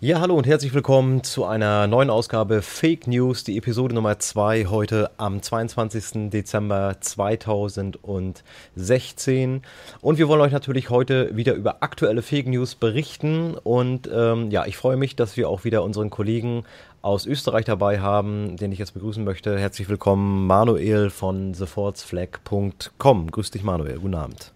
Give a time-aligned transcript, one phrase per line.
[0.00, 4.66] Ja, hallo und herzlich willkommen zu einer neuen Ausgabe Fake News, die Episode Nummer 2
[4.66, 6.30] heute am 22.
[6.30, 9.62] Dezember 2016.
[10.00, 13.56] Und wir wollen euch natürlich heute wieder über aktuelle Fake News berichten.
[13.56, 16.62] Und ähm, ja, ich freue mich, dass wir auch wieder unseren Kollegen
[17.02, 19.58] aus Österreich dabei haben, den ich jetzt begrüßen möchte.
[19.58, 23.32] Herzlich willkommen, Manuel von thefortsflag.com.
[23.32, 23.98] Grüß dich, Manuel.
[23.98, 24.52] Guten Abend.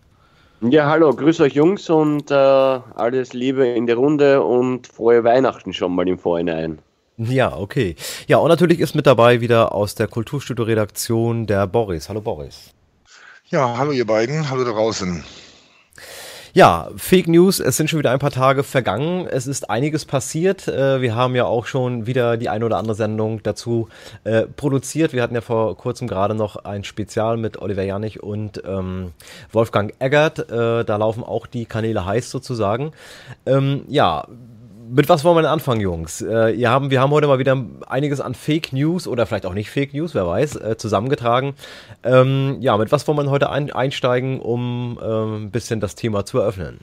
[0.71, 5.73] Ja, hallo, grüß euch Jungs und äh, alles Liebe in der Runde und frohe Weihnachten
[5.73, 6.79] schon mal im Vorhinein.
[7.17, 7.97] Ja, okay.
[8.29, 12.09] Ja, und natürlich ist mit dabei wieder aus der Kulturstudio-Redaktion der Boris.
[12.09, 12.71] Hallo Boris.
[13.47, 15.25] Ja, hallo ihr beiden, hallo da draußen.
[16.55, 19.27] Ja, Fake News, es sind schon wieder ein paar Tage vergangen.
[19.27, 20.69] Es ist einiges passiert.
[20.69, 23.89] Äh, wir haben ja auch schon wieder die eine oder andere Sendung dazu
[24.25, 25.15] äh, produziert.
[25.15, 29.13] Wir hatten ja vor kurzem gerade noch ein Spezial mit Oliver Janich und ähm,
[29.51, 30.51] Wolfgang Eggert.
[30.51, 32.93] Äh, da laufen auch die Kanäle heiß sozusagen.
[33.47, 34.27] Ähm, ja,
[34.95, 36.21] mit was wollen wir denn anfangen, Jungs?
[36.21, 39.71] Äh, haben, wir haben heute mal wieder einiges an Fake News oder vielleicht auch nicht
[39.71, 41.55] Fake News, wer weiß, äh, zusammengetragen.
[42.03, 46.27] Ähm, ja, mit was wollen wir heute ein, einsteigen, um äh, ein bisschen das Thema
[46.27, 46.79] zu eröffnen?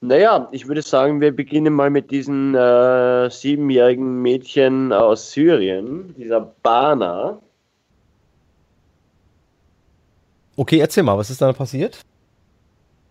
[0.00, 6.40] Naja, ich würde sagen, wir beginnen mal mit diesem äh, siebenjährigen Mädchen aus Syrien, dieser
[6.40, 7.38] Bana.
[10.56, 12.04] Okay, erzähl mal, was ist da passiert?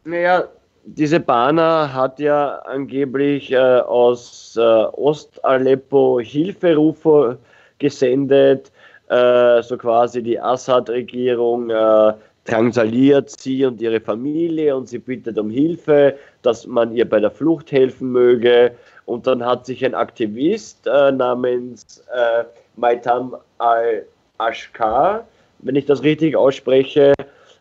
[0.04, 0.48] Naja,
[0.84, 7.38] diese Bana hat ja angeblich äh, aus äh, Ost-Aleppo Hilferufe
[7.78, 8.72] gesendet,
[9.10, 12.14] äh, so quasi die Assad-Regierung äh,
[12.46, 17.30] drangsaliert sie und ihre Familie und sie bittet um Hilfe, dass man ihr bei der
[17.30, 18.72] Flucht helfen möge.
[19.06, 22.44] Und dann hat sich ein Aktivist äh, namens äh,
[22.76, 25.28] Maitam al-Ashkar,
[25.60, 27.14] wenn ich das richtig ausspreche,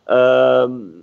[0.07, 1.00] ähm,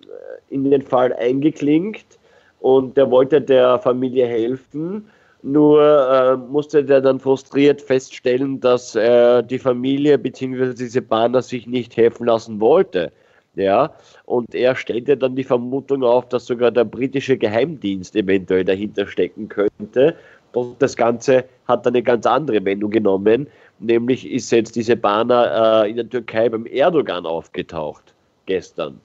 [0.51, 2.19] in den Fall eingeklinkt
[2.61, 5.09] und der wollte der Familie helfen.
[5.43, 10.75] Nur äh, musste der dann frustriert feststellen, dass äh, die Familie bzw.
[10.75, 13.13] diese Bahner sich nicht helfen lassen wollte.
[13.55, 13.93] Ja,
[14.25, 19.49] und er stellte dann die Vermutung auf, dass sogar der britische Geheimdienst eventuell dahinter stecken
[19.49, 20.15] könnte.
[20.53, 23.49] Und das Ganze hat eine ganz andere Wendung genommen.
[23.81, 28.15] Nämlich ist jetzt diese Bahner äh, in der Türkei beim Erdogan aufgetaucht
[28.47, 29.01] gestern.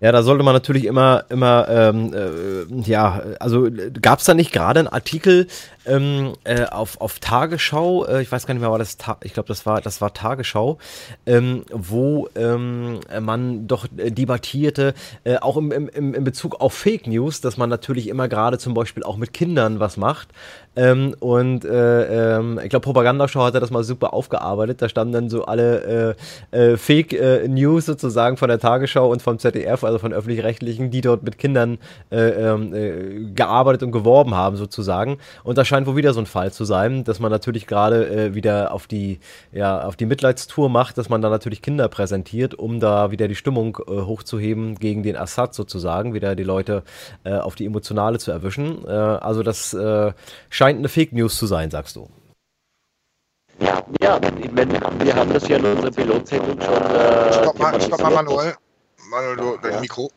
[0.00, 3.68] Ja, da sollte man natürlich immer, immer, ähm, äh, ja, also
[4.00, 5.48] gab es da nicht gerade einen Artikel
[5.86, 9.34] ähm, äh, auf, auf Tagesschau, äh, ich weiß gar nicht mehr, war das, Ta ich
[9.34, 10.78] glaube, das war, das war Tagesschau,
[11.26, 14.94] ähm, wo ähm, man doch debattierte,
[15.24, 18.74] äh, auch im, im, im Bezug auf Fake News, dass man natürlich immer gerade zum
[18.74, 20.28] Beispiel auch mit Kindern was macht.
[20.78, 24.80] Ähm, und äh, ähm, ich glaube, Propagandashow hatte das mal super aufgearbeitet.
[24.80, 26.14] Da standen dann so alle
[26.52, 30.92] äh, äh, Fake äh, News sozusagen von der Tagesschau und vom ZDF, also von öffentlich-rechtlichen,
[30.92, 31.78] die dort mit Kindern
[32.12, 35.18] äh, ähm, äh, gearbeitet und geworben haben sozusagen.
[35.42, 38.72] Und da scheint wohl wieder so ein Fall zu sein, dass man natürlich gerade wieder
[38.72, 39.18] auf die,
[39.52, 43.34] ja, auf die Mitleidstour macht, dass man da natürlich Kinder präsentiert, um da wieder die
[43.34, 46.82] Stimmung hochzuheben gegen den Assad sozusagen, wieder die Leute
[47.24, 48.86] auf die Emotionale zu erwischen.
[48.86, 50.12] Also das äh,
[50.68, 52.08] scheint eine Fake News zu sein, sagst du.
[53.58, 56.74] Ja, ja, ich meine, wir haben das ja in unserer Pilotsendung schon.
[56.74, 58.54] Äh, stopp mal, stopp mal, Manuel.
[59.10, 59.80] Manuel, dein ja.
[59.80, 60.10] Mikro.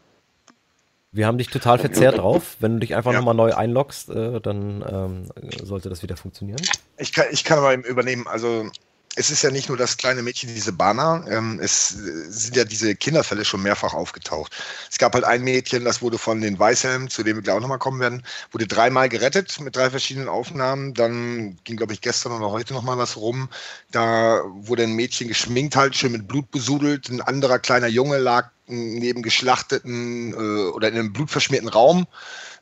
[1.13, 2.57] Wir haben dich total verzerrt drauf.
[2.59, 3.19] Wenn du dich einfach ja.
[3.19, 5.29] nochmal neu einloggst, äh, dann ähm,
[5.63, 6.61] sollte das wieder funktionieren.
[6.97, 8.27] Ich kann, ich kann aber übernehmen.
[8.27, 8.69] Also
[9.15, 12.95] es ist ja nicht nur das kleine Mädchen, diese Bana, ähm, es sind ja diese
[12.95, 14.55] Kinderfälle schon mehrfach aufgetaucht.
[14.89, 17.61] Es gab halt ein Mädchen, das wurde von den Weißhelmen, zu dem wir gleich auch
[17.61, 20.93] nochmal kommen werden, wurde dreimal gerettet mit drei verschiedenen Aufnahmen.
[20.93, 23.49] Dann ging, glaube ich, gestern oder heute nochmal was rum.
[23.91, 27.09] Da wurde ein Mädchen geschminkt, halt schön mit Blut besudelt.
[27.09, 32.07] Ein anderer kleiner Junge lag neben geschlachteten äh, oder in einem blutverschmierten Raum.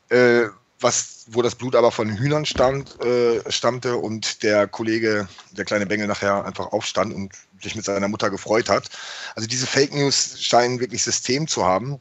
[0.08, 0.46] Äh,
[0.80, 5.86] was, wo das Blut aber von Hühnern stammt, äh, stammte und der Kollege, der kleine
[5.86, 7.32] Bengel, nachher einfach aufstand und
[7.62, 8.88] sich mit seiner Mutter gefreut hat.
[9.34, 12.00] Also diese Fake News scheinen wirklich System zu haben.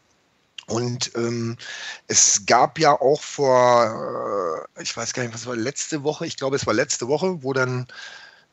[0.67, 1.57] Und ähm,
[2.07, 6.37] es gab ja auch vor, äh, ich weiß gar nicht, was war letzte Woche, ich
[6.37, 7.87] glaube, es war letzte Woche, wo dann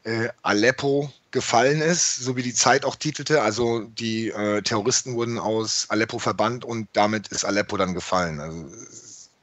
[0.05, 3.43] äh, Aleppo gefallen ist, so wie die Zeit auch titelte.
[3.43, 8.40] Also die äh, Terroristen wurden aus Aleppo verbannt und damit ist Aleppo dann gefallen.
[8.40, 8.64] Also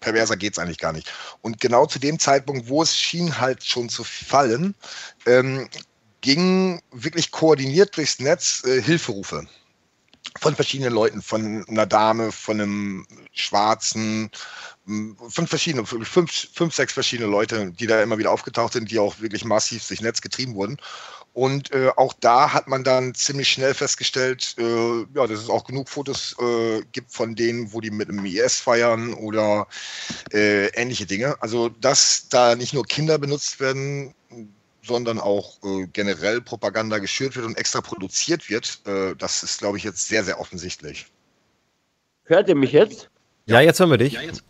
[0.04, 1.12] perverser geht es eigentlich gar nicht.
[1.42, 4.76] Und genau zu dem Zeitpunkt, wo es schien halt schon zu fallen,
[5.26, 5.70] ähm,
[6.22, 9.48] gingen wirklich koordiniert durchs Netz äh, Hilferufe
[10.40, 14.32] von verschiedenen Leuten, von einer Dame, von einem Schwarzen,
[14.86, 19.20] von verschiedenen, fünf, fünf, sechs verschiedene Leute, die da immer wieder aufgetaucht sind, die auch
[19.20, 20.78] wirklich massiv durchs Netz getrieben wurden.
[21.34, 25.64] Und äh, auch da hat man dann ziemlich schnell festgestellt, äh, ja, dass es auch
[25.64, 29.68] genug Fotos äh, gibt von denen, wo die mit dem IS feiern oder
[30.32, 31.36] äh, ähnliche Dinge.
[31.42, 34.14] Also, dass da nicht nur Kinder benutzt werden,
[34.84, 39.78] sondern auch äh, generell Propaganda geschürt wird und extra produziert wird, äh, das ist, glaube
[39.78, 41.08] ich, jetzt sehr, sehr offensichtlich.
[42.26, 43.10] Hört ihr mich jetzt?
[43.46, 44.14] Ja, jetzt hören wir dich.
[44.14, 44.44] Ja, jetzt.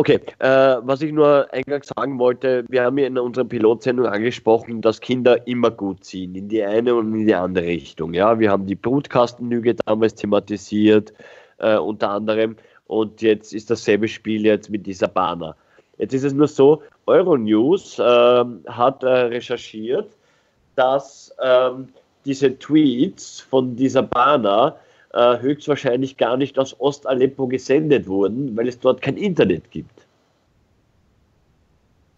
[0.00, 0.48] Okay, äh,
[0.80, 5.46] was ich nur eingangs sagen wollte, wir haben ja in unserer Pilotsendung angesprochen, dass Kinder
[5.46, 8.14] immer gut ziehen, in die eine und in die andere Richtung.
[8.14, 11.12] Ja, wir haben die Brutkastenlüge damals thematisiert,
[11.58, 12.56] äh, unter anderem,
[12.86, 15.54] und jetzt ist dasselbe Spiel jetzt mit dieser Banner.
[15.98, 20.16] Jetzt ist es nur so, Euronews äh, hat recherchiert,
[20.76, 21.90] dass ähm,
[22.24, 24.76] diese Tweets von dieser Banner
[25.12, 30.06] äh, höchstwahrscheinlich gar nicht aus Ost-Aleppo gesendet wurden, weil es dort kein Internet gibt.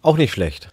[0.02, 0.68] Auch nicht schlecht.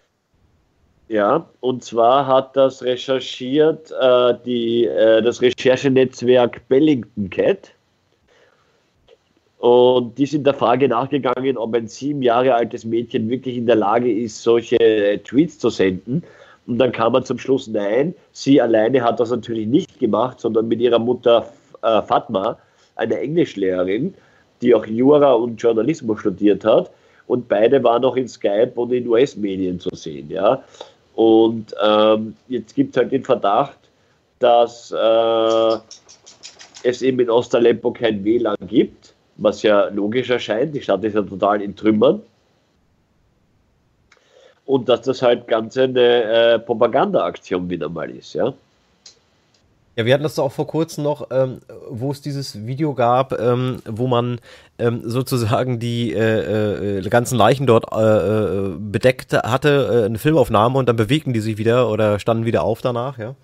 [1.08, 7.72] Ja, und zwar hat das recherchiert äh, die, äh, das Recherchenetzwerk Bellington Cat.
[9.58, 13.76] Und die sind der Frage nachgegangen, ob ein sieben Jahre altes Mädchen wirklich in der
[13.76, 16.22] Lage ist, solche äh, Tweets zu senden.
[16.66, 20.68] Und dann kam man zum Schluss, nein, sie alleine hat das natürlich nicht gemacht, sondern
[20.68, 21.50] mit ihrer Mutter
[21.82, 22.58] äh, Fatma,
[22.96, 24.14] eine Englischlehrerin,
[24.60, 26.90] die auch Jura und Journalismus studiert hat.
[27.26, 30.28] Und beide waren auch in Skype und in US-Medien zu sehen.
[30.30, 30.62] Ja?
[31.14, 33.78] Und ähm, jetzt gibt es halt den Verdacht,
[34.38, 35.78] dass äh,
[36.82, 40.74] es eben in Ostalempo kein WLAN gibt, was ja logisch erscheint.
[40.74, 42.22] Die Stadt ist ja total in Trümmern.
[44.66, 48.34] Und dass das halt ganz eine äh, Propagandaaktion wieder mal ist.
[48.34, 48.52] Ja?
[49.96, 53.82] Ja, wir hatten das auch vor kurzem noch, ähm, wo es dieses Video gab, ähm,
[53.84, 54.40] wo man
[54.78, 60.78] ähm, sozusagen die äh, äh, ganzen Leichen dort äh, äh bedeckt hatte, äh, eine Filmaufnahme
[60.78, 63.34] und dann bewegten die sich wieder oder standen wieder auf danach, ja.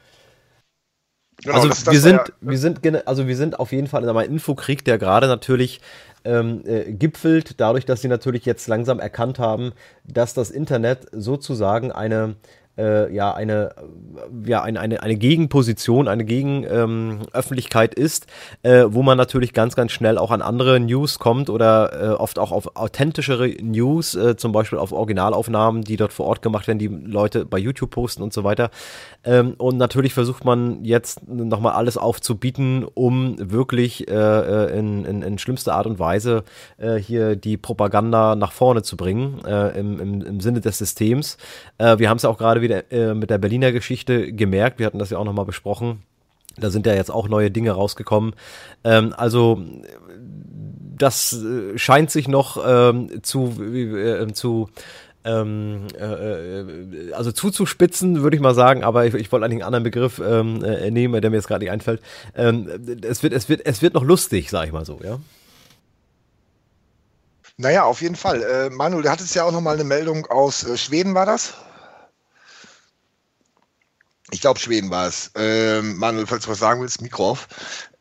[1.42, 4.08] Genau, also das wir sind, ja, wir sind, also wir sind auf jeden Fall in
[4.08, 5.80] einem Infokrieg, der gerade natürlich
[6.24, 9.72] ähm, äh, gipfelt, dadurch, dass sie natürlich jetzt langsam erkannt haben,
[10.04, 12.36] dass das Internet sozusagen eine
[12.78, 13.74] äh, ja eine,
[14.44, 18.26] ja, eine, eine, eine Gegenposition, eine Gegenöffentlichkeit ähm, ist,
[18.62, 22.38] äh, wo man natürlich ganz, ganz schnell auch an andere News kommt oder äh, oft
[22.38, 26.78] auch auf authentischere News, äh, zum Beispiel auf Originalaufnahmen, die dort vor Ort gemacht werden,
[26.78, 28.70] die Leute bei YouTube posten und so weiter.
[29.24, 35.22] Ähm, und natürlich versucht man jetzt nochmal alles aufzubieten, um wirklich äh, äh, in, in,
[35.22, 36.44] in schlimmster Art und Weise
[36.98, 41.36] hier die Propaganda nach vorne zu bringen, im, im, im Sinne des Systems.
[41.78, 44.78] Wir haben es ja auch gerade wieder äh, mit der Berliner Geschichte gemerkt.
[44.78, 46.02] Wir hatten das ja auch nochmal besprochen.
[46.58, 48.34] Da sind ja jetzt auch neue Dinge rausgekommen.
[48.84, 49.62] Ähm, also
[50.96, 54.68] das äh, scheint sich noch ähm, zu, äh, zu
[55.26, 59.82] ähm, äh, äh, also zuzuspitzen, würde ich mal sagen, aber ich, ich wollte einen anderen
[59.82, 62.00] Begriff ähm, äh, nehmen, der mir jetzt gerade nicht einfällt.
[62.34, 62.68] Ähm,
[63.02, 65.18] es, wird, es, wird, es wird noch lustig, sag ich mal so, ja.
[67.58, 68.42] Naja, auf jeden Fall.
[68.42, 71.54] Äh, Manuel, du hattest ja auch nochmal eine Meldung aus Schweden, war das?
[74.32, 77.46] Ich glaube Schweden war es, ähm, Manuel, falls du was sagen willst, Mikro auf,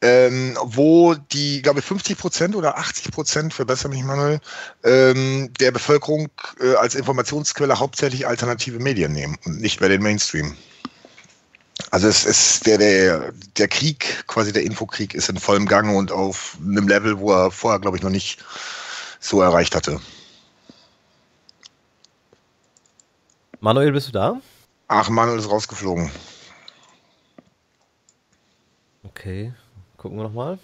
[0.01, 4.39] ähm, wo die, glaube ich, 50 Prozent oder 80 Prozent, verbessere mich Manuel,
[4.83, 10.55] ähm, der Bevölkerung äh, als Informationsquelle hauptsächlich alternative Medien nehmen und nicht mehr den Mainstream.
[11.91, 16.11] Also es ist der, der, der Krieg, quasi der Infokrieg ist in vollem Gange und
[16.11, 18.43] auf einem Level, wo er vorher, glaube ich, noch nicht
[19.19, 19.99] so erreicht hatte.
[23.59, 24.41] Manuel, bist du da?
[24.87, 26.11] Ach, Manuel ist rausgeflogen.
[29.03, 29.53] Okay,
[29.97, 30.59] gucken wir nochmal.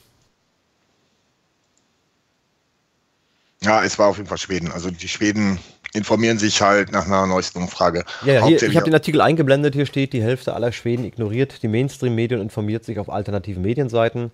[3.64, 4.72] Ja, es war auf jeden Fall Schweden.
[4.72, 5.60] Also die Schweden
[5.94, 8.06] informieren sich halt nach einer neuesten Umfrage.
[8.24, 9.76] Ja, ja hier, ich habe den Artikel eingeblendet.
[9.76, 14.32] Hier steht, die Hälfte aller Schweden ignoriert die Mainstream-Medien und informiert sich auf alternativen Medienseiten.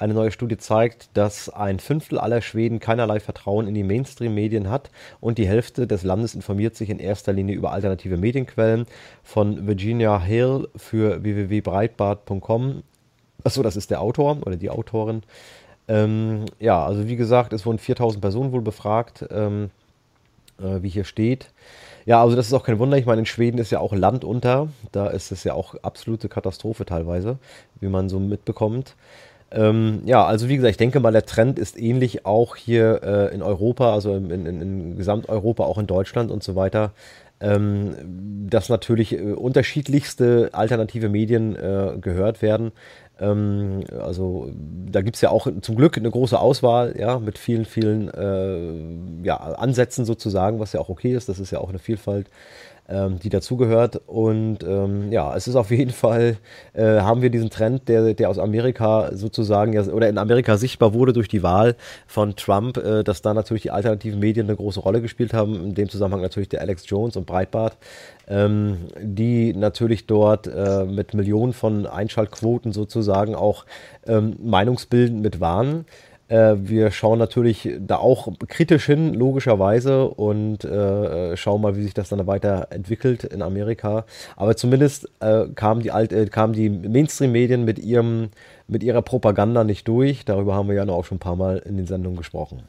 [0.00, 4.90] Eine neue Studie zeigt, dass ein Fünftel aller Schweden keinerlei Vertrauen in die Mainstream-Medien hat
[5.20, 8.86] und die Hälfte des Landes informiert sich in erster Linie über alternative Medienquellen.
[9.22, 12.82] Von Virginia Hill für www.breitbart.com.
[13.44, 15.22] Achso, das ist der Autor oder die Autorin.
[15.86, 19.68] Ähm, ja, also wie gesagt, es wurden 4000 Personen wohl befragt, ähm,
[20.58, 21.50] äh, wie hier steht.
[22.06, 22.96] Ja, also das ist auch kein Wunder.
[22.96, 24.68] Ich meine, in Schweden ist ja auch Land unter.
[24.92, 27.36] Da ist es ja auch absolute Katastrophe teilweise,
[27.80, 28.96] wie man so mitbekommt.
[29.52, 33.34] Ähm, ja, also wie gesagt, ich denke mal, der Trend ist ähnlich auch hier äh,
[33.34, 36.92] in Europa, also in, in, in Gesamteuropa, auch in Deutschland und so weiter.
[37.42, 37.94] Ähm,
[38.50, 42.72] dass natürlich äh, unterschiedlichste alternative Medien äh, gehört werden.
[43.18, 44.50] Ähm, also
[44.90, 49.26] da gibt es ja auch zum Glück eine große Auswahl, ja, mit vielen, vielen äh,
[49.26, 51.30] ja, Ansätzen sozusagen, was ja auch okay ist.
[51.30, 52.26] Das ist ja auch eine Vielfalt
[53.22, 54.00] die dazugehört.
[54.06, 56.36] Und ähm, ja, es ist auf jeden Fall,
[56.72, 61.12] äh, haben wir diesen Trend, der, der aus Amerika sozusagen, oder in Amerika sichtbar wurde
[61.12, 65.00] durch die Wahl von Trump, äh, dass da natürlich die alternativen Medien eine große Rolle
[65.00, 65.54] gespielt haben.
[65.62, 67.76] In dem Zusammenhang natürlich der Alex Jones und Breitbart,
[68.28, 73.64] ähm, die natürlich dort äh, mit Millionen von Einschaltquoten sozusagen auch
[74.06, 75.84] ähm, meinungsbildend mit waren.
[76.30, 81.92] Äh, wir schauen natürlich da auch kritisch hin, logischerweise, und äh, schauen mal, wie sich
[81.92, 84.04] das dann weiterentwickelt in Amerika.
[84.36, 87.84] Aber zumindest äh, kamen die, Alt äh, kamen die Mainstream-Medien mit,
[88.68, 90.24] mit ihrer Propaganda nicht durch.
[90.24, 92.62] Darüber haben wir ja noch auch schon ein paar Mal in den Sendungen gesprochen.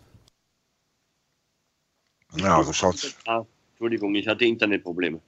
[2.38, 3.16] Ja, so schaut's.
[3.28, 5.20] Ah, Entschuldigung, ich hatte Internetprobleme.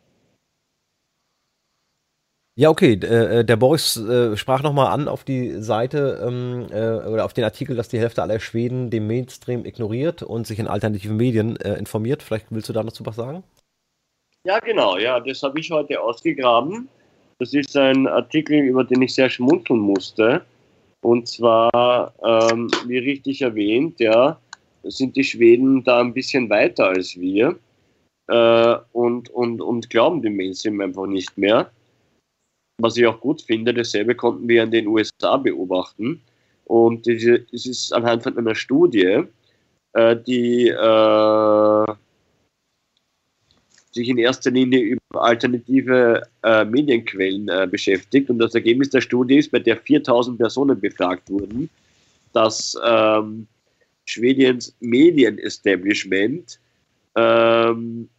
[2.56, 3.00] Ja, okay.
[3.02, 7.34] Äh, äh, der Boris äh, sprach nochmal an auf die Seite ähm, äh, oder auf
[7.34, 11.56] den Artikel, dass die Hälfte aller Schweden den Mainstream ignoriert und sich in alternativen Medien
[11.56, 12.22] informiert.
[12.22, 13.44] Vielleicht willst du da dazu was sagen?
[14.46, 14.98] Ja, genau.
[14.98, 16.90] Ja, das habe ich heute ausgegraben.
[17.40, 20.46] Das ist ein Artikel, über den ich sehr schmunzeln musste.
[21.02, 24.40] Und zwar, ähm, wie richtig erwähnt, ja,
[24.84, 27.58] sind die Schweden da ein bisschen weiter als wir
[28.28, 31.72] äh, und, und, und glauben dem Mainstream einfach nicht mehr
[32.84, 36.22] was ich auch gut finde, dasselbe konnten wir in den USA beobachten.
[36.66, 39.24] Und es ist anhand von einer Studie,
[39.94, 41.86] äh, die äh,
[43.92, 48.30] sich in erster Linie über alternative äh, Medienquellen äh, beschäftigt.
[48.30, 51.70] Und das Ergebnis der Studie ist, bei der 4000 Personen befragt wurden,
[52.34, 53.48] dass ähm,
[54.06, 56.60] Schwedens Medienestablishment
[57.16, 58.10] ähm,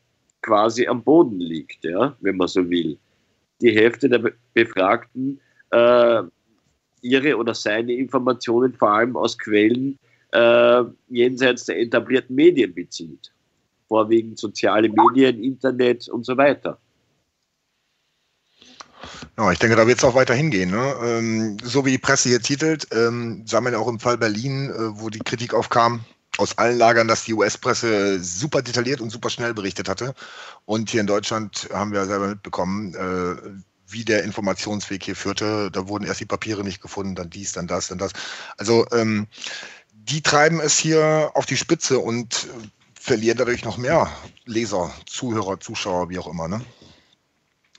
[0.43, 2.99] quasi am Boden liegt, ja, wenn man so will
[3.61, 6.23] die Hälfte der Befragten äh,
[7.01, 9.99] ihre oder seine Informationen vor allem aus Quellen
[10.33, 13.33] äh, jenseits der etablierten Medien bezieht.
[13.89, 16.79] Vorwiegend soziale Medien, Internet und so weiter.
[19.37, 20.71] Ja, ich denke, da wird es auch weiter hingehen.
[20.71, 20.95] Ne?
[21.03, 25.11] Ähm, so wie die Presse hier titelt, ähm, sammeln auch im Fall Berlin, äh, wo
[25.11, 26.05] die Kritik aufkam,
[26.39, 30.15] aus allen Lagern, dass die US-Presse super detailliert und super schnell berichtet hatte.
[30.65, 33.37] Und hier in Deutschland haben wir selber mitbekommen, äh,
[33.87, 35.71] wie der Informationsweg hier führte.
[35.71, 38.13] Da wurden erst die Papiere nicht gefunden, dann dies, dann das, dann das.
[38.57, 39.29] Also ähm,
[39.93, 42.49] die treiben es hier auf die Spitze und
[42.99, 44.11] verlieren dadurch noch mehr
[44.45, 46.49] Leser, Zuhörer, Zuschauer, wie auch immer.
[46.49, 46.65] Ne?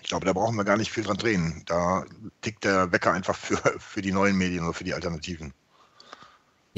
[0.01, 1.63] Ich glaube, da brauchen wir gar nicht viel dran drehen.
[1.65, 2.05] Da
[2.41, 5.53] tickt der Wecker einfach für, für die neuen Medien oder für die Alternativen.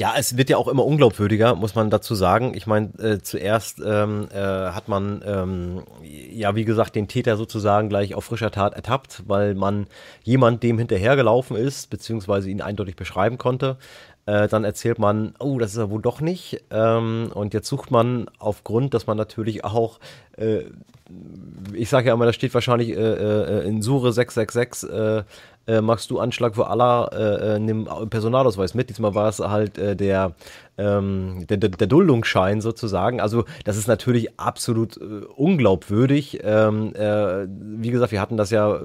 [0.00, 2.52] Ja, es wird ja auch immer unglaubwürdiger, muss man dazu sagen.
[2.54, 7.88] Ich meine, äh, zuerst ähm, äh, hat man ähm, ja, wie gesagt, den Täter sozusagen
[7.88, 9.88] gleich auf frischer Tat ertappt, weil man
[10.22, 13.76] jemand dem hinterhergelaufen ist, beziehungsweise ihn eindeutig beschreiben konnte.
[14.26, 16.62] Äh, dann erzählt man, oh, das ist er wohl doch nicht.
[16.70, 19.98] Ähm, und jetzt sucht man aufgrund, dass man natürlich auch
[20.36, 20.62] äh,
[21.72, 25.22] ich sage ja immer, da steht wahrscheinlich äh, äh, in Sure 666, äh,
[25.68, 28.88] äh, machst du Anschlag für Allah, äh, äh, nimm Personalausweis mit.
[28.88, 30.32] Diesmal war es halt äh, der,
[30.78, 33.20] ähm, der, der, Duldungsschein sozusagen.
[33.20, 36.40] Also das ist natürlich absolut äh, unglaubwürdig.
[36.42, 38.80] Ähm, äh, wie gesagt, wir hatten das ja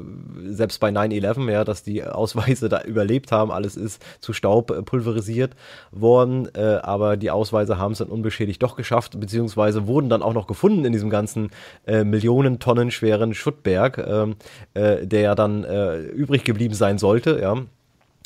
[0.48, 3.52] selbst bei 9-11, ja, dass die Ausweise da überlebt haben.
[3.52, 5.56] Alles ist zu Staub äh, pulverisiert
[5.92, 10.34] worden, äh, aber die Ausweise haben es dann unbeschädigt doch geschafft, beziehungsweise wurden dann auch
[10.34, 11.52] noch gefunden in diesem ganzen
[11.86, 14.36] äh, Millionen Tonnen schweren Schuttberg, ähm,
[14.74, 17.58] äh, der ja dann äh, übrig geblieben sein sollte, ja.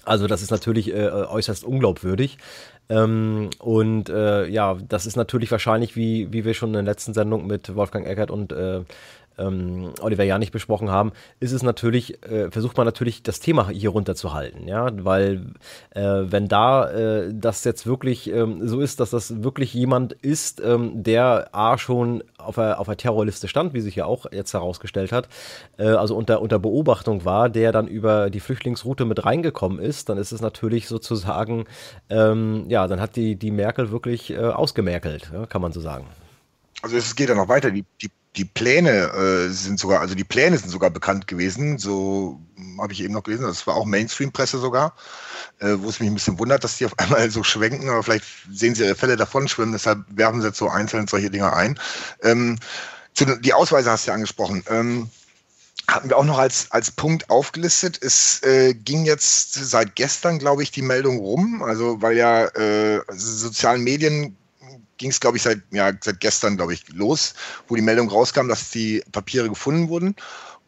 [0.08, 2.38] Also das ist natürlich äh, äußerst unglaubwürdig.
[2.90, 7.14] Ähm, und äh, ja, das ist natürlich wahrscheinlich, wie, wie wir schon in der letzten
[7.14, 8.82] Sendung mit Wolfgang Eckert und äh,
[9.38, 13.90] ähm, Oliver Janich besprochen haben, ist es natürlich, äh, versucht man natürlich das Thema hier
[13.90, 15.54] runterzuhalten, ja, weil
[15.92, 20.62] äh, wenn da äh, das jetzt wirklich ähm, so ist, dass das wirklich jemand ist,
[20.62, 25.12] ähm, der A schon auf der, auf Terrorliste stand, wie sich ja auch jetzt herausgestellt
[25.12, 25.28] hat,
[25.78, 30.18] äh, also unter, unter Beobachtung war, der dann über die Flüchtlingsroute mit reingekommen ist, dann
[30.18, 31.66] ist es natürlich sozusagen,
[32.10, 36.08] ähm, ja, dann hat die, die Merkel wirklich äh, ausgemerkelt, ja, kann man so sagen.
[36.82, 37.72] Also es geht ja noch weiter.
[37.72, 41.78] Die, die die Pläne äh, sind sogar, also die Pläne sind sogar bekannt gewesen.
[41.80, 42.40] So
[42.80, 43.46] habe ich eben noch gelesen.
[43.46, 44.96] Das war auch Mainstream-Presse sogar,
[45.60, 47.90] äh, wo es mich ein bisschen wundert, dass die auf einmal so schwenken.
[47.90, 49.72] Aber vielleicht sehen sie ihre Fälle davon schwimmen.
[49.72, 51.80] Deshalb werfen sie jetzt so einzeln solche Dinge ein.
[52.22, 52.58] Ähm,
[53.14, 54.64] zu, die Ausweise hast du ja angesprochen.
[54.70, 55.10] Ähm,
[55.88, 57.98] hatten wir auch noch als, als Punkt aufgelistet.
[58.02, 61.64] Es äh, ging jetzt seit gestern, glaube ich, die Meldung rum.
[61.64, 64.36] Also weil ja äh, sozialen Medien
[64.98, 67.34] ging es, glaube ich, seit, ja, seit gestern, glaube ich, los,
[67.68, 70.16] wo die Meldung rauskam, dass die Papiere gefunden wurden.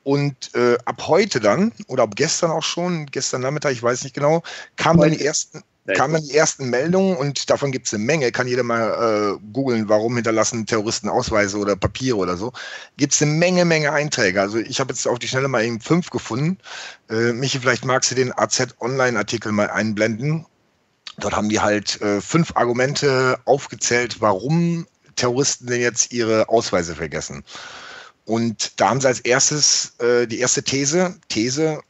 [0.03, 4.15] Und äh, ab heute dann, oder ab gestern auch schon, gestern Nachmittag, ich weiß nicht
[4.15, 4.41] genau,
[4.75, 5.61] kamen dann die ersten.
[5.95, 8.31] kamen dann die ersten Meldungen und davon gibt es eine Menge.
[8.31, 12.53] Kann jeder mal äh, googeln, warum hinterlassen Terroristen Ausweise oder Papiere oder so.
[12.97, 14.39] Gibt es eine Menge, Menge Einträge.
[14.41, 16.57] Also ich habe jetzt auf die Schnelle mal eben fünf gefunden.
[17.09, 20.45] Äh, Michi, vielleicht magst du den AZ Online-Artikel mal einblenden.
[21.19, 27.43] Dort haben die halt äh, fünf Argumente aufgezählt, warum Terroristen denn jetzt ihre Ausweise vergessen.
[28.25, 31.81] Und da haben sie als erstes äh, die erste These, These,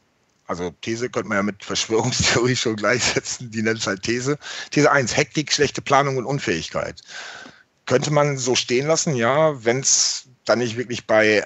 [0.46, 4.38] also These könnte man ja mit Verschwörungstheorie schon gleichsetzen, die nennt es halt These.
[4.70, 7.02] These 1, Hektik, schlechte Planung und Unfähigkeit.
[7.86, 11.44] Könnte man so stehen lassen, ja, wenn es dann nicht wirklich bei äh,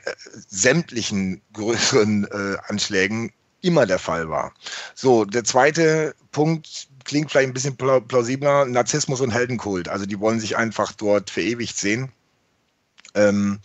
[0.49, 4.55] sämtlichen größeren äh, Anschlägen immer der Fall war.
[4.95, 9.89] So, der zweite Punkt klingt vielleicht ein bisschen plausibler, Narzissmus und Heldenkult.
[9.89, 12.11] Also die wollen sich einfach dort verewigt sehen.
[13.15, 13.61] Ähm,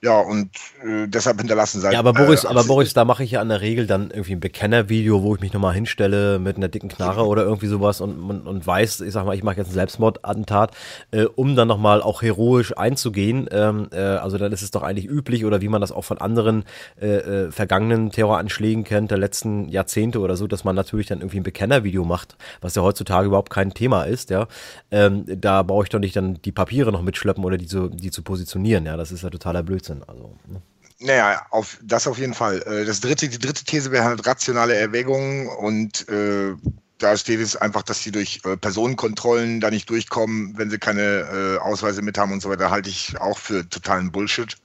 [0.00, 0.50] ja, und
[0.84, 1.92] äh, deshalb hinterlassen sein.
[1.92, 4.32] Ja, aber Boris, äh, aber Boris, da mache ich ja in der Regel dann irgendwie
[4.32, 8.16] ein Bekennervideo, wo ich mich nochmal hinstelle mit einer dicken Knarre oder irgendwie sowas und,
[8.22, 10.76] und, und weiß, ich sag mal, ich mache jetzt ein Selbstmordattentat,
[11.10, 13.48] äh, um dann nochmal auch heroisch einzugehen.
[13.50, 16.18] Ähm, äh, also dann ist es doch eigentlich üblich oder wie man das auch von
[16.18, 16.62] anderen
[17.00, 21.40] äh, äh, vergangenen Terroranschlägen kennt, der letzten Jahrzehnte oder so, dass man natürlich dann irgendwie
[21.40, 24.46] ein Bekennervideo macht, was ja heutzutage überhaupt kein Thema ist, ja.
[24.92, 28.12] Ähm, da brauche ich doch nicht dann die Papiere noch mitschleppen oder die zu, die
[28.12, 28.96] zu positionieren, ja.
[28.96, 29.87] Das ist ja totaler Blödsinn.
[29.88, 30.04] Blödsinn.
[30.06, 30.62] Also, ne?
[31.00, 32.62] Naja, auf, das auf jeden Fall.
[32.62, 36.54] Äh, das dritte, die dritte These wäre halt rationale Erwägungen und äh,
[36.98, 41.02] da steht es einfach, dass sie durch äh, Personenkontrollen da nicht durchkommen, wenn sie keine
[41.02, 44.56] äh, Ausweise mit haben und so weiter, halte ich auch für totalen Bullshit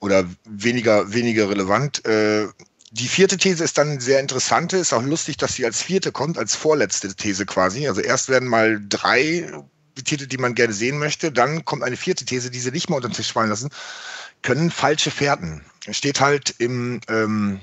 [0.00, 2.04] oder weniger, weniger relevant.
[2.04, 2.48] Äh,
[2.90, 6.38] die vierte These ist dann sehr interessante, ist auch lustig, dass sie als vierte kommt,
[6.38, 7.86] als vorletzte These quasi.
[7.86, 9.48] Also erst werden mal drei
[9.96, 11.32] die Titel, die man gerne sehen möchte.
[11.32, 13.70] Dann kommt eine vierte These, die sie nicht mal unter den Tisch fallen lassen.
[14.46, 15.64] Können falsche Fährten.
[15.90, 17.60] Steht halt im ähm,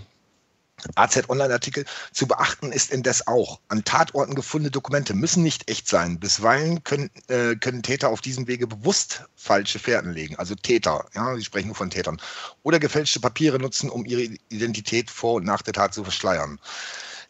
[0.95, 1.85] AZ Online-Artikel.
[2.11, 6.19] Zu beachten ist indes auch, an Tatorten gefundene Dokumente müssen nicht echt sein.
[6.19, 10.35] Bisweilen können, äh, können Täter auf diesem Wege bewusst falsche Fährten legen.
[10.35, 12.19] Also Täter, ja, sie sprechen nur von Tätern.
[12.63, 16.59] Oder gefälschte Papiere nutzen, um ihre Identität vor und nach der Tat zu verschleiern.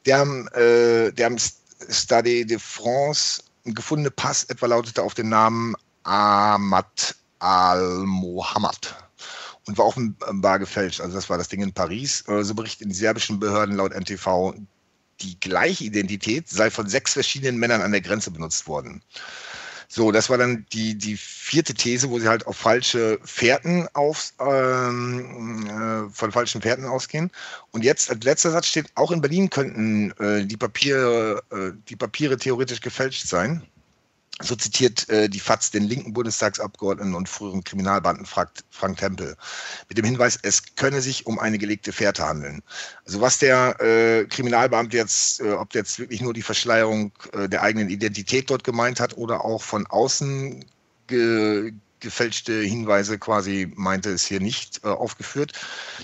[0.07, 0.23] Der,
[0.55, 1.31] äh, der
[1.89, 8.95] Stade de France gefundene Pass etwa lautete auf den Namen Ahmad al-Mohammed
[9.65, 11.01] und war offenbar gefälscht.
[11.01, 12.23] Also das war das Ding in Paris.
[12.27, 14.53] Äh, so berichten die serbischen Behörden laut NTV,
[15.21, 19.01] die gleiche Identität sei von sechs verschiedenen Männern an der Grenze benutzt worden.
[19.95, 24.33] So, das war dann die, die vierte These, wo sie halt auf falsche Fährten auf,
[24.39, 27.29] ähm, äh, von falschen Fährten ausgehen.
[27.69, 31.95] Und jetzt als letzter Satz steht, auch in Berlin könnten äh, die, Papiere, äh, die
[31.95, 33.61] Papiere theoretisch gefälscht sein.
[34.43, 39.37] So zitiert äh, die FAZ den linken Bundestagsabgeordneten und früheren Kriminalbeamten Frank, Tempel
[39.87, 42.61] mit dem Hinweis, es könne sich um eine gelegte Fährte handeln.
[43.05, 47.47] Also was der äh, Kriminalbeamte jetzt, äh, ob der jetzt wirklich nur die Verschleierung äh,
[47.47, 50.65] der eigenen Identität dort gemeint hat oder auch von außen
[51.07, 55.53] ge gefälschte Hinweise quasi meinte, ist hier nicht äh, aufgeführt.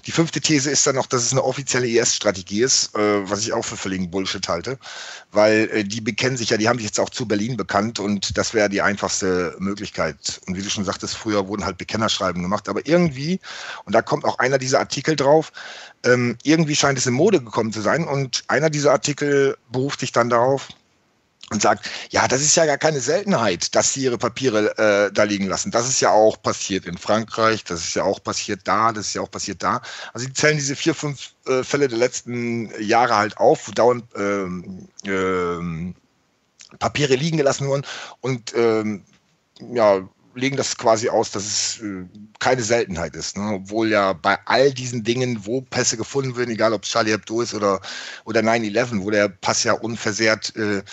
[0.05, 3.53] Die fünfte These ist dann noch, dass es eine offizielle IS-Strategie ist, äh, was ich
[3.53, 4.79] auch für völligen Bullshit halte,
[5.31, 8.37] weil äh, die bekennen sich ja, die haben sich jetzt auch zu Berlin bekannt und
[8.37, 10.41] das wäre die einfachste Möglichkeit.
[10.47, 13.39] Und wie du schon sagtest, früher wurden halt Bekennerschreiben gemacht, aber irgendwie,
[13.85, 15.51] und da kommt auch einer dieser Artikel drauf,
[16.03, 20.11] ähm, irgendwie scheint es in Mode gekommen zu sein und einer dieser Artikel beruft sich
[20.11, 20.69] dann darauf,
[21.51, 25.23] und sagt, ja, das ist ja gar keine Seltenheit, dass sie ihre Papiere äh, da
[25.23, 25.71] liegen lassen.
[25.71, 29.13] Das ist ja auch passiert in Frankreich, das ist ja auch passiert da, das ist
[29.15, 29.81] ja auch passiert da.
[30.13, 34.05] Also sie zählen diese vier, fünf äh, Fälle der letzten Jahre halt auf, wo dauernd
[34.15, 35.95] ähm, ähm,
[36.77, 37.85] Papiere liegen gelassen wurden
[38.21, 39.03] und ähm,
[39.73, 42.05] ja, legen das quasi aus, dass es äh,
[42.39, 43.37] keine Seltenheit ist.
[43.37, 43.53] Ne?
[43.55, 47.41] Obwohl ja bei all diesen Dingen, wo Pässe gefunden werden, egal ob es Charlie Hebdo
[47.41, 47.81] ist oder,
[48.25, 50.83] oder 9-11, wo der Pass ja unversehrt äh,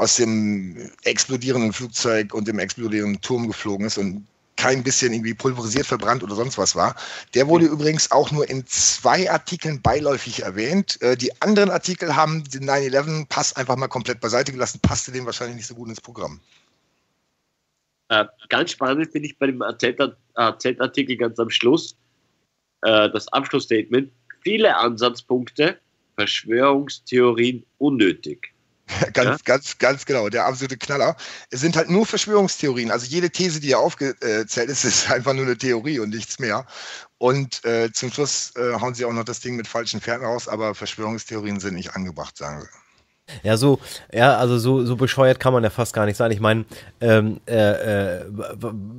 [0.00, 5.84] aus dem explodierenden Flugzeug und dem explodierenden Turm geflogen ist und kein bisschen irgendwie pulverisiert,
[5.84, 6.96] verbrannt oder sonst was war.
[7.34, 7.72] Der wurde mhm.
[7.72, 11.00] übrigens auch nur in zwei Artikeln beiläufig erwähnt.
[11.02, 15.56] Äh, die anderen Artikel haben den 9-11-Pass einfach mal komplett beiseite gelassen, passte dem wahrscheinlich
[15.56, 16.40] nicht so gut ins Programm.
[18.08, 21.94] Äh, ganz spannend finde ich bei dem AZ-Artikel ganz am Schluss
[22.82, 24.10] äh, das Abschlussstatement.
[24.42, 25.78] Viele Ansatzpunkte,
[26.16, 28.54] Verschwörungstheorien unnötig.
[29.12, 29.36] ganz, ja?
[29.44, 30.28] ganz, ganz genau.
[30.28, 31.16] Der absolute Knaller.
[31.50, 32.90] Es sind halt nur Verschwörungstheorien.
[32.90, 36.66] Also jede These, die hier aufgezählt ist, ist einfach nur eine Theorie und nichts mehr.
[37.18, 40.48] Und äh, zum Schluss äh, hauen sie auch noch das Ding mit falschen Pferden raus,
[40.48, 42.68] aber Verschwörungstheorien sind nicht angebracht, sagen sie.
[43.42, 43.78] Ja, so,
[44.12, 46.30] ja, also so, so bescheuert kann man ja fast gar nicht sein.
[46.30, 46.64] Ich meine,
[47.00, 48.24] ähm, äh, äh,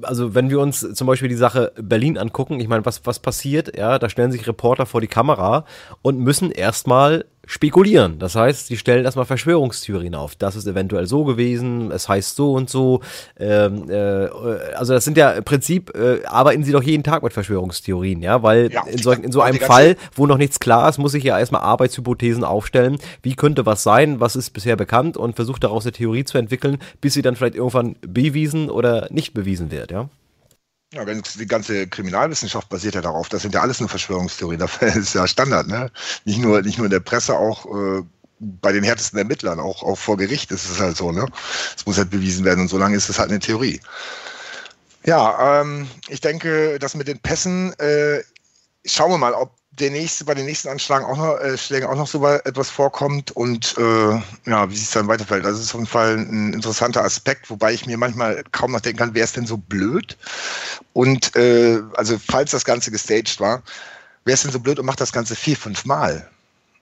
[0.03, 3.77] also wenn wir uns zum Beispiel die Sache Berlin angucken, ich meine, was, was passiert,
[3.77, 5.65] ja, da stellen sich Reporter vor die Kamera
[6.01, 8.19] und müssen erstmal spekulieren.
[8.19, 10.35] Das heißt, sie stellen erstmal Verschwörungstheorien auf.
[10.35, 13.01] Das ist eventuell so gewesen, es heißt so und so.
[13.39, 14.27] Ähm, äh,
[14.75, 18.43] also das sind ja im Prinzip, äh, arbeiten sie doch jeden Tag mit Verschwörungstheorien, ja,
[18.43, 21.23] weil ja, in, so, in so einem Fall, wo noch nichts klar ist, muss ich
[21.23, 22.97] ja erstmal Arbeitshypothesen aufstellen.
[23.23, 26.77] Wie könnte was sein, was ist bisher bekannt und versucht daraus eine Theorie zu entwickeln,
[27.01, 30.09] bis sie dann vielleicht irgendwann bewiesen oder nicht bewiesen wird, ja.
[30.93, 33.29] Ja, die ganze Kriminalwissenschaft basiert ja darauf.
[33.29, 34.59] Das sind ja alles nur Verschwörungstheorien.
[34.59, 35.89] Das ist ja Standard, ne?
[36.25, 38.03] Nicht nur, nicht nur in der Presse, auch äh,
[38.39, 41.25] bei den härtesten Ermittlern, auch, auch vor Gericht ist es halt so, ne?
[41.77, 43.79] Es muss halt bewiesen werden und solange ist es halt eine Theorie.
[45.05, 48.21] Ja, ähm, ich denke, das mit den Pässen, äh,
[48.85, 51.95] schauen wir mal, ob der nächste, bei den nächsten Anschlägen auch noch, äh, Schlägen auch
[51.95, 55.45] noch so etwas vorkommt und äh, ja, wie es dann weiterfällt.
[55.45, 58.99] Das ist auf jeden Fall ein interessanter Aspekt, wobei ich mir manchmal kaum noch denken
[58.99, 60.17] kann, wer ist denn so blöd?
[60.93, 63.63] Und äh, also falls das Ganze gestaged war,
[64.25, 66.29] wer ist denn so blöd und macht das Ganze vier, fünf Mal?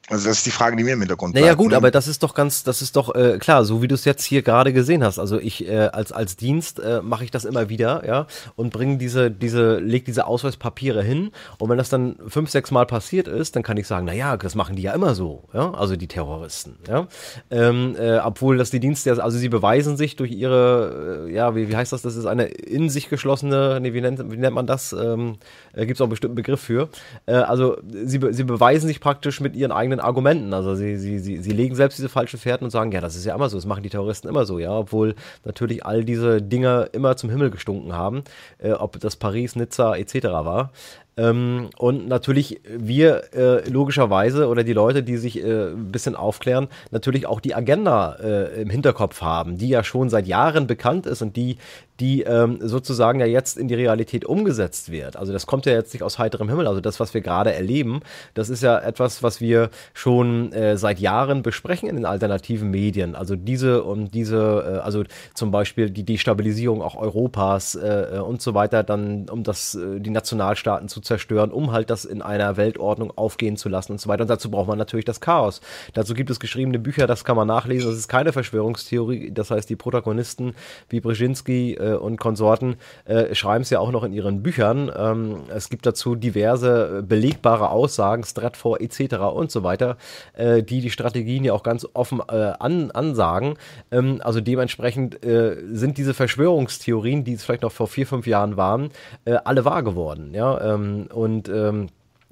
[0.09, 1.77] Also das ist die Frage, die mir im Hintergrund Naja bleibt, gut, ne?
[1.77, 4.23] aber das ist doch ganz, das ist doch äh, klar, so wie du es jetzt
[4.23, 5.19] hier gerade gesehen hast.
[5.19, 8.97] Also ich äh, als als Dienst äh, mache ich das immer wieder, ja, und bringe
[8.97, 11.31] diese diese leg diese Ausweispapiere hin.
[11.59, 14.35] Und wenn das dann fünf sechs Mal passiert ist, dann kann ich sagen, na ja,
[14.35, 17.07] das machen die ja immer so, ja, also die Terroristen, ja,
[17.51, 21.69] ähm, äh, obwohl das die Dienste, also sie beweisen sich durch ihre, äh, ja, wie,
[21.69, 22.01] wie heißt das?
[22.01, 24.91] Das ist eine in sich geschlossene, nee, wie nennt wie nennt man das?
[24.93, 25.37] Ähm,
[25.73, 26.89] äh, Gibt es auch einen bestimmten Begriff für.
[27.27, 30.53] Äh, also sie sie beweisen sich praktisch mit ihren eigenen eigenen Argumenten.
[30.53, 33.25] Also sie, sie, sie, sie legen selbst diese falschen Fährten und sagen, ja, das ist
[33.25, 36.89] ja immer so, das machen die Terroristen immer so, ja, obwohl natürlich all diese Dinge
[36.93, 38.23] immer zum Himmel gestunken haben,
[38.59, 40.25] äh, ob das Paris, Nizza etc.
[40.25, 40.71] war.
[41.17, 46.67] Ähm, und natürlich wir äh, logischerweise oder die Leute, die sich äh, ein bisschen aufklären,
[46.91, 51.21] natürlich auch die Agenda äh, im Hinterkopf haben, die ja schon seit Jahren bekannt ist
[51.21, 51.57] und die
[51.99, 55.17] die ähm, sozusagen ja jetzt in die Realität umgesetzt wird.
[55.17, 56.67] Also das kommt ja jetzt nicht aus heiterem Himmel.
[56.67, 58.01] Also das, was wir gerade erleben,
[58.33, 63.15] das ist ja etwas, was wir schon äh, seit Jahren besprechen in den alternativen Medien.
[63.15, 68.41] Also diese und diese, äh, also zum Beispiel die Destabilisierung auch Europas äh, äh und
[68.41, 72.55] so weiter, dann um das, äh, die Nationalstaaten zu zerstören, um halt das in einer
[72.57, 74.21] Weltordnung aufgehen zu lassen und so weiter.
[74.21, 75.61] Und dazu braucht man natürlich das Chaos.
[75.93, 77.89] Dazu gibt es geschriebene Bücher, das kann man nachlesen.
[77.89, 79.31] Das ist keine Verschwörungstheorie.
[79.31, 80.53] Das heißt, die Protagonisten
[80.89, 82.75] wie Brzezinski äh, und Konsorten
[83.05, 84.91] äh, schreiben es ja auch noch in ihren Büchern.
[84.95, 89.15] Ähm, es gibt dazu diverse belegbare Aussagen, Stratfor etc.
[89.33, 89.97] und so weiter,
[90.33, 93.55] äh, die die Strategien ja auch ganz offen äh, an, ansagen.
[93.91, 98.57] Ähm, also dementsprechend äh, sind diese Verschwörungstheorien, die es vielleicht noch vor vier, fünf Jahren
[98.57, 98.89] waren,
[99.25, 100.33] äh, alle wahr geworden.
[100.33, 100.73] Ja?
[100.73, 101.87] Ähm, und ähm,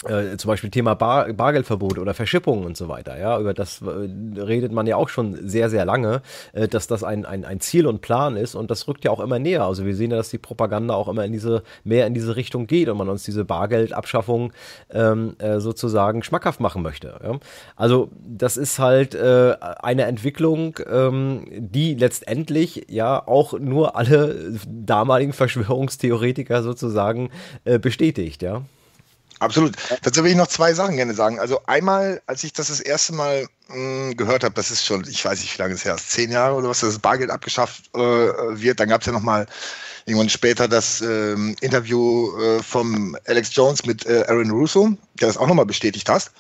[0.06, 3.18] äh, zum Beispiel Thema Bar, Bargeldverbot oder Verschippung und so weiter.
[3.18, 6.22] Ja, über das äh, redet man ja auch schon sehr, sehr lange,
[6.54, 9.20] äh, dass das ein, ein, ein Ziel und Plan ist und das rückt ja auch
[9.20, 9.64] immer näher.
[9.64, 12.68] Also wir sehen ja, dass die Propaganda auch immer in diese, mehr in diese Richtung
[12.68, 14.54] geht und man uns diese Bargeldabschaffung
[14.92, 17.20] ähm, äh, sozusagen schmackhaft machen möchte.
[17.24, 17.40] Ja?
[17.76, 25.34] Also das ist halt äh, eine Entwicklung, ähm, die letztendlich ja auch nur alle damaligen
[25.34, 27.32] Verschwörungstheoretiker sozusagen
[27.66, 28.62] äh, bestätigt, ja.
[29.40, 29.76] Absolut.
[30.02, 31.40] Dazu will ich noch zwei Sachen gerne sagen.
[31.40, 35.06] Also einmal, als ich das das erste Mal mh, hm, gehört habe, das ist schon,
[35.08, 37.30] ich weiß nicht, wie lange es her ist, zehn Jahre oder was, dass das Bargeld
[37.30, 38.80] abgeschafft äh, wird.
[38.80, 39.46] Dann gab es ja noch mal
[40.06, 45.38] irgendwann später das ähm, Interview äh, vom Alex Jones mit äh, Aaron Russo, der das
[45.38, 46.32] auch nochmal bestätigt hat.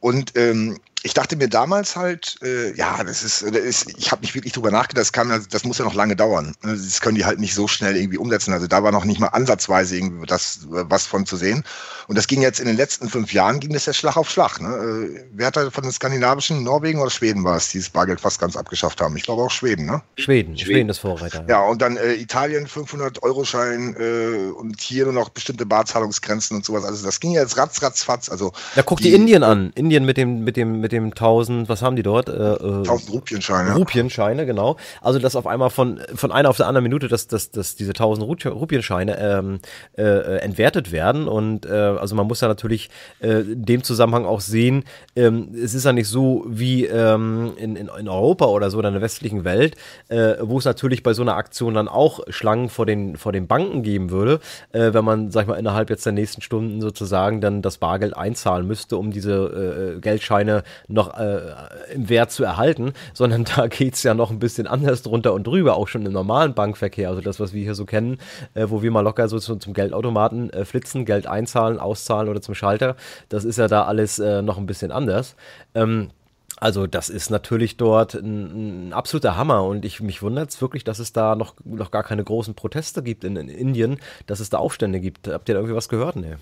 [0.00, 4.22] Und ähm, ich dachte mir damals halt, äh, ja, das ist, das ist ich habe
[4.22, 6.54] nicht wirklich drüber nachgedacht, das, kann, das muss ja noch lange dauern.
[6.62, 8.54] Das können die halt nicht so schnell irgendwie umsetzen.
[8.54, 11.62] Also da war noch nicht mal ansatzweise irgendwie das was von zu sehen.
[12.08, 14.62] Und das ging jetzt in den letzten fünf Jahren, ging das ja Schlag auf Schlag.
[14.62, 14.68] Ne?
[14.68, 18.40] Äh, wer hat da von den skandinavischen, Norwegen oder Schweden war es, dieses Bargeld fast
[18.40, 19.14] ganz abgeschafft haben?
[19.18, 20.00] Ich glaube auch Schweden, ne?
[20.16, 21.44] Schweden, Schweden, Schweden ist Vorreiter.
[21.48, 26.84] Ja, und dann äh, Italien 500-Euro-Schein äh, und hier nur noch bestimmte Barzahlungsgrenzen und sowas.
[26.84, 28.30] Also das ging ja jetzt ratz, ratz, fatz.
[28.30, 29.70] Also da guck die, die Indien an.
[29.74, 32.28] Indien mit dem, mit dem, mit dem 1000, was haben die dort?
[32.28, 33.74] Äh, 1000 äh, Rupienscheine.
[33.74, 34.76] Rupienscheine, genau.
[35.00, 37.90] Also das auf einmal von, von einer auf der anderen Minute, dass, dass, dass diese
[37.90, 39.60] 1000 Rupienscheine ähm,
[39.96, 41.28] äh, entwertet werden.
[41.28, 44.84] Und äh, also man muss ja natürlich äh, dem Zusammenhang auch sehen,
[45.16, 48.88] ähm, es ist ja nicht so wie ähm, in, in, in Europa oder so, oder
[48.88, 49.76] in der westlichen Welt,
[50.08, 53.46] äh, wo es natürlich bei so einer Aktion dann auch Schlangen vor den, vor den
[53.46, 54.40] Banken geben würde,
[54.72, 58.16] äh, wenn man, sag ich mal, innerhalb jetzt der nächsten Stunden sozusagen dann das Bargeld
[58.16, 61.54] einzahlen müsste, um diese äh, Geldscheine noch äh,
[61.92, 65.46] im Wert zu erhalten, sondern da geht es ja noch ein bisschen anders drunter und
[65.46, 67.08] drüber, auch schon im normalen Bankverkehr.
[67.08, 68.18] Also das, was wir hier so kennen,
[68.54, 72.40] äh, wo wir mal locker so zum, zum Geldautomaten äh, flitzen, Geld einzahlen, auszahlen oder
[72.40, 72.96] zum Schalter,
[73.28, 75.36] das ist ja da alles äh, noch ein bisschen anders.
[75.74, 76.10] Ähm,
[76.56, 80.84] also das ist natürlich dort ein, ein absoluter Hammer und ich mich wundert es wirklich,
[80.84, 84.50] dass es da noch, noch gar keine großen Proteste gibt in, in, Indien, dass es
[84.50, 85.26] da Aufstände gibt.
[85.28, 86.16] Habt ihr da irgendwie was gehört?
[86.16, 86.36] Nee.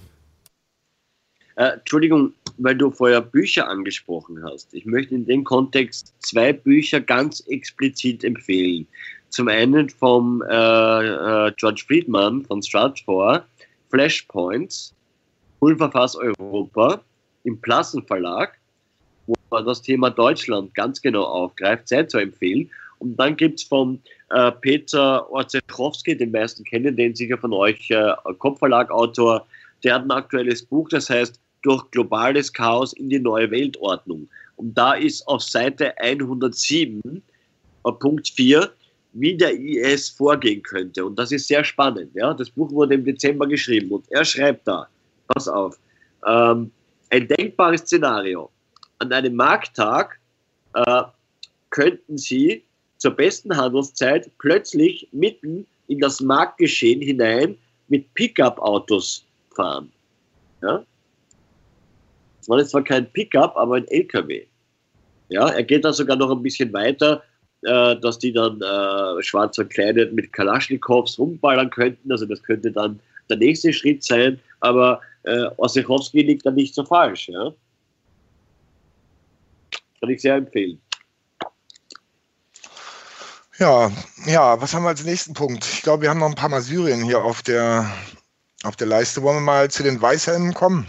[1.56, 4.72] Äh, Entschuldigung, weil du vorher Bücher angesprochen hast.
[4.72, 8.86] Ich möchte in dem Kontext zwei Bücher ganz explizit empfehlen.
[9.30, 13.44] Zum einen vom äh, äh, George Friedman von Stratfor,
[13.90, 14.94] Flashpoints,
[15.60, 17.00] Pulverfass Europa
[17.44, 18.58] im Plassen Verlag,
[19.26, 22.70] wo er das Thema Deutschland ganz genau aufgreift, sehr zu empfehlen.
[22.98, 27.90] Und dann gibt es von äh, Peter Orzechowski, den meisten kennen den sicher von euch,
[27.90, 29.46] äh, Kopfverlag-Autor,
[29.82, 34.28] der hat ein aktuelles Buch, das heißt Durch globales Chaos in die neue Weltordnung.
[34.56, 37.00] Und da ist auf Seite 107,
[37.84, 38.70] äh, Punkt 4,
[39.12, 41.04] wie der IS vorgehen könnte.
[41.04, 42.10] Und das ist sehr spannend.
[42.14, 42.34] Ja?
[42.34, 44.88] Das Buch wurde im Dezember geschrieben und er schreibt da,
[45.28, 45.78] pass auf,
[46.26, 46.70] ähm,
[47.10, 48.50] ein denkbares Szenario.
[48.98, 50.18] An einem Markttag
[50.74, 51.02] äh,
[51.70, 52.62] könnten Sie
[52.98, 59.92] zur besten Handelszeit plötzlich mitten in das Marktgeschehen hinein mit Pickup-Autos fahren.
[60.62, 60.84] Ja?
[62.42, 64.44] Das war jetzt zwar kein Pickup, aber ein LKW.
[65.28, 67.22] Ja, er geht da sogar noch ein bisschen weiter,
[67.62, 72.10] äh, dass die dann äh, schwarz verkleidet mit Kalaschnikows rumballern könnten.
[72.10, 72.98] Also das könnte dann
[73.30, 77.28] der nächste Schritt sein, aber äh, Ossechowski liegt da nicht so falsch.
[77.28, 77.52] Ja?
[80.00, 80.80] Kann ich sehr empfehlen.
[83.58, 83.92] Ja,
[84.26, 85.64] ja, was haben wir als nächsten Punkt?
[85.64, 87.88] Ich glaube, wir haben noch ein paar Mal Syrien hier auf der,
[88.64, 89.22] auf der Leiste.
[89.22, 90.88] Wollen wir mal zu den Weißhelmen kommen?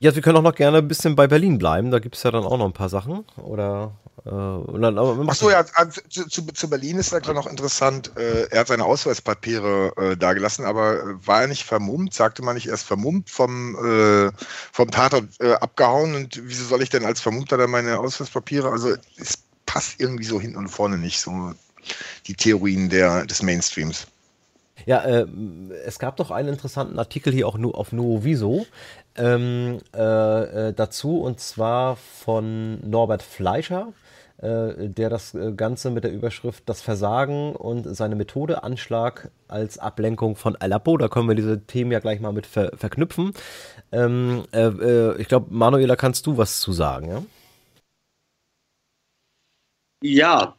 [0.00, 1.90] Ja, wir können auch noch gerne ein bisschen bei Berlin bleiben.
[1.90, 3.24] Da gibt es ja dann auch noch ein paar Sachen.
[3.36, 4.96] Oder äh, dann,
[5.28, 5.64] Ach so, ja,
[6.08, 8.12] zu, zu, zu, Berlin ist da noch interessant.
[8.16, 12.14] Äh, er hat seine Ausweispapiere äh, dagelassen, aber äh, war er nicht vermummt?
[12.14, 14.30] Sagte man nicht erst vermummt vom, äh,
[14.72, 16.14] vom Tatort äh, abgehauen?
[16.14, 18.70] Und wieso soll ich denn als Vermummter dann meine Ausweispapiere?
[18.70, 21.54] Also es passt irgendwie so hinten und vorne nicht so
[22.28, 24.06] die Theorien der, des Mainstreams.
[24.88, 25.26] Ja, äh,
[25.84, 28.64] es gab doch einen interessanten Artikel hier auch nur auf Nuoviso
[29.16, 33.92] ähm, äh, äh, dazu und zwar von Norbert Fleischer,
[34.38, 39.78] äh, der das äh, Ganze mit der Überschrift Das Versagen und seine Methode Anschlag als
[39.78, 43.34] Ablenkung von Aleppo, da können wir diese Themen ja gleich mal mit ver verknüpfen.
[43.92, 47.22] Ähm, äh, ich glaube, Manuela, kannst du was zu sagen, ja?
[50.02, 50.56] Ja,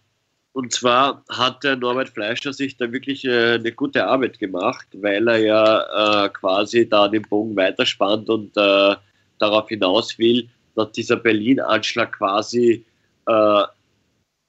[0.53, 5.27] und zwar hat der Norbert Fleischer sich da wirklich äh, eine gute Arbeit gemacht, weil
[5.27, 8.95] er ja äh, quasi da den Bogen weiterspannt und äh,
[9.37, 12.83] darauf hinaus will, dass dieser Berlin-Anschlag quasi
[13.25, 13.63] äh,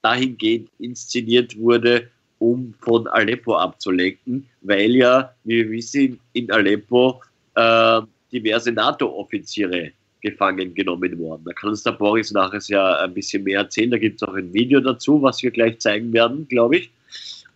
[0.01, 2.09] dahingehend inszeniert wurde,
[2.39, 7.21] um von Aleppo abzulenken, weil ja, wie wir wissen, in Aleppo
[7.55, 11.43] äh, diverse NATO-Offiziere gefangen genommen worden.
[11.45, 13.91] Da kann uns der Boris nachher ja ein bisschen mehr erzählen.
[13.91, 16.91] Da gibt es auch ein Video dazu, was wir gleich zeigen werden, glaube ich.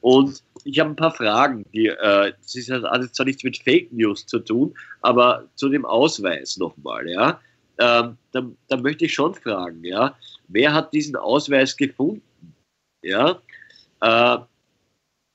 [0.02, 4.26] Und ich habe ein paar Fragen, die, äh, das alles zwar nichts mit Fake News
[4.26, 7.40] zu tun, aber zu dem Ausweis nochmal, ja.
[7.78, 10.16] Ähm, da, da, möchte ich schon fragen, ja,
[10.48, 12.22] wer hat diesen Ausweis gefunden?
[13.04, 13.42] Ja,
[14.02, 14.38] äh,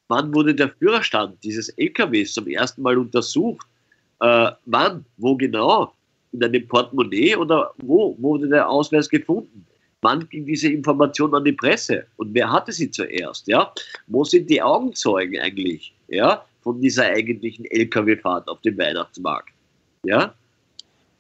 [0.09, 3.67] wann wurde der Führerstand dieses LKWs zum ersten Mal untersucht?
[4.21, 5.05] Äh, wann?
[5.17, 5.93] Wo genau?
[6.33, 9.67] In einem Portemonnaie oder wo wurde der Ausweis gefunden?
[10.03, 12.07] Wann ging diese Information an die Presse?
[12.17, 13.47] Und wer hatte sie zuerst?
[13.49, 13.73] Ja?
[14.07, 16.45] Wo sind die Augenzeugen eigentlich ja?
[16.63, 19.51] von dieser eigentlichen Lkw-Fahrt auf dem Weihnachtsmarkt?
[20.05, 20.35] Ja?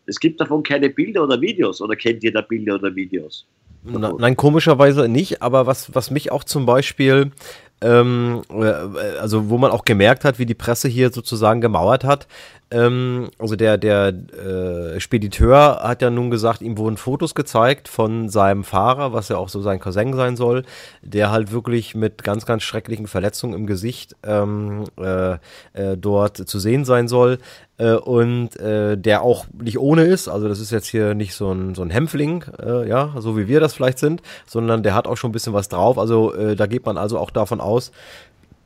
[0.07, 1.81] Es gibt davon keine Bilder oder Videos.
[1.83, 3.47] Oder kennt ihr da Bilder oder Videos?
[3.83, 5.43] Nein, komischerweise nicht.
[5.43, 7.33] Aber was, was mich auch zum Beispiel
[7.81, 8.65] ähm, äh,
[9.21, 12.27] also wo man auch gemerkt hat, wie die Presse hier sozusagen gemauert hat,
[12.73, 18.29] ähm, also der, der äh, Spediteur hat ja nun gesagt, ihm wurden Fotos gezeigt von
[18.29, 20.65] seinem Fahrer, was ja auch so sein Cousin sein soll,
[21.03, 25.33] der halt wirklich mit ganz, ganz schrecklichen Verletzungen im Gesicht ähm, äh,
[25.73, 27.39] äh, dort zu sehen sein soll
[27.81, 30.29] äh, und äh, der auch nicht ohne ist.
[30.29, 33.49] Also das ist jetzt hier nicht so ein, so ein Hämpfling, äh, ja, so wie
[33.49, 35.99] wir das vielleicht sind, sondern der hat auch schon ein bisschen was drauf.
[35.99, 37.91] Also äh, da geht man also auch davon aus,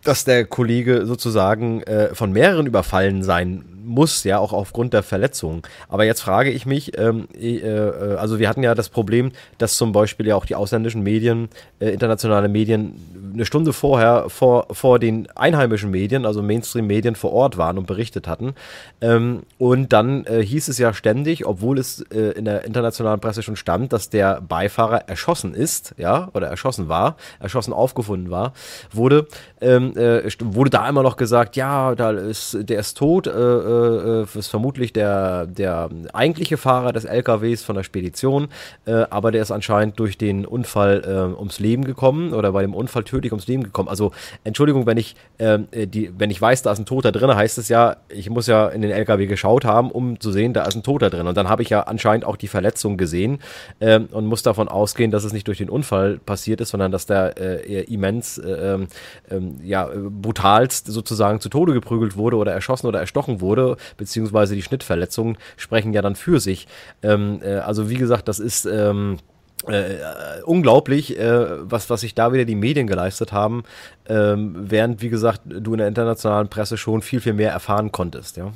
[0.05, 5.63] dass der Kollege sozusagen äh, von mehreren überfallen sein muss, ja, auch aufgrund der Verletzungen.
[5.89, 9.77] Aber jetzt frage ich mich, ähm, äh, äh, also wir hatten ja das Problem, dass
[9.77, 11.49] zum Beispiel ja auch die ausländischen Medien,
[11.81, 12.95] äh, internationale Medien,
[13.33, 18.29] eine Stunde vorher vor, vor den einheimischen Medien, also Mainstream-Medien vor Ort waren und berichtet
[18.29, 18.55] hatten.
[19.01, 23.43] Ähm, und dann äh, hieß es ja ständig, obwohl es äh, in der internationalen Presse
[23.43, 28.53] schon stand, dass der Beifahrer erschossen ist, ja, oder erschossen war, erschossen aufgefunden war,
[28.93, 29.27] wurde,
[29.61, 34.27] ähm, äh, wurde da immer noch gesagt, ja, da ist, der ist tot, äh, äh,
[34.35, 38.49] ist vermutlich der, der eigentliche Fahrer des LKWs von der Spedition,
[38.87, 42.75] äh, aber der ist anscheinend durch den Unfall äh, ums Leben gekommen oder bei dem
[42.75, 43.89] Unfall tödlich ums Leben gekommen.
[43.89, 44.13] Also
[44.45, 47.59] Entschuldigung, wenn ich, ähm, äh, die, wenn ich weiß, da ist ein Toter drin, heißt
[47.59, 50.75] es ja, ich muss ja in den LKW geschaut haben, um zu sehen, da ist
[50.75, 51.27] ein Toter drin.
[51.27, 53.39] Und dann habe ich ja anscheinend auch die Verletzung gesehen
[53.81, 57.07] ähm, und muss davon ausgehen, dass es nicht durch den Unfall passiert ist, sondern dass
[57.07, 58.89] der äh, immens äh, ähm,
[59.31, 59.57] ähm,
[59.93, 65.39] ja, brutalst sozusagen zu Tode geprügelt wurde oder erschossen oder erstochen wurde, beziehungsweise die Schnittverletzungen
[65.57, 66.67] sprechen ja dann für sich.
[67.03, 69.19] Ähm, äh, also wie gesagt, das ist ähm,
[69.67, 69.97] äh,
[70.45, 73.65] unglaublich, äh, was, was sich da wieder die Medien geleistet haben,
[74.09, 78.37] ähm, während, wie gesagt, du in der internationalen Presse schon viel, viel mehr erfahren konntest,
[78.37, 78.53] ja.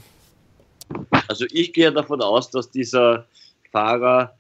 [1.29, 3.27] Also ich gehe davon aus, dass dieser
[3.71, 4.39] Fahrer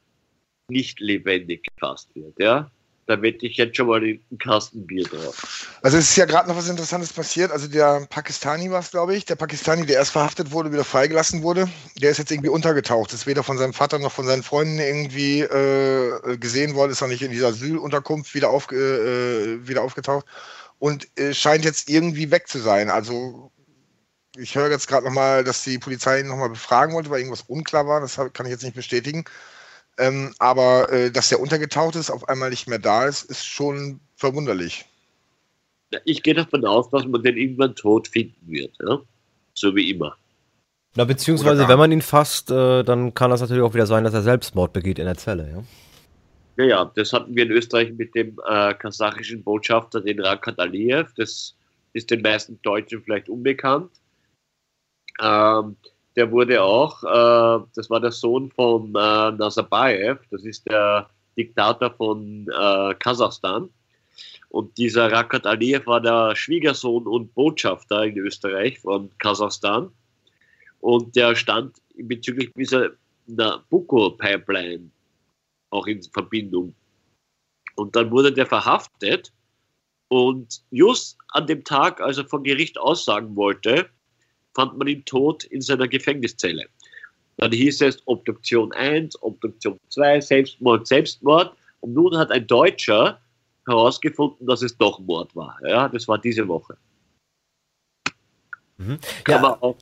[0.70, 2.70] nicht lebendig gefasst wird, ja
[3.09, 5.66] da wette ich jetzt schon mal einen Kasten Bier drauf.
[5.81, 7.51] Also es ist ja gerade noch was Interessantes passiert.
[7.51, 9.25] Also der Pakistani war es, glaube ich.
[9.25, 13.14] Der Pakistani, der erst verhaftet wurde, wieder freigelassen wurde, der ist jetzt irgendwie untergetaucht.
[13.14, 17.09] Ist weder von seinem Vater noch von seinen Freunden irgendwie äh, gesehen worden, ist noch
[17.09, 20.27] nicht in dieser Asylunterkunft wieder, auf, äh, wieder aufgetaucht
[20.79, 22.90] und äh, scheint jetzt irgendwie weg zu sein.
[22.90, 23.51] Also
[24.37, 27.87] ich höre jetzt gerade nochmal, dass die Polizei ihn nochmal befragen wollte, weil irgendwas unklar
[27.87, 28.03] war.
[28.03, 29.25] Das kann ich jetzt nicht bestätigen.
[29.98, 34.00] Ähm, aber äh, dass der untergetaucht ist, auf einmal nicht mehr da ist, ist schon
[34.14, 34.84] verwunderlich.
[36.04, 39.00] Ich gehe davon aus, dass man den irgendwann tot finden wird, ja?
[39.54, 40.16] so wie immer.
[40.94, 44.14] Na, beziehungsweise, wenn man ihn fasst, äh, dann kann das natürlich auch wieder sein, dass
[44.14, 45.64] er Selbstmord begeht in der Zelle, ja?
[46.58, 51.12] Ja, ja, das hatten wir in Österreich mit dem äh, kasachischen Botschafter, den Rakat Aliyev.
[51.16, 51.54] Das
[51.92, 53.92] ist den meisten Deutschen vielleicht unbekannt.
[55.20, 55.76] Ähm,
[56.18, 61.92] der wurde auch, äh, das war der Sohn von äh, Nazarbayev, das ist der Diktator
[61.92, 63.68] von äh, Kasachstan.
[64.48, 69.92] Und dieser Rakat Aliyev war der Schwiegersohn und Botschafter in Österreich von Kasachstan.
[70.81, 72.90] Und der stand bezüglich dieser
[73.28, 74.90] Nabucco-Pipeline
[75.70, 76.74] auch in Verbindung.
[77.76, 79.33] Und dann wurde der verhaftet.
[80.09, 83.88] Und just an dem Tag, als er vor Gericht aussagen wollte,
[84.54, 86.66] fand man ihn tot in seiner Gefängniszelle.
[87.37, 91.56] Dann hieß es Obduktion 1, Obduktion 2, Selbstmord, Selbstmord.
[91.80, 93.20] Und nun hat ein Deutscher
[93.66, 95.56] herausgefunden, dass es doch Mord war.
[95.64, 96.76] Ja, das war diese Woche.
[98.78, 98.98] Mhm.
[99.24, 99.40] Kann ja.
[99.40, 99.76] man auch,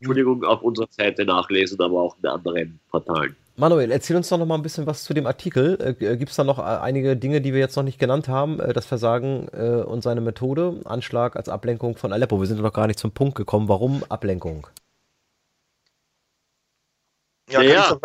[0.00, 3.36] Entschuldigung, auf unserer Seite nachlesen, aber auch in anderen Portalen.
[3.58, 5.78] Manuel, erzähl uns doch noch mal ein bisschen was zu dem Artikel.
[5.80, 8.60] Äh, Gibt es da noch äh, einige Dinge, die wir jetzt noch nicht genannt haben?
[8.60, 12.38] Äh, das Versagen äh, und seine Methode, Anschlag als Ablenkung von Aleppo.
[12.38, 13.68] Wir sind noch gar nicht zum Punkt gekommen.
[13.68, 14.68] Warum Ablenkung?
[17.50, 17.98] Ja, ja,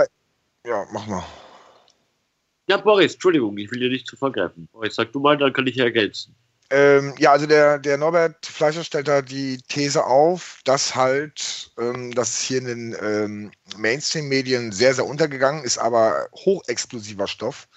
[0.65, 0.87] ja.
[0.91, 1.23] Mach mal.
[2.67, 4.67] Ja, Boris, Entschuldigung, ich will dir nicht zu vergreifen.
[4.71, 6.33] Boris, sag du mal, dann kann ich hier ergänzen.
[6.73, 12.09] Ähm, ja, also der, der Norbert Fleischer stellt da die These auf, dass halt ähm,
[12.15, 17.67] das hier in den ähm, Mainstream-Medien sehr, sehr untergegangen ist, aber hochexplosiver Stoff.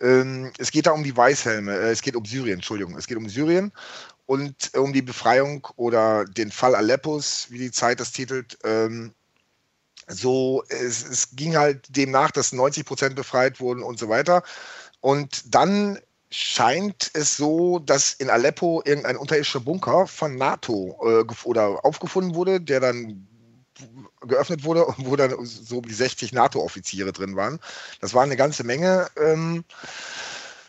[0.00, 3.18] Ähm, es geht da um die Weißhelme, äh, es geht um Syrien, Entschuldigung, es geht
[3.18, 3.70] um Syrien
[4.24, 8.56] und äh, um die Befreiung oder den Fall Aleppos, wie die Zeit das titelt.
[8.64, 9.12] Ähm,
[10.06, 14.42] so, es, es ging halt demnach, dass 90 Prozent befreit wurden und so weiter.
[15.00, 15.98] Und dann
[16.30, 22.60] scheint es so, dass in Aleppo irgendein unterirdischer Bunker von NATO äh, oder aufgefunden wurde,
[22.60, 23.26] der dann
[24.26, 27.60] geöffnet wurde und wo dann so wie 60 NATO-Offiziere drin waren.
[28.00, 29.06] Das war eine ganze Menge.
[29.16, 29.64] Ähm,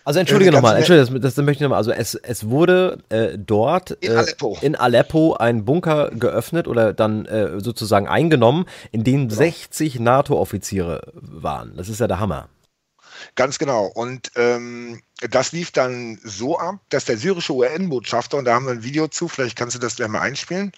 [0.05, 1.77] also entschuldige nochmal, entschuldige, das, das, möchte ich nochmal.
[1.77, 4.57] Also es, es wurde äh, dort in, äh, Aleppo.
[4.61, 9.35] in Aleppo ein Bunker geöffnet oder dann äh, sozusagen eingenommen, in dem genau.
[9.35, 11.75] 60 NATO-Offiziere waren.
[11.75, 12.49] Das ist ja der Hammer.
[13.35, 13.85] Ganz genau.
[13.85, 18.71] Und ähm, das lief dann so ab, dass der syrische UN-Botschafter, und da haben wir
[18.71, 20.71] ein Video zu, vielleicht kannst du das gleich mal einspielen,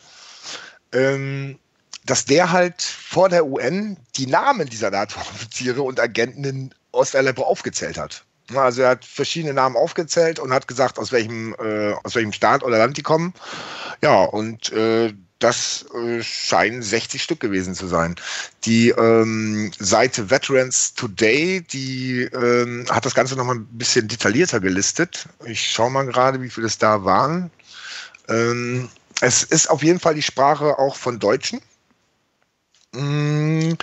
[0.94, 1.60] ähm,
[2.06, 7.98] dass der halt vor der UN die Namen dieser NATO-Offiziere und Agenten in Ost-Aleppo aufgezählt
[7.98, 8.26] hat.
[8.56, 12.64] Also er hat verschiedene Namen aufgezählt und hat gesagt, aus welchem, äh, aus welchem Staat
[12.64, 13.34] oder Land die kommen.
[14.02, 18.16] Ja, und äh, das äh, scheinen 60 Stück gewesen zu sein.
[18.66, 25.28] Die ähm, Seite Veterans Today, die ähm, hat das Ganze nochmal ein bisschen detaillierter gelistet.
[25.46, 27.52] Ich schaue mal gerade, wie viele es da waren.
[28.30, 28.90] Ähm,
[29.22, 31.62] es ist auf jeden Fall die Sprache auch von Deutschen.
[32.94, 33.76] Mm,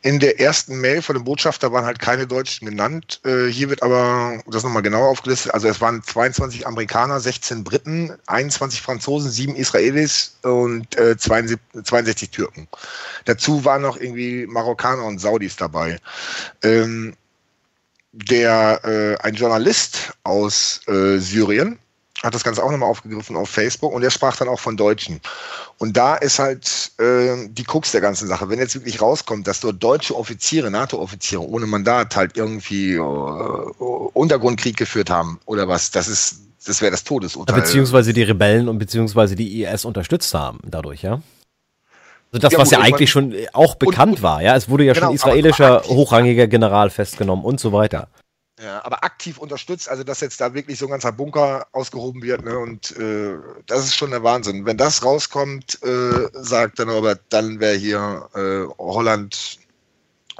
[0.00, 3.20] in der ersten Mail von dem Botschafter waren halt keine Deutschen genannt.
[3.24, 5.52] Äh, hier wird aber das nochmal genauer aufgelistet.
[5.52, 12.30] Also es waren 22 Amerikaner, 16 Briten, 21 Franzosen, 7 Israelis und 62, äh, 62
[12.30, 12.66] Türken.
[13.26, 15.98] Dazu waren noch irgendwie Marokkaner und Saudis dabei.
[16.62, 17.14] Ähm,
[18.12, 21.78] der, äh, ein Journalist aus Syrien
[22.24, 25.20] hat das Ganze auch nochmal aufgegriffen auf Facebook und er sprach dann auch von Deutschen.
[25.78, 28.48] Und da ist halt äh, die Krux der ganzen Sache.
[28.48, 34.76] Wenn jetzt wirklich rauskommt, dass dort deutsche Offiziere, NATO-Offiziere ohne Mandat halt irgendwie äh, Untergrundkrieg
[34.76, 37.60] geführt haben oder was, das ist, das wäre das Todesurteil.
[37.60, 41.20] Beziehungsweise die Rebellen und beziehungsweise die IS unterstützt haben dadurch, ja?
[42.32, 44.56] Also das, ja, was gut, ja eigentlich schon auch bekannt und, war, ja.
[44.56, 48.08] Es wurde ja genau, schon israelischer hochrangiger General festgenommen und so weiter.
[48.64, 52.46] Ja, aber aktiv unterstützt, also dass jetzt da wirklich so ein ganzer Bunker ausgehoben wird,
[52.46, 53.36] ne, und äh,
[53.66, 54.64] das ist schon der Wahnsinn.
[54.64, 59.58] Wenn das rauskommt, äh, sagt dann Robert, dann wäre hier äh, Holland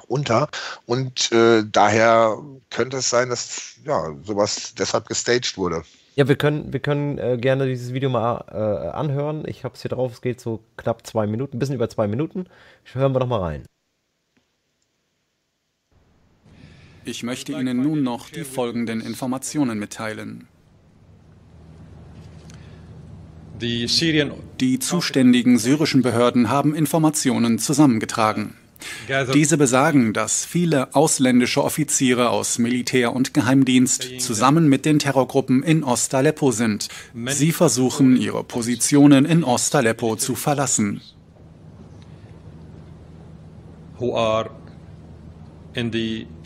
[0.08, 0.48] unter.
[0.86, 2.38] Und äh, daher
[2.70, 5.82] könnte es sein, dass ja sowas deshalb gestaged wurde.
[6.14, 9.46] Ja, wir können, wir können äh, gerne dieses Video mal äh, anhören.
[9.46, 12.06] Ich habe es hier drauf, es geht so knapp zwei Minuten, ein bisschen über zwei
[12.06, 12.46] Minuten.
[12.94, 13.66] Hören wir doch mal rein.
[17.06, 20.48] Ich möchte Ihnen nun noch die folgenden Informationen mitteilen.
[23.60, 28.54] Die zuständigen syrischen Behörden haben Informationen zusammengetragen.
[29.32, 35.84] Diese besagen, dass viele ausländische Offiziere aus Militär und Geheimdienst zusammen mit den Terrorgruppen in
[35.84, 36.88] Ost-Aleppo sind.
[37.28, 41.00] Sie versuchen, ihre Positionen in Ost-Aleppo zu verlassen.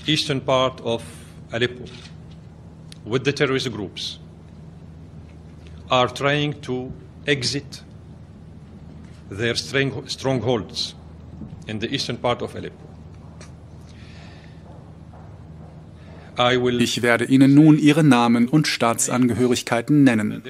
[0.08, 1.02] Eastern part of
[1.52, 1.84] Aleppo
[3.04, 4.18] with the terrorist groups
[5.90, 6.90] are trying to
[7.26, 7.82] exit
[9.30, 10.94] their strongholds
[11.66, 12.86] in the eastern part of Aleppo.
[16.78, 20.42] Ich werde Ihnen nun Ihre Namen und Staatsangehörigkeiten nennen.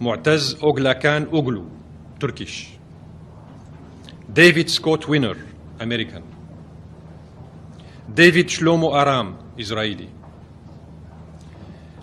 [0.00, 1.64] Mu'taz Oglakan Oglu,
[2.18, 2.76] Turkish.
[4.28, 5.36] David Scott Winner,
[5.78, 6.33] American.
[8.14, 10.08] David Shlomo Aram, Israeli.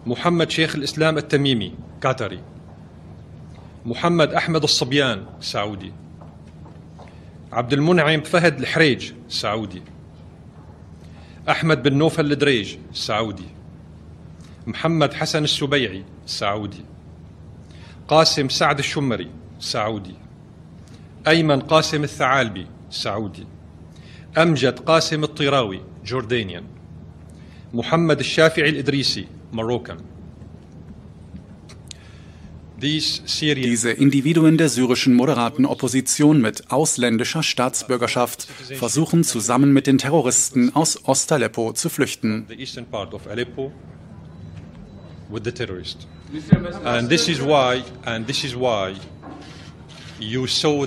[0.05, 2.39] محمد شيخ الإسلام التميمي قطري.
[3.86, 5.93] محمد أحمد الصبيان سعودي.
[7.51, 9.82] عبد المنعم فهد الحريج سعودي.
[11.49, 13.49] أحمد بن نوفل الدريج سعودي.
[14.68, 16.86] محمد حسن السبيعي سعودي.
[18.07, 20.16] قاسم سعد الشمري سعودي.
[21.28, 23.47] أيمن قاسم الثعالبي سعودي.
[24.38, 26.65] أمجد قاسم الطيراوي Jordanian.
[27.71, 29.97] Muhammad al-Shafi'i al-Idrisi, Moroccan.
[32.81, 41.05] Diese Individuen der syrischen moderaten Opposition mit ausländischer Staatsbürgerschaft versuchen zusammen mit den Terroristen aus
[41.05, 42.47] Ost-Aleppo zu flüchten.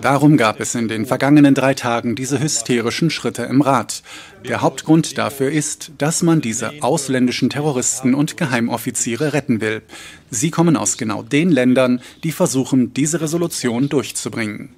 [0.02, 4.02] Darum gab es in den vergangenen drei Tagen diese hysterischen Schritte im Rat.
[4.48, 9.82] Der Hauptgrund dafür ist, dass man diese ausländischen Terroristen und Geheimoffiziere retten will.
[10.30, 14.74] Sie kommen aus genau den Ländern, die versuchen, diese Resolution durchzubringen.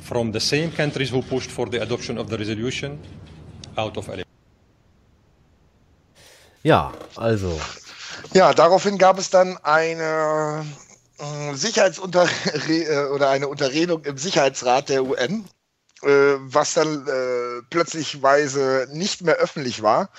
[0.00, 2.98] From the same countries who pushed for the adoption of the resolution
[3.76, 4.28] out of Aleppo.
[6.62, 7.60] Ja, also.
[8.34, 10.64] Ja, daraufhin gab es dann eine
[11.18, 12.28] äh, Sicherheitsunter
[12.68, 15.44] äh, oder eine Unterredung im Sicherheitsrat der UN,
[16.02, 20.10] äh, was dann äh, plötzlichweise nicht mehr öffentlich war.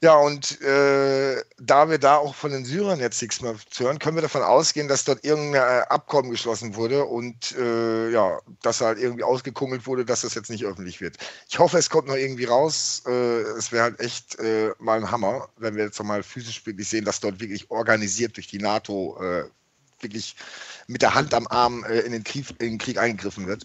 [0.00, 3.98] Ja, und äh, da wir da auch von den Syrern jetzt nichts mehr zu hören,
[3.98, 9.00] können wir davon ausgehen, dass dort irgendein Abkommen geschlossen wurde und äh, ja, dass halt
[9.00, 11.16] irgendwie ausgekungelt wurde, dass das jetzt nicht öffentlich wird.
[11.48, 13.02] Ich hoffe, es kommt noch irgendwie raus.
[13.06, 16.88] Äh, es wäre halt echt äh, mal ein Hammer, wenn wir jetzt mal physisch wirklich
[16.88, 19.48] sehen, dass dort wirklich organisiert durch die NATO äh,
[20.00, 20.36] wirklich
[20.86, 23.64] mit der Hand am Arm äh, in, den Krieg, in, den Krieg, eingegriffen wird.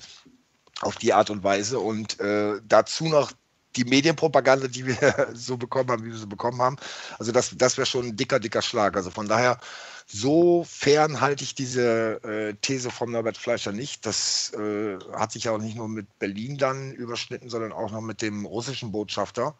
[0.82, 1.80] Auf die Art und Weise.
[1.80, 3.32] Und äh, dazu noch
[3.76, 6.78] die Medienpropaganda, die wir so bekommen haben, wie wir sie bekommen haben.
[7.20, 8.96] Also das, das wäre schon ein dicker, dicker Schlag.
[8.96, 9.60] Also von daher,
[10.06, 14.06] so fern halte ich diese äh, These vom Norbert Fleischer nicht.
[14.06, 18.02] Das äh, hat sich ja auch nicht nur mit Berlin dann überschnitten, sondern auch noch
[18.02, 19.56] mit dem russischen Botschafter.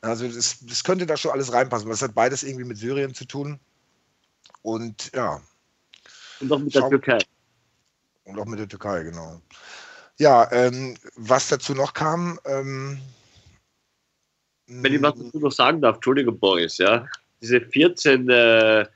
[0.00, 1.88] Also das, das könnte da schon alles reinpassen.
[1.88, 3.60] Das hat beides irgendwie mit Syrien zu tun.
[4.62, 5.40] Und ja,
[6.40, 7.18] und auch mit der Türkei.
[8.24, 9.40] Und auch mit der Türkei, genau.
[10.18, 12.38] Ja, ähm, was dazu noch kam.
[12.46, 12.98] Ähm,
[14.66, 17.06] Wenn ich was dazu noch sagen darf, Entschuldigung, Boris, ja.
[17.40, 18.86] Diese 14 äh,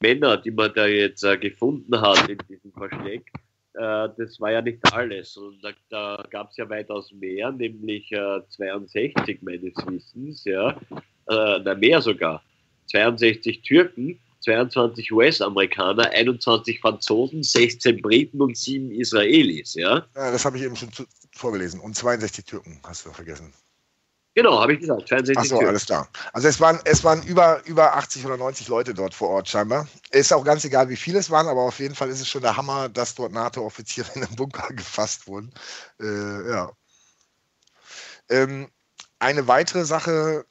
[0.00, 3.30] Männer, die man da jetzt äh, gefunden hat in diesem Versteck,
[3.74, 5.36] äh, das war ja nicht alles.
[5.36, 10.70] Und da, da gab es ja weitaus mehr, nämlich 62 äh, meines Wissens, ja.
[11.28, 12.42] Äh, na, mehr sogar.
[12.86, 20.06] 62 Türken 22 US-Amerikaner, 21 Franzosen, 16 Briten und 7 Israelis, ja?
[20.14, 21.80] ja das habe ich eben schon zu, vorgelesen.
[21.80, 23.52] Und 62 Türken, hast du vergessen.
[24.34, 25.12] Genau, habe ich gesagt.
[25.36, 26.08] Achso, alles klar.
[26.32, 29.86] Also es waren, es waren über, über 80 oder 90 Leute dort vor Ort scheinbar.
[30.10, 32.42] Ist auch ganz egal, wie viele es waren, aber auf jeden Fall ist es schon
[32.42, 35.52] der Hammer, dass dort NATO-Offiziere in einem Bunker gefasst wurden.
[36.00, 36.72] Äh, ja.
[38.28, 38.68] Ähm,
[39.20, 40.44] eine weitere Sache,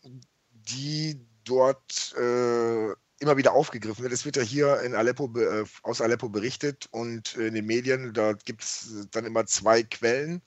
[0.51, 2.93] die dort äh,
[3.23, 4.13] immer wieder aufgegriffen wird.
[4.13, 8.33] Es wird ja hier in Aleppo, äh, aus Aleppo berichtet und in den Medien, da
[8.33, 10.41] gibt es dann immer zwei Quellen.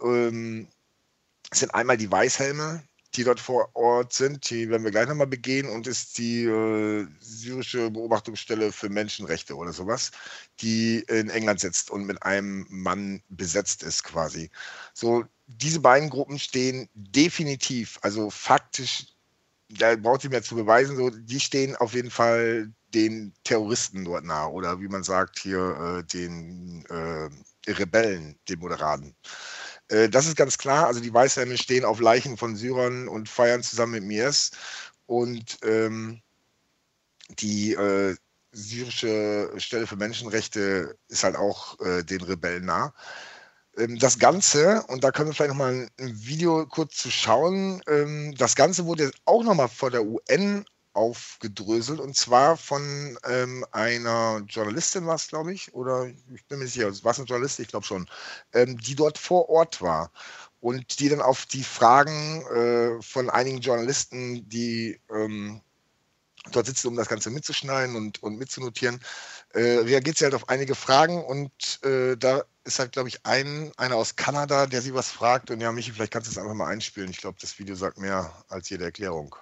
[0.00, 0.68] Ähm,
[1.50, 2.82] es sind einmal die Weißhelme,
[3.14, 7.06] die dort vor Ort sind, die werden wir gleich nochmal begehen, und ist die äh,
[7.20, 10.10] syrische Beobachtungsstelle für Menschenrechte oder sowas,
[10.60, 14.50] die in England sitzt und mit einem Mann besetzt ist quasi.
[14.92, 19.13] So, diese beiden Gruppen stehen definitiv, also faktisch,
[19.68, 24.24] da braucht sie mehr zu beweisen, so, die stehen auf jeden Fall den Terroristen dort
[24.24, 27.28] nahe oder wie man sagt hier äh, den äh,
[27.70, 29.16] Rebellen, den Moderaten.
[29.88, 30.86] Äh, das ist ganz klar.
[30.86, 34.52] Also die Weißhelme stehen auf Leichen von Syrern und feiern zusammen mit Mirs.
[35.06, 36.22] Und ähm,
[37.38, 38.16] die äh,
[38.52, 42.94] syrische Stelle für Menschenrechte ist halt auch äh, den Rebellen nah.
[43.78, 48.34] Ähm, das Ganze, und da können wir vielleicht nochmal ein Video kurz zu schauen, ähm,
[48.36, 55.06] das Ganze wurde auch nochmal vor der UN aufgedröselt und zwar von ähm, einer Journalistin
[55.06, 57.70] war es, glaube ich, oder ich bin mir nicht sicher, war es eine Journalistin, ich
[57.70, 58.06] glaube schon,
[58.52, 60.12] ähm, die dort vor Ort war
[60.60, 65.60] und die dann auf die Fragen äh, von einigen Journalisten, die ähm,
[66.52, 69.00] dort sitzen, um das Ganze mitzuschneiden und, und mitzunotieren,
[69.52, 73.72] äh, reagiert sie halt auf einige Fragen und äh, da ist halt, glaube ich, ein,
[73.76, 76.54] einer aus Kanada, der sie was fragt und ja, Michi, vielleicht kannst du es einfach
[76.54, 77.10] mal einspielen.
[77.10, 79.36] Ich glaube, das Video sagt mehr als jede Erklärung.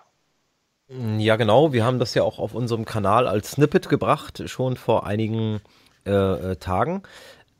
[0.89, 1.73] Mm, ja, genau.
[1.73, 5.61] Wir haben das ja auch auf unserem Kanal als Snippet gebracht, schon vor einigen
[6.05, 7.03] äh, äh Tagen.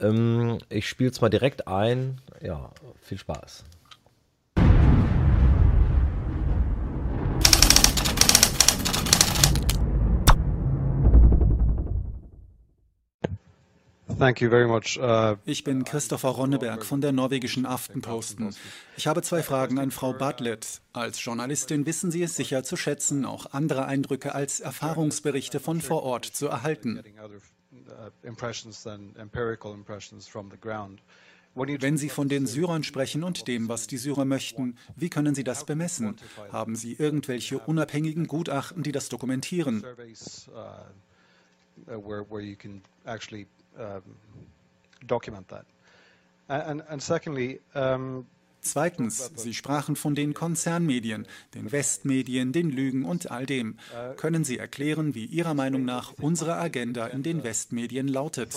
[0.01, 2.21] Ähm, ich spiele es mal direkt ein.
[2.41, 3.65] Ja, viel Spaß.
[14.23, 18.55] Uh, ich bin Christopher Ronneberg von der norwegischen Aftenposten.
[18.97, 20.81] Ich habe zwei Fragen an Frau Bartlett.
[20.93, 26.05] Als Journalistin wissen Sie es sicher zu schätzen, auch andere Eindrücke als Erfahrungsberichte von vor
[26.05, 27.03] Ort zu erhalten.
[31.55, 35.45] Wenn Sie von den Syrern sprechen und dem, was die Syrer möchten, wie können Sie
[35.45, 36.16] das bemessen?
[36.53, 39.85] Haben Sie irgendwelche unabhängigen Gutachten, die das dokumentieren?
[45.07, 45.66] Document that.
[46.49, 48.27] And, and secondly, um,
[48.64, 53.77] Zweitens, Sie sprachen von den Konzernmedien, den Westmedien, den Lügen und all dem.
[54.16, 58.55] Können Sie erklären, wie Ihrer Meinung nach unsere Agenda in den Westmedien lautet?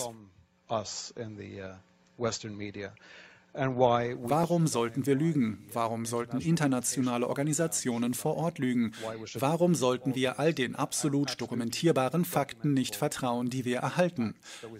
[3.58, 5.66] Warum sollten wir lügen?
[5.72, 8.92] Warum sollten internationale Organisationen vor Ort lügen?
[9.36, 14.36] Warum sollten wir all den absolut dokumentierbaren Fakten nicht vertrauen, die wir erhalten?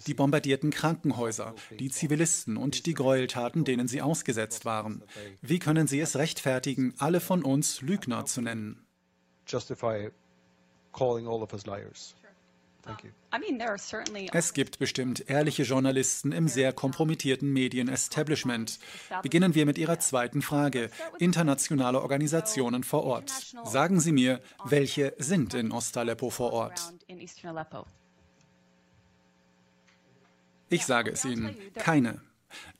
[0.06, 5.02] Die bombardierten Krankenhäuser, die Zivilisten und die Gräueltaten, denen sie ausgesetzt waren.
[5.40, 8.86] Wie können Sie es rechtfertigen, alle von uns Lügner zu nennen?
[9.46, 10.10] Justify
[10.92, 12.16] calling all of us liars.
[14.32, 18.78] Es gibt bestimmt ehrliche Journalisten im sehr kompromittierten Medien-Establishment.
[19.22, 20.90] Beginnen wir mit Ihrer zweiten Frage.
[21.18, 23.30] Internationale Organisationen vor Ort.
[23.64, 26.92] Sagen Sie mir, welche sind in Ostaleppo vor Ort?
[30.68, 32.20] Ich sage es Ihnen, keine.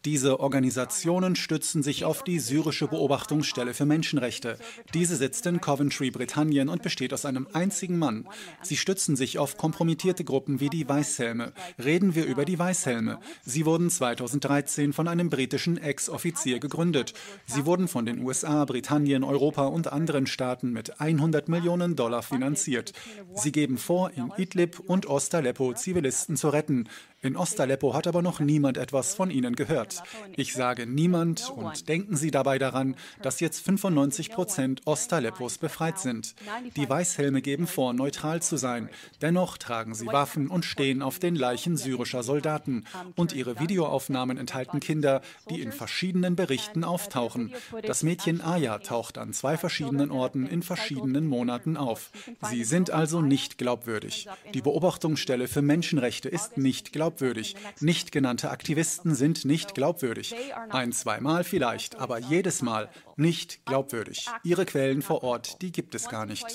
[0.04, 4.56] Diese Organisationen stützen sich auf die syrische Beobachtungsstelle für Menschenrechte.
[4.94, 8.28] Diese sitzt in Coventry, Britannien und besteht aus einem einzigen Mann.
[8.62, 11.52] Sie stützen sich auf kompromittierte Gruppen wie die Weißhelme.
[11.82, 13.18] Reden wir über die Weißhelme.
[13.42, 17.14] Sie wurden 2013 von einem britischen Ex-Offizier gegründet.
[17.46, 22.92] Sie wurden von den USA, Britannien, Europa und anderen Staaten mit 100 Millionen Dollar finanziert.
[23.34, 26.88] Sie geben vor, in Idlib und Ostaleppo Zivilisten zu retten.
[27.26, 30.00] In Ostaleppo hat aber noch niemand etwas von ihnen gehört.
[30.36, 36.36] Ich sage niemand und denken Sie dabei daran, dass jetzt 95 Prozent Ostaleppos befreit sind.
[36.76, 38.90] Die Weißhelme geben vor, neutral zu sein.
[39.22, 42.84] Dennoch tragen sie Waffen und stehen auf den Leichen syrischer Soldaten.
[43.16, 45.20] Und ihre Videoaufnahmen enthalten Kinder,
[45.50, 47.52] die in verschiedenen Berichten auftauchen.
[47.82, 52.12] Das Mädchen Aya taucht an zwei verschiedenen Orten in verschiedenen Monaten auf.
[52.48, 54.28] Sie sind also nicht glaubwürdig.
[54.54, 57.56] Die Beobachtungsstelle für Menschenrechte ist nicht glaubwürdig glaubwürdig.
[57.80, 60.34] Nicht genannte Aktivisten sind nicht glaubwürdig.
[60.70, 64.26] Ein, zweimal vielleicht, aber jedes Mal nicht glaubwürdig.
[64.42, 66.46] Ihre Quellen vor Ort, die gibt es gar nicht.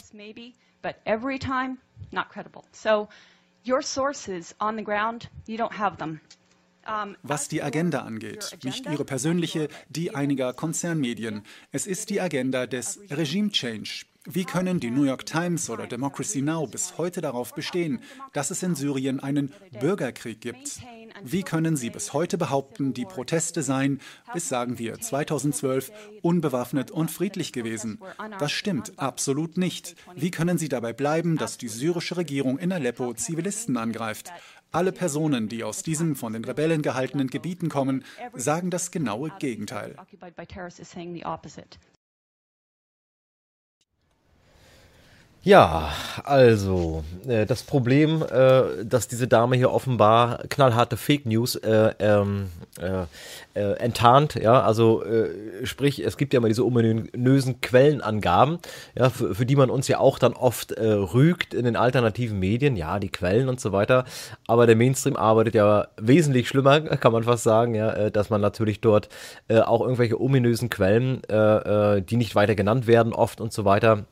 [7.23, 11.43] Was die Agenda angeht, nicht ihre persönliche, die einiger Konzernmedien.
[11.71, 14.05] Es ist die Agenda des Regime Change.
[14.25, 18.01] Wie können die New York Times oder Democracy Now bis heute darauf bestehen,
[18.33, 20.79] dass es in Syrien einen Bürgerkrieg gibt?
[21.23, 23.99] Wie können sie bis heute behaupten, die Proteste seien,
[24.31, 25.91] bis sagen wir 2012,
[26.21, 27.99] unbewaffnet und friedlich gewesen?
[28.37, 29.95] Das stimmt absolut nicht.
[30.15, 34.31] Wie können sie dabei bleiben, dass die syrische Regierung in Aleppo Zivilisten angreift?
[34.71, 38.05] Alle Personen, die aus diesen von den Rebellen gehaltenen Gebieten kommen,
[38.35, 39.95] sagen das genaue Gegenteil.
[45.43, 45.89] Ja,
[46.23, 52.49] also äh, das Problem, äh, dass diese Dame hier offenbar knallharte Fake News äh, ähm,
[52.79, 53.05] äh,
[53.55, 58.59] äh, enttarnt, ja, also äh, sprich, es gibt ja immer diese ominösen Quellenangaben,
[58.93, 62.75] ja, für, für die man uns ja auch dann oft rügt in den alternativen Medien,
[62.75, 64.05] ja, die Quellen und so weiter,
[64.45, 68.79] aber der Mainstream arbeitet ja wesentlich schlimmer, kann man fast sagen, ja, dass man natürlich
[68.79, 69.09] dort
[69.49, 74.05] auch irgendwelche ominösen Quellen, die nicht weiter genannt werden, oft und so weiter,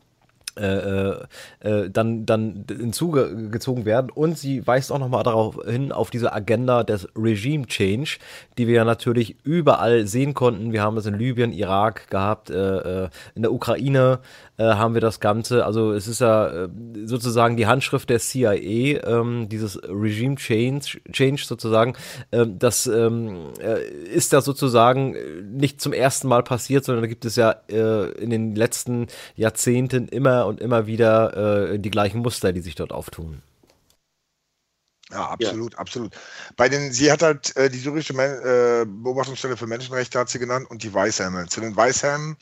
[0.59, 4.09] äh, äh, dann, dann hinzugezogen werden.
[4.09, 8.17] Und sie weist auch nochmal darauf hin, auf diese Agenda des Regime Change,
[8.57, 10.73] die wir ja natürlich überall sehen konnten.
[10.73, 14.19] Wir haben das in Libyen, Irak gehabt, äh, äh in der Ukraine
[14.59, 15.65] äh, haben wir das Ganze.
[15.65, 16.69] Also es ist ja äh,
[17.05, 18.51] sozusagen die Handschrift der CIA,
[19.07, 21.95] ähm, dieses Regime Change, Change sozusagen.
[22.31, 23.53] Ähm, das ähm,
[24.11, 25.15] ist da sozusagen
[25.55, 30.45] nicht zum ersten Mal passiert, sondern da gibt es ja in den letzten Jahrzehnten immer
[30.45, 33.41] und immer wieder äh, die gleichen Muster, die sich dort auftun.
[35.11, 35.79] Ja, absolut, ja.
[35.79, 36.13] absolut.
[36.55, 40.37] Bei den, sie hat halt äh, die syrische Men äh, Beobachtungsstelle für Menschenrechte hat sie
[40.37, 41.47] genannt und die Weißhelme.
[41.47, 42.37] Zu den Weißhelmen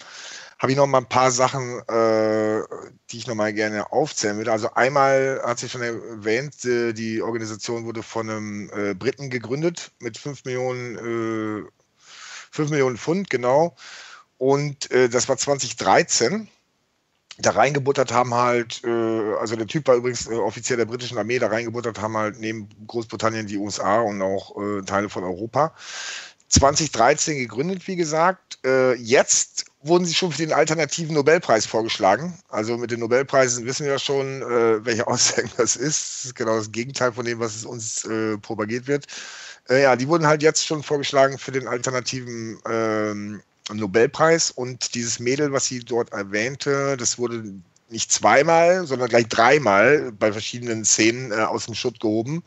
[0.59, 2.63] habe ich noch mal ein paar Sachen, äh,
[3.09, 4.51] die ich noch mal gerne aufzählen würde.
[4.51, 9.91] Also einmal hat sie schon erwähnt, äh, die Organisation wurde von einem äh, Briten gegründet
[9.99, 11.69] mit 5 Millionen, äh,
[12.51, 13.75] 5 Millionen Pfund, genau.
[14.37, 16.49] Und äh, das war 2013
[17.39, 21.39] da reingebuttert haben halt, äh, also der Typ war übrigens äh, Offizier der britischen Armee,
[21.39, 25.73] da reingebuttert haben halt neben Großbritannien die USA und auch äh, Teile von Europa.
[26.49, 28.59] 2013 gegründet, wie gesagt.
[28.65, 32.37] Äh, jetzt wurden sie schon für den alternativen Nobelpreis vorgeschlagen.
[32.49, 36.15] Also mit den Nobelpreisen wissen wir ja schon, äh, welche Aussagen das ist.
[36.17, 39.05] Das ist genau das Gegenteil von dem, was uns äh, propagiert wird.
[39.69, 43.41] Äh, ja, die wurden halt jetzt schon vorgeschlagen für den alternativen ähm,
[43.73, 47.43] Nobelpreis und dieses Mädel, was sie dort erwähnte, das wurde
[47.89, 52.43] nicht zweimal, sondern gleich dreimal bei verschiedenen Szenen äh, aus dem Schutt gehoben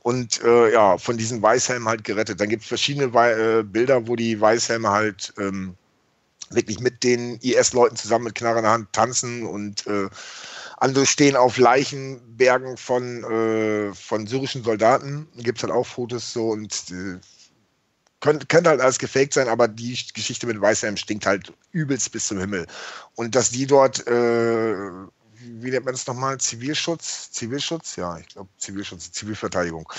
[0.00, 2.40] und äh, ja, von diesen Weißhelmen halt gerettet.
[2.40, 5.74] Dann gibt es verschiedene We äh, Bilder, wo die Weißhelme halt ähm,
[6.50, 10.08] wirklich mit den IS-Leuten zusammen mit Knarre in der Hand tanzen und äh,
[10.78, 15.28] andere stehen auf Leichenbergen von, äh, von syrischen Soldaten.
[15.36, 17.18] Gibt es halt auch Fotos so und äh,
[18.20, 22.26] könnte, könnte halt alles gefaked sein, aber die Geschichte mit Weißhelm stinkt halt übelst bis
[22.26, 22.66] zum Himmel.
[23.14, 24.74] Und dass die dort, äh,
[25.36, 27.30] wie nennt man es nochmal, Zivilschutz?
[27.30, 27.96] Zivilschutz?
[27.96, 29.90] Ja, ich glaube Zivilschutz, Zivilverteidigung.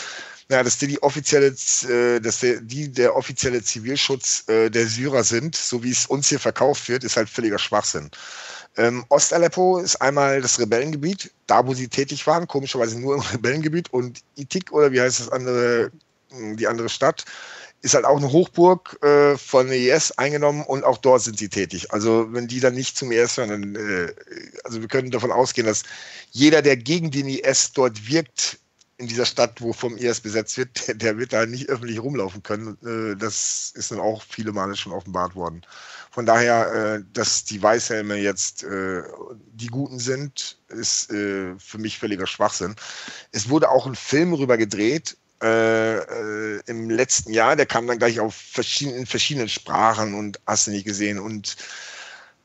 [0.52, 5.24] Ja, dass die die offizielle, äh, dass der, die der offizielle Zivilschutz äh, der Syrer
[5.24, 8.12] sind, so wie es uns hier verkauft wird, ist halt völliger Schwachsinn.
[8.78, 13.92] Ähm, Ost-Aleppo ist einmal das Rebellengebiet, da wo sie tätig waren, komischerweise nur im Rebellengebiet
[13.92, 15.92] und Itik oder wie heißt das andere,
[16.32, 17.26] die andere Stadt,
[17.82, 21.92] ist halt auch eine Hochburg äh, von IS eingenommen und auch dort sind sie tätig.
[21.92, 24.14] Also wenn die dann nicht zum IS hören, dann, äh,
[24.64, 25.84] also wir können davon ausgehen, dass
[26.32, 28.60] jeder, der gegen den IS dort wirkt,
[28.98, 32.44] in dieser Stadt, wo vom IS besetzt wird, der, der wird da nicht öffentlich rumlaufen
[32.44, 32.78] können.
[32.84, 35.62] Äh, das ist dann auch viele Male schon offenbart worden.
[36.12, 39.04] Von daher, äh, dass die Weißhelme jetzt äh,
[39.54, 42.76] die Guten sind, ist für mich völliger Schwachsinn.
[43.32, 47.56] Es wurde auch ein Film rüber gedreht, im letzten Jahr.
[47.56, 51.20] Der kam dann gleich auf verschiedenen, verschiedenen Sprachen und hast du nicht gesehen.
[51.20, 51.56] Und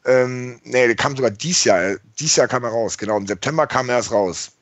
[0.05, 1.97] ähm, nee, der kam sogar dieses Jahr.
[2.19, 3.17] Dieses Jahr kam er raus, genau.
[3.17, 4.53] Im September kam er erst raus.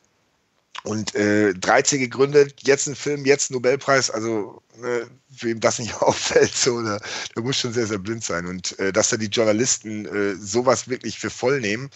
[0.84, 4.10] Und äh, 13 gegründet, jetzt ein Film, jetzt Nobelpreis.
[4.10, 5.08] Also, ne,
[5.40, 7.00] wem das nicht auffällt, so, der,
[7.34, 8.46] der muss schon sehr, sehr blind sein.
[8.46, 11.90] Und äh, dass da die Journalisten äh, sowas wirklich für voll nehmen,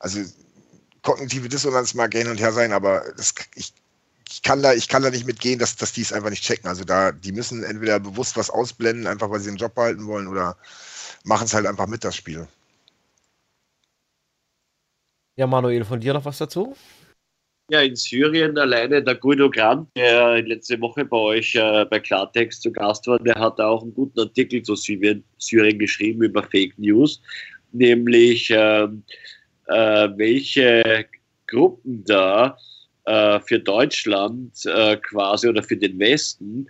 [0.00, 0.20] also
[1.02, 3.74] kognitive Dissonanz mag hin und her sein, aber das, ich
[4.32, 6.66] ich kann da, ich kann da nicht mitgehen, dass, dass die es einfach nicht checken.
[6.66, 10.26] Also da, die müssen entweder bewusst was ausblenden, einfach weil sie den Job behalten wollen,
[10.26, 10.56] oder
[11.22, 12.48] machen es halt einfach mit das Spiel.
[15.36, 16.74] Ja, Manuel, von dir noch was dazu?
[17.72, 22.60] Ja, in Syrien alleine der Guido Grant, der letzte Woche bei euch äh, bei Klartext
[22.60, 26.78] zu Gast war, der hat auch einen guten Artikel zu Syrien, Syrien geschrieben über Fake
[26.78, 27.22] News,
[27.72, 28.88] nämlich äh, äh,
[30.18, 31.06] welche
[31.46, 32.58] Gruppen da
[33.06, 36.68] äh, für Deutschland äh, quasi oder für den Westen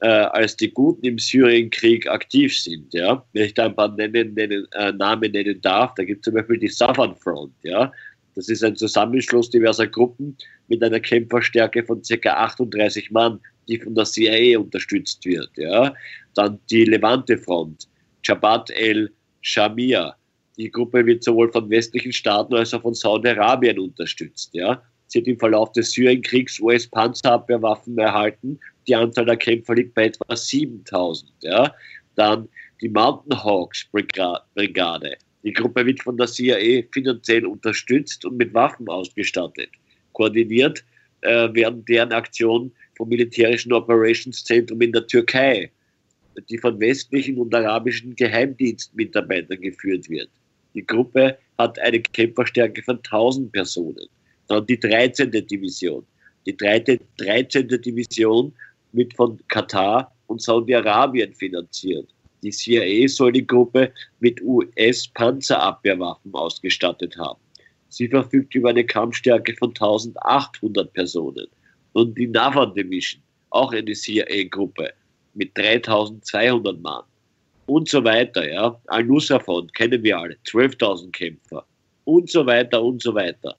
[0.00, 2.92] äh, als die Guten im Syrienkrieg aktiv sind.
[2.92, 3.24] Ja?
[3.32, 6.58] Wenn ich da ein paar nennen, nennen, Namen nennen darf, da gibt es zum Beispiel
[6.58, 7.54] die Southern Front.
[7.62, 7.90] Ja?
[8.34, 10.36] Das ist ein Zusammenschluss diverser Gruppen
[10.68, 12.30] mit einer Kämpferstärke von ca.
[12.30, 15.50] 38 Mann, die von der CIA unterstützt wird.
[15.56, 15.94] Ja?
[16.34, 17.88] Dann die Levante Front,
[18.24, 20.14] Jabhat el-Shamir.
[20.56, 24.50] Die Gruppe wird sowohl von westlichen Staaten als auch von Saudi-Arabien unterstützt.
[24.54, 24.82] Ja?
[25.06, 28.58] Sie hat im Verlauf des Syrienkriegs US-Panzerabwehrwaffen erhalten.
[28.86, 31.30] Die Anzahl der Kämpfer liegt bei etwa 7000.
[31.40, 31.74] Ja?
[32.14, 32.48] Dann
[32.80, 35.16] die Mountain Hawks Brigade.
[35.44, 39.70] Die Gruppe wird von der CIA finanziell unterstützt und mit Waffen ausgestattet.
[40.12, 40.84] Koordiniert
[41.22, 45.70] äh, werden deren Aktionen vom militärischen Operationszentrum in der Türkei,
[46.48, 50.28] die von westlichen und arabischen Geheimdienstmitarbeitern geführt wird.
[50.74, 54.06] Die Gruppe hat eine Kämpferstärke von 1000 Personen.
[54.48, 55.30] Dann die 13.
[55.30, 56.04] Division.
[56.46, 56.98] Die 13.
[57.68, 58.52] Division
[58.92, 62.08] wird von Katar und Saudi-Arabien finanziert.
[62.42, 67.40] Die CIA soll die Gruppe mit US-Panzerabwehrwaffen ausgestattet haben.
[67.88, 71.46] Sie verfügt über eine Kampfstärke von 1800 Personen.
[71.92, 74.92] Und die Navan Division, auch eine CIA-Gruppe
[75.34, 77.04] mit 3200 Mann.
[77.66, 78.80] Und so weiter, ja.
[78.86, 81.64] Al-Nusra-Front kennen wir alle, 12.000 Kämpfer.
[82.04, 83.56] Und so weiter und so weiter.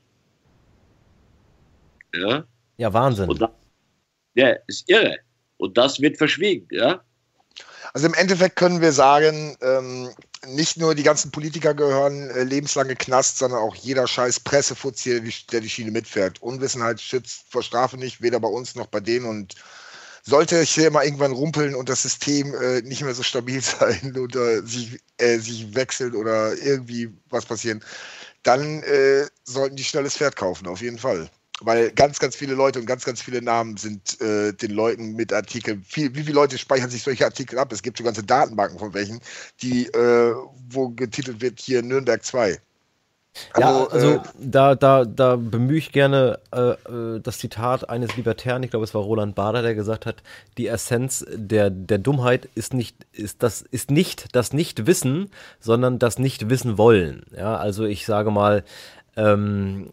[2.14, 2.44] Ja,
[2.78, 3.30] ja Wahnsinn.
[3.40, 3.56] Da,
[4.36, 5.18] ja, ist irre.
[5.58, 7.02] Und das wird verschwiegen, ja.
[7.94, 10.10] Also im Endeffekt können wir sagen, ähm,
[10.48, 15.62] nicht nur die ganzen Politiker gehören äh, lebenslange Knast, sondern auch jeder scheiß Pressefuzzi, der
[15.62, 16.42] die Schiene mitfährt.
[16.42, 19.26] Unwissenheit schützt vor Strafe nicht, weder bei uns noch bei denen.
[19.26, 19.56] Und
[20.24, 24.18] sollte es hier mal irgendwann rumpeln und das System äh, nicht mehr so stabil sein
[24.18, 27.84] oder sich, äh, sich wechseln oder irgendwie was passieren,
[28.42, 31.30] dann äh, sollten die schnelles Pferd kaufen, auf jeden Fall
[31.66, 35.34] weil ganz, ganz viele Leute und ganz, ganz viele Namen sind äh, den Leuten mit
[35.34, 35.84] Artikeln.
[35.88, 37.72] Viel, wie viele Leute speichern sich solche Artikel ab?
[37.72, 39.20] Es gibt so ganze Datenbanken von welchen,
[39.62, 40.34] die, äh,
[40.70, 42.60] wo getitelt wird hier Nürnberg 2.
[43.58, 48.16] Ja, also, also äh, da, da, da bemühe ich gerne äh, äh, das Zitat eines
[48.16, 50.18] Libertären, ich glaube es war Roland Bader, der gesagt hat,
[50.58, 56.20] die Essenz der, der Dummheit ist nicht, ist das, ist nicht das Nicht-Wissen, sondern das
[56.20, 57.24] Nicht-Wissen-Wollen.
[57.36, 58.64] Ja, also ich sage mal,
[59.16, 59.90] ähm,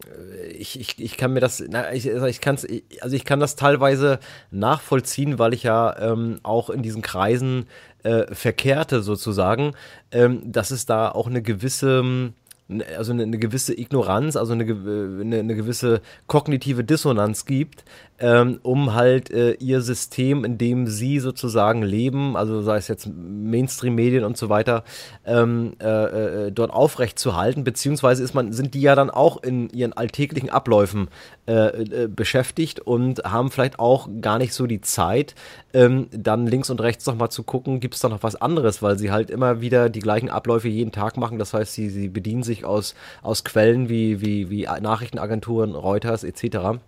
[0.57, 2.67] ich, ich, ich kann mir das, na, ich, also ich kann's,
[3.01, 4.19] also ich kann das teilweise
[4.49, 7.67] nachvollziehen, weil ich ja ähm, auch in diesen Kreisen
[8.03, 9.73] äh, verkehrte sozusagen,
[10.11, 12.33] ähm, dass es da auch eine gewisse
[12.97, 17.83] also eine, eine, gewisse Ignoranz, also eine, eine, eine, gewisse kognitive Dissonanz gibt,
[18.21, 23.09] ähm, um halt äh, ihr System, in dem sie sozusagen leben, also sei es jetzt
[23.11, 24.83] Mainstream-Medien und so weiter,
[25.25, 29.41] ähm, äh, äh, dort aufrecht zu halten, beziehungsweise ist man, sind die ja dann auch
[29.41, 31.07] in ihren alltäglichen Abläufen
[31.47, 31.53] äh,
[32.03, 35.33] äh, beschäftigt und haben vielleicht auch gar nicht so die Zeit,
[35.73, 38.99] ähm, dann links und rechts nochmal zu gucken, gibt es da noch was anderes, weil
[38.99, 41.39] sie halt immer wieder die gleichen Abläufe jeden Tag machen.
[41.39, 42.93] Das heißt, sie, sie bedienen sich aus,
[43.23, 46.79] aus Quellen wie, wie, wie Nachrichtenagenturen, Reuters etc.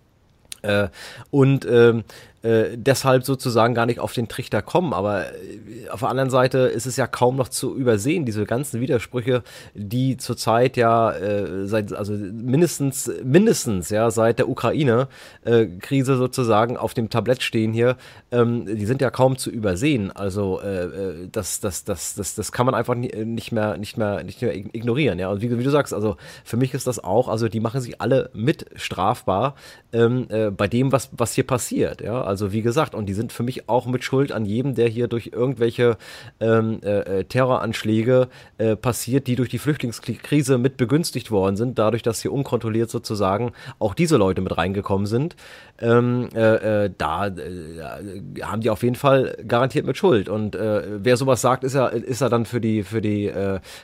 [0.64, 0.88] Äh,
[1.30, 2.04] und ähm,
[2.44, 4.92] äh, deshalb sozusagen gar nicht auf den Trichter kommen.
[4.92, 8.82] Aber äh, auf der anderen Seite ist es ja kaum noch zu übersehen, diese ganzen
[8.82, 9.42] Widersprüche,
[9.72, 16.92] die zurzeit ja äh, seit, also mindestens, mindestens ja seit der Ukraine-Krise äh, sozusagen auf
[16.92, 17.96] dem Tablett stehen hier,
[18.30, 20.12] ähm, die sind ja kaum zu übersehen.
[20.12, 24.22] Also äh, äh das, das, das, das, das kann man einfach nicht mehr, nicht mehr,
[24.22, 25.18] nicht mehr ignorieren.
[25.18, 27.80] Ja, und wie, wie du sagst, also für mich ist das auch, also die machen
[27.80, 29.54] sich alle mit strafbar
[29.94, 32.02] ähm, äh, bei dem, was, was hier passiert.
[32.02, 34.74] Ja, also also wie gesagt, und die sind für mich auch mit Schuld an jedem,
[34.74, 35.96] der hier durch irgendwelche
[36.40, 38.26] ähm, äh, äh, Terroranschläge
[38.58, 43.52] äh, passiert, die durch die Flüchtlingskrise mit begünstigt worden sind, dadurch, dass hier unkontrolliert sozusagen
[43.78, 45.36] auch diese Leute mit reingekommen sind.
[45.78, 50.28] Ähm, äh, äh da äh, haben die auf jeden Fall garantiert mit Schuld.
[50.28, 53.30] Und wer sowas sagt, ist er, ist er dann für die, für die,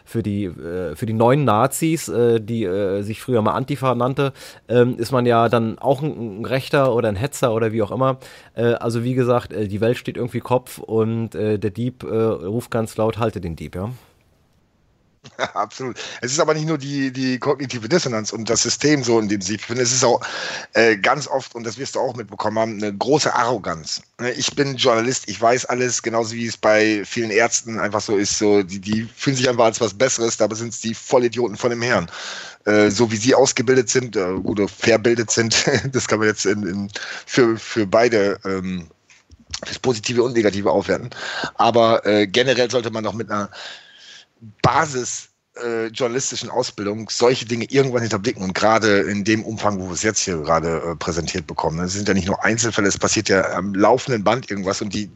[0.05, 0.51] für die,
[0.95, 2.69] für die neuen Nazis, die
[3.01, 4.33] sich früher mal Antifa nannte,
[4.69, 7.91] ähm, ist man ja dann auch ein, ein Rechter oder ein Hetzer oder wie auch
[7.91, 8.19] immer.
[8.55, 12.71] Äh, also wie gesagt, äh, die Welt steht irgendwie Kopf und äh, der Dieb ruft
[12.71, 13.91] ganz laut, halte den Dieb, ja.
[15.55, 15.99] Absolut.
[16.23, 19.41] Es ist aber nicht nur die, die kognitive Dissonanz und das System so, in dem
[19.41, 19.83] sie befinden.
[19.83, 20.21] Es ist auch
[20.73, 24.03] äh, ganz oft, und das wirst du auch mitbekommen haben, eine große Arroganz.
[24.19, 28.17] Ne, ich bin Journalist, ich weiß alles, genauso wie es bei vielen Ärzten einfach so
[28.17, 28.39] ist.
[28.39, 31.71] So, die, die fühlen sich einfach als was Besseres, dabei sind es die Vollidioten von
[31.71, 32.11] dem Herrn.
[32.65, 36.63] Äh, so wie sie ausgebildet sind, äh, oder verbildet sind, das kann man jetzt in,
[36.67, 36.91] in,
[37.27, 38.89] für, für beide ähm,
[39.65, 41.11] fürs Positive und Negative aufwerten.
[41.55, 43.51] Aber äh, generell sollte man doch mit einer
[44.63, 49.93] Basis äh, journalistischen Ausbildung solche Dinge irgendwann hinterblicken und gerade in dem Umfang, wo wir
[49.93, 51.81] es jetzt hier gerade äh, präsentiert bekommen.
[51.81, 55.11] Es sind ja nicht nur Einzelfälle, es passiert ja am laufenden Band irgendwas und die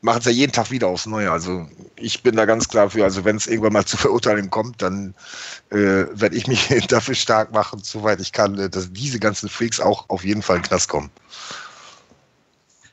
[0.00, 1.30] machen es ja jeden Tag wieder aufs Neue.
[1.30, 4.80] Also ich bin da ganz klar für, also wenn es irgendwann mal zu Verurteilen kommt,
[4.82, 5.14] dann
[5.70, 9.80] äh, werde ich mich dafür stark machen, soweit ich kann, äh, dass diese ganzen Freaks
[9.80, 11.10] auch auf jeden Fall in den Knast kommen.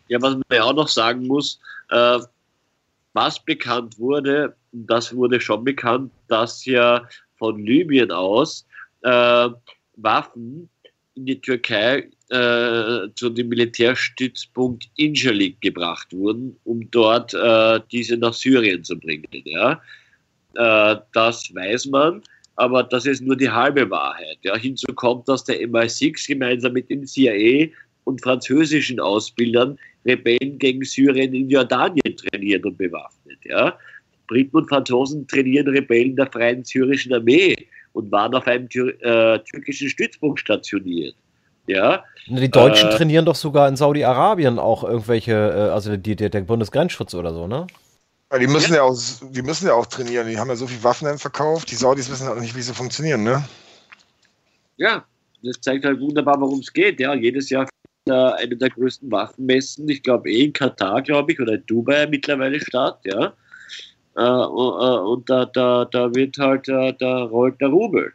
[0.09, 1.59] Ja, was man ja auch noch sagen muss,
[1.89, 2.19] äh,
[3.13, 7.07] was bekannt wurde, das wurde schon bekannt, dass ja
[7.38, 8.65] von Libyen aus
[9.03, 9.49] äh,
[9.95, 10.69] Waffen
[11.15, 18.34] in die Türkei äh, zu dem Militärstützpunkt Incirlik gebracht wurden, um dort äh, diese nach
[18.34, 19.28] Syrien zu bringen.
[19.45, 19.82] Ja?
[20.55, 22.24] Äh, das weiß man,
[22.55, 24.38] aber das ist nur die halbe Wahrheit.
[24.41, 24.57] Ja?
[24.57, 27.67] Hinzu kommt, dass der MI6 gemeinsam mit dem CIA
[28.05, 33.38] und französischen Ausbildern Rebellen gegen Syrien in Jordanien trainiert und bewaffnet.
[33.45, 33.78] Ja?
[34.34, 37.55] Briten und Franzosen trainieren Rebellen der Freien Syrischen Armee
[37.93, 41.15] und waren auf einem tür äh, türkischen Stützpunkt stationiert.
[41.67, 42.03] Ja.
[42.25, 46.41] Die Deutschen äh, trainieren doch sogar in Saudi-Arabien auch irgendwelche, äh, also die, die, der
[46.41, 47.67] Bundesgrenzschutz oder so, ne?
[48.31, 48.77] Ja, die müssen ja.
[48.77, 48.84] ja.
[48.84, 50.27] auch, die müssen ja auch trainieren.
[50.27, 51.69] Die haben ja so viel Waffen dann verkauft.
[51.69, 53.47] Die Saudis wissen auch nicht, wie sie funktionieren, ne?
[54.77, 55.05] Ja,
[55.43, 56.99] das zeigt halt wunderbar, worum es geht.
[56.99, 57.67] Ja, jedes Jahr
[58.09, 62.59] eine der größten Waffenmessen, ich glaube eh in Katar, glaube ich, oder in Dubai mittlerweile
[62.59, 63.34] statt, ja.
[64.18, 68.14] Äh, äh, und da, da, da wird halt, äh, da rollt der Rubel.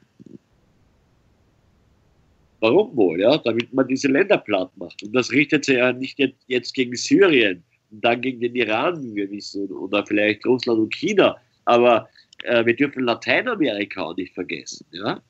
[2.60, 3.20] Warum wohl?
[3.20, 5.02] Ja, damit man diese Länder platt macht.
[5.02, 9.30] Und das richtet sich ja nicht jetzt gegen Syrien dann gegen den Iran, wie wir
[9.30, 11.36] wissen, oder vielleicht Russland und China.
[11.64, 12.08] Aber
[12.44, 14.86] äh, wir dürfen Lateinamerika auch nicht vergessen.
[14.92, 15.22] Ja?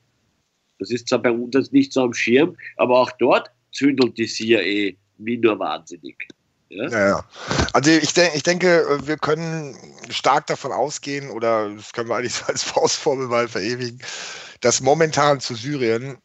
[0.78, 4.96] Das ist zwar bei uns nicht so am Schirm, aber auch dort zündelt die CIA
[5.18, 6.16] wie nur wahnsinnig.
[6.68, 6.88] Ja?
[6.88, 7.24] ja, ja.
[7.72, 9.76] Also ich, de ich denke, wir können
[10.10, 14.00] stark davon ausgehen, oder das können wir eigentlich als Faustformel mal verewigen,
[14.60, 16.18] dass momentan zu Syrien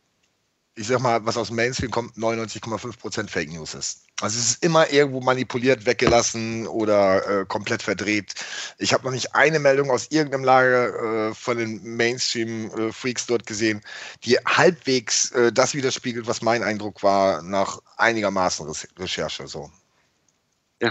[0.75, 4.05] ich sag mal, was aus dem Mainstream kommt, 99,5% Fake News ist.
[4.21, 8.33] Also es ist immer irgendwo manipuliert, weggelassen oder äh, komplett verdreht.
[8.79, 13.45] Ich habe noch nicht eine Meldung aus irgendeinem Lager äh, von den Mainstream-Freaks äh, dort
[13.45, 13.81] gesehen,
[14.23, 19.47] die halbwegs äh, das widerspiegelt, was mein Eindruck war nach einigermaßen Re Recherche.
[19.47, 19.69] So.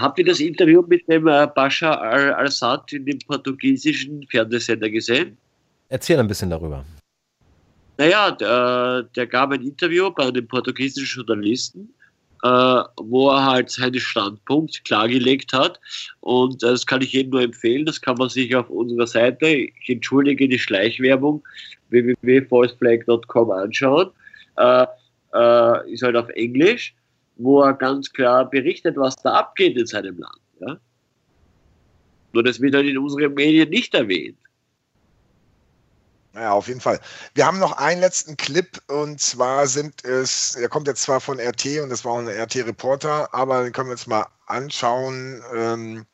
[0.00, 5.36] Habt ihr das Interview mit dem äh, Bashar al-Assad in dem portugiesischen Fernsehsender gesehen?
[5.88, 6.84] Erzähl ein bisschen darüber.
[7.98, 11.92] Naja, der, der gab ein Interview bei einem portugiesischen Journalisten,
[12.42, 15.78] äh, wo er halt seinen Standpunkt klargelegt hat.
[16.20, 17.84] Und das kann ich jedem nur empfehlen.
[17.84, 21.42] Das kann man sich auf unserer Seite, ich entschuldige die Schleichwerbung,
[21.90, 24.10] www.falseflag.com anschauen.
[24.56, 24.86] Äh,
[25.34, 26.94] äh, ist halt auf Englisch,
[27.42, 30.40] wo er ganz klar berichtet, was da abgeht in seinem Land.
[30.60, 30.76] Ja?
[32.32, 34.38] Nur das wird halt in unseren Medien nicht erwähnt.
[36.34, 36.98] Ja, auf jeden Fall.
[37.34, 41.38] Wir haben noch einen letzten Clip und zwar sind es, der kommt jetzt zwar von
[41.38, 45.42] RT und das war auch ein RT-Reporter, aber den können wir uns mal anschauen.
[45.54, 46.06] Ähm,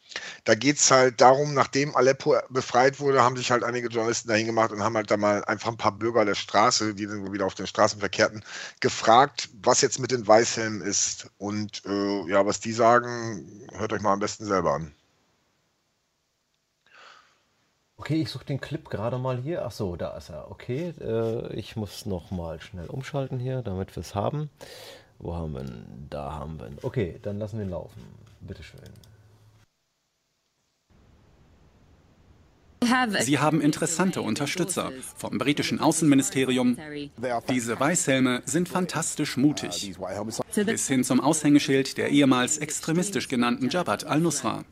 [0.44, 4.46] da geht es halt darum, nachdem Aleppo befreit wurde, haben sich halt einige Journalisten dahin
[4.46, 7.46] gemacht und haben halt da mal einfach ein paar Bürger der Straße, die dann wieder
[7.46, 8.44] auf den Straßen verkehrten,
[8.80, 11.30] gefragt, was jetzt mit den Weißhelmen ist.
[11.38, 14.94] Und äh, ja, was die sagen, hört euch mal am besten selber an.
[17.98, 19.66] Okay, ich suche den Clip gerade mal hier.
[19.66, 20.50] Ach so, da ist er.
[20.50, 24.50] Okay, äh, ich muss noch mal schnell umschalten hier, damit wir es haben.
[25.18, 26.06] Wo haben wir ihn?
[26.08, 26.78] Da haben wir ihn.
[26.82, 28.00] Okay, dann lassen wir ihn laufen.
[28.40, 28.78] Bitteschön.
[33.20, 36.76] Sie haben interessante Unterstützer vom britischen Außenministerium.
[37.50, 39.94] Diese Weißhelme sind fantastisch mutig.
[40.54, 44.64] Bis hin zum Aushängeschild der ehemals extremistisch genannten Jabhat al-Nusra.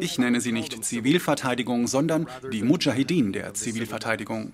[0.00, 4.52] Ich nenne sie nicht Zivilverteidigung, sondern die Mujahideen der Zivilverteidigung.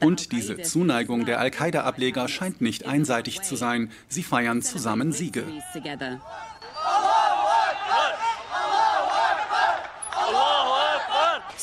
[0.00, 3.92] Und diese Zuneigung der Al-Qaida-Ableger scheint nicht einseitig zu sein.
[4.08, 5.44] Sie feiern zusammen Siege.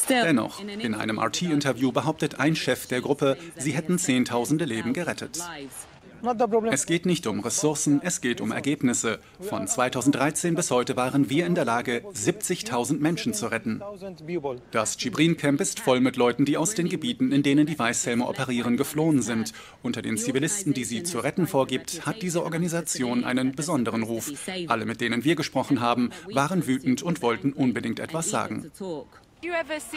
[0.10, 5.40] Dennoch, in einem RT-Interview behauptet ein Chef der Gruppe, sie hätten Zehntausende Leben gerettet.
[6.72, 9.20] Es geht nicht um Ressourcen, es geht um Ergebnisse.
[9.40, 13.82] Von 2013 bis heute waren wir in der Lage, 70.000 Menschen zu retten.
[14.72, 18.78] Das Jibrin-Camp ist voll mit Leuten, die aus den Gebieten, in denen die Weißhelme operieren,
[18.78, 19.54] geflohen sind.
[19.84, 24.32] Unter den Zivilisten, die sie zu retten vorgibt, hat diese Organisation einen besonderen Ruf.
[24.68, 28.72] Alle, mit denen wir gesprochen haben, waren wütend und wollten unbedingt etwas sagen.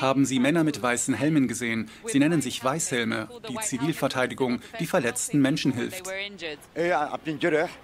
[0.01, 1.91] Haben Sie Männer mit weißen Helmen gesehen?
[2.07, 6.05] Sie nennen sich Weißhelme, die Zivilverteidigung, die verletzten Menschen hilft.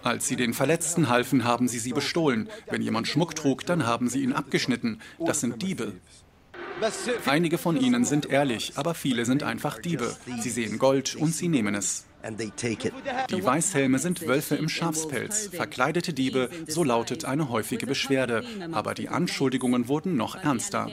[0.03, 2.49] Als sie den Verletzten halfen, haben sie sie bestohlen.
[2.71, 5.01] Wenn jemand Schmuck trug, dann haben sie ihn abgeschnitten.
[5.19, 5.95] Das sind Diebe.
[7.25, 10.15] Einige von ihnen sind ehrlich, aber viele sind einfach Diebe.
[10.41, 12.07] Sie sehen Gold und sie nehmen es.
[13.31, 18.45] Die Weißhelme sind Wölfe im Schafspelz, verkleidete Diebe, so lautet eine häufige Beschwerde.
[18.73, 20.91] Aber die Anschuldigungen wurden noch ernster.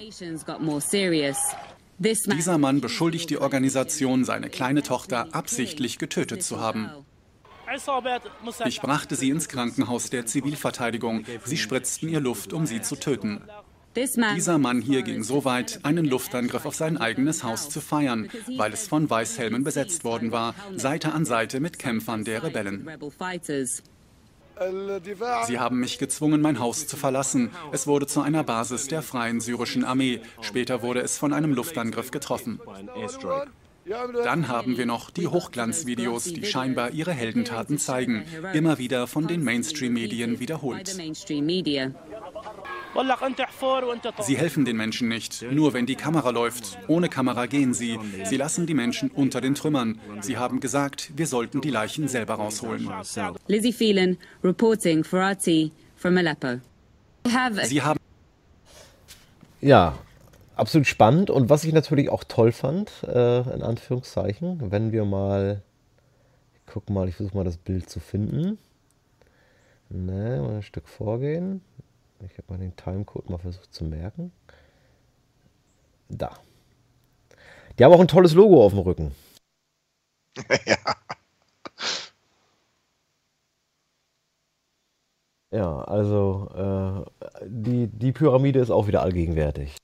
[1.99, 6.89] Dieser Mann beschuldigt die Organisation, seine kleine Tochter absichtlich getötet zu haben.
[8.65, 11.23] Ich brachte sie ins Krankenhaus der Zivilverteidigung.
[11.45, 13.41] Sie spritzten ihr Luft, um sie zu töten.
[13.95, 18.73] Dieser Mann hier ging so weit, einen Luftangriff auf sein eigenes Haus zu feiern, weil
[18.73, 22.87] es von Weißhelmen besetzt worden war, Seite an Seite mit Kämpfern der Rebellen.
[25.47, 27.49] Sie haben mich gezwungen, mein Haus zu verlassen.
[27.71, 30.21] Es wurde zu einer Basis der Freien Syrischen Armee.
[30.41, 32.59] Später wurde es von einem Luftangriff getroffen.
[34.23, 38.23] Dann haben wir noch die Hochglanzvideos, die scheinbar ihre Heldentaten zeigen,
[38.53, 40.95] immer wieder von den Mainstream-Medien wiederholt.
[44.21, 46.77] Sie helfen den Menschen nicht, nur wenn die Kamera läuft.
[46.87, 47.99] Ohne Kamera gehen sie.
[48.23, 49.99] Sie lassen die Menschen unter den Trümmern.
[50.21, 52.89] Sie haben gesagt, wir sollten die Leichen selber rausholen.
[53.47, 56.59] Lizzie Phelan, reporting for RT from Aleppo.
[57.63, 57.99] Sie haben
[59.63, 59.97] ja,
[60.55, 65.61] absolut spannend und was ich natürlich auch toll fand, äh, in Anführungszeichen, wenn wir mal,
[66.53, 68.57] ich guck mal, ich versuche mal das Bild zu finden.
[69.89, 71.61] Ne, mal ein Stück vorgehen.
[72.25, 74.31] Ich habe mal den Timecode mal versucht zu merken.
[76.09, 76.37] Da.
[77.77, 79.15] Die haben auch ein tolles Logo auf dem Rücken.
[80.65, 80.77] ja.
[85.51, 89.77] Ja, also äh, die, die Pyramide ist auch wieder allgegenwärtig.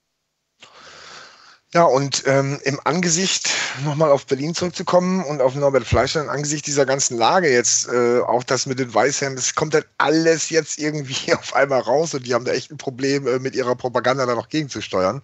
[1.71, 3.51] Ja, und ähm, im Angesicht,
[3.83, 8.21] nochmal auf Berlin zurückzukommen und auf Norbert Fleischer, im Angesicht dieser ganzen Lage jetzt, äh,
[8.21, 12.25] auch das mit den Weißhemden, das kommt halt alles jetzt irgendwie auf einmal raus und
[12.25, 15.21] die haben da echt ein Problem, äh, mit ihrer Propaganda da noch gegenzusteuern.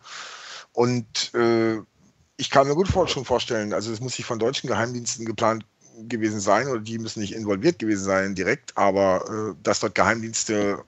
[0.74, 1.78] Und äh,
[2.38, 5.66] ich kann mir gut vor, schon vorstellen, also es muss sich von deutschen Geheimdiensten geplant
[6.08, 10.84] gewesen sein oder die müssen nicht involviert gewesen sein direkt, aber äh, dass dort Geheimdienste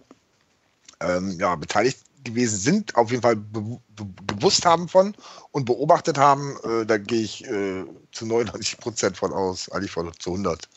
[1.00, 4.06] ähm, ja, beteiligt gewesen sind, auf jeden Fall be be
[4.36, 5.16] gewusst haben von
[5.52, 10.12] und beobachtet haben, äh, da gehe ich äh, zu 99 Prozent von aus, eigentlich von
[10.20, 10.70] zu 100.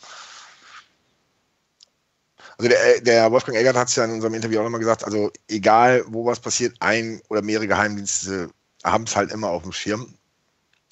[2.59, 5.31] Also der, der Wolfgang Eggert hat es ja in unserem Interview auch nochmal gesagt, also
[5.49, 8.51] egal wo was passiert, ein oder mehrere Geheimdienste
[8.85, 10.15] haben es halt immer auf dem Schirm.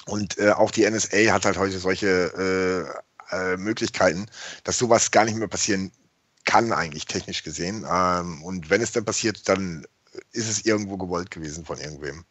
[0.06, 2.96] Und äh, auch die NSA hat halt heute solche
[3.30, 4.26] äh, äh, Möglichkeiten,
[4.64, 5.92] dass sowas gar nicht mehr passieren
[6.46, 7.86] kann, eigentlich technisch gesehen.
[7.90, 9.86] Ähm, und wenn es dann passiert, dann
[10.32, 12.24] ist es irgendwo gewollt gewesen von irgendwem.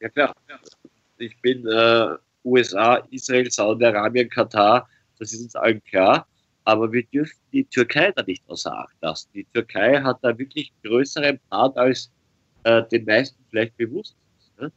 [0.00, 0.34] Ja klar.
[1.18, 4.88] Ich bin äh, USA, Israel, Saudi-Arabien, Katar,
[5.18, 6.26] das ist uns allen klar.
[6.64, 9.28] Aber wir dürfen die Türkei da nicht außer Acht lassen.
[9.34, 12.10] Die Türkei hat da wirklich größeren Part als
[12.64, 14.60] äh, den meisten vielleicht bewusst ist.
[14.60, 14.72] Ne?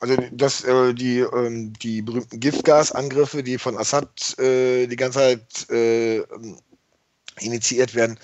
[0.00, 5.70] Also dass äh, die, ähm, die berühmten Giftgasangriffe, die von Assad äh, die ganze Zeit
[5.70, 6.22] äh,
[7.40, 8.18] initiiert werden,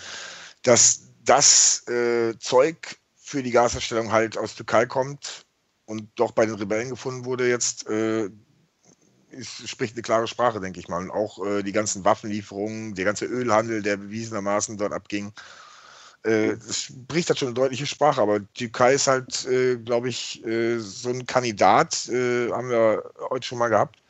[0.63, 5.47] dass das äh, Zeug für die Gasherstellung halt aus Türkei kommt
[5.85, 8.29] und doch bei den Rebellen gefunden wurde jetzt, äh,
[9.31, 11.03] ist, spricht eine klare Sprache, denke ich mal.
[11.03, 15.33] Und auch äh, die ganzen Waffenlieferungen, der ganze Ölhandel, der bewiesenermaßen dort abging,
[16.25, 18.21] äh, spricht halt schon eine deutliche Sprache.
[18.21, 23.47] Aber Türkei ist halt, äh, glaube ich, äh, so ein Kandidat, äh, haben wir heute
[23.47, 24.02] schon mal gehabt,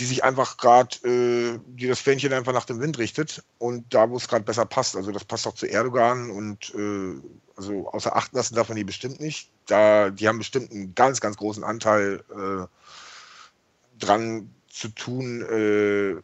[0.00, 4.08] die sich einfach gerade, äh, die das Fähnchen einfach nach dem Wind richtet und da,
[4.08, 4.96] wo es gerade besser passt.
[4.96, 7.20] Also das passt auch zu Erdogan und äh,
[7.54, 9.50] also außer Acht lassen darf man die bestimmt nicht.
[9.66, 16.16] Da, die haben bestimmt einen ganz, ganz großen Anteil äh, dran zu tun, äh,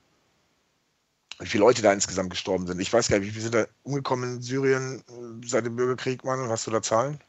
[1.38, 2.80] wie viele Leute da insgesamt gestorben sind.
[2.80, 6.24] Ich weiß gar nicht, wie viele sind da umgekommen in Syrien äh, seit dem Bürgerkrieg,
[6.24, 6.48] Mann?
[6.48, 7.20] Hast du da Zahlen?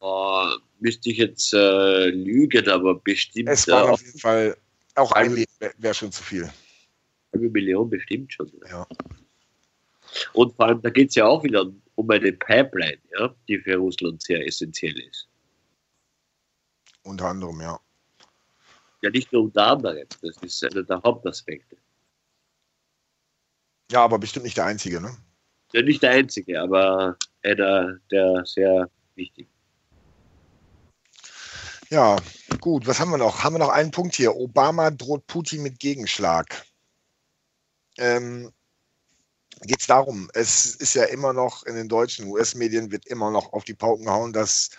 [0.00, 0.46] Oh,
[0.80, 3.50] müsste ich jetzt äh, lügen, aber bestimmt.
[3.50, 4.56] Es waren auf jeden Fall
[4.94, 6.50] auch ein Leben wäre schon zu viel.
[7.32, 8.50] Eine Million bestimmt schon.
[8.68, 8.86] Ja.
[10.34, 13.76] Und vor allem, da geht es ja auch wieder um eine Pipeline, ja, die für
[13.76, 15.28] Russland sehr essentiell ist.
[17.02, 17.80] Unter anderem, ja.
[19.02, 21.76] Ja, nicht nur unter anderem, das ist einer der Hauptaspekte.
[23.90, 25.16] Ja, aber bestimmt nicht der einzige, ne?
[25.72, 29.51] Ja, nicht der einzige, aber einer der sehr wichtigen.
[31.92, 32.16] Ja,
[32.60, 32.86] gut.
[32.86, 33.44] Was haben wir noch?
[33.44, 34.34] Haben wir noch einen Punkt hier?
[34.34, 36.64] Obama droht Putin mit Gegenschlag.
[37.98, 38.50] Ähm,
[39.62, 43.52] Geht es darum, es ist ja immer noch in den deutschen US-Medien wird immer noch
[43.52, 44.70] auf die Pauken gehauen, dass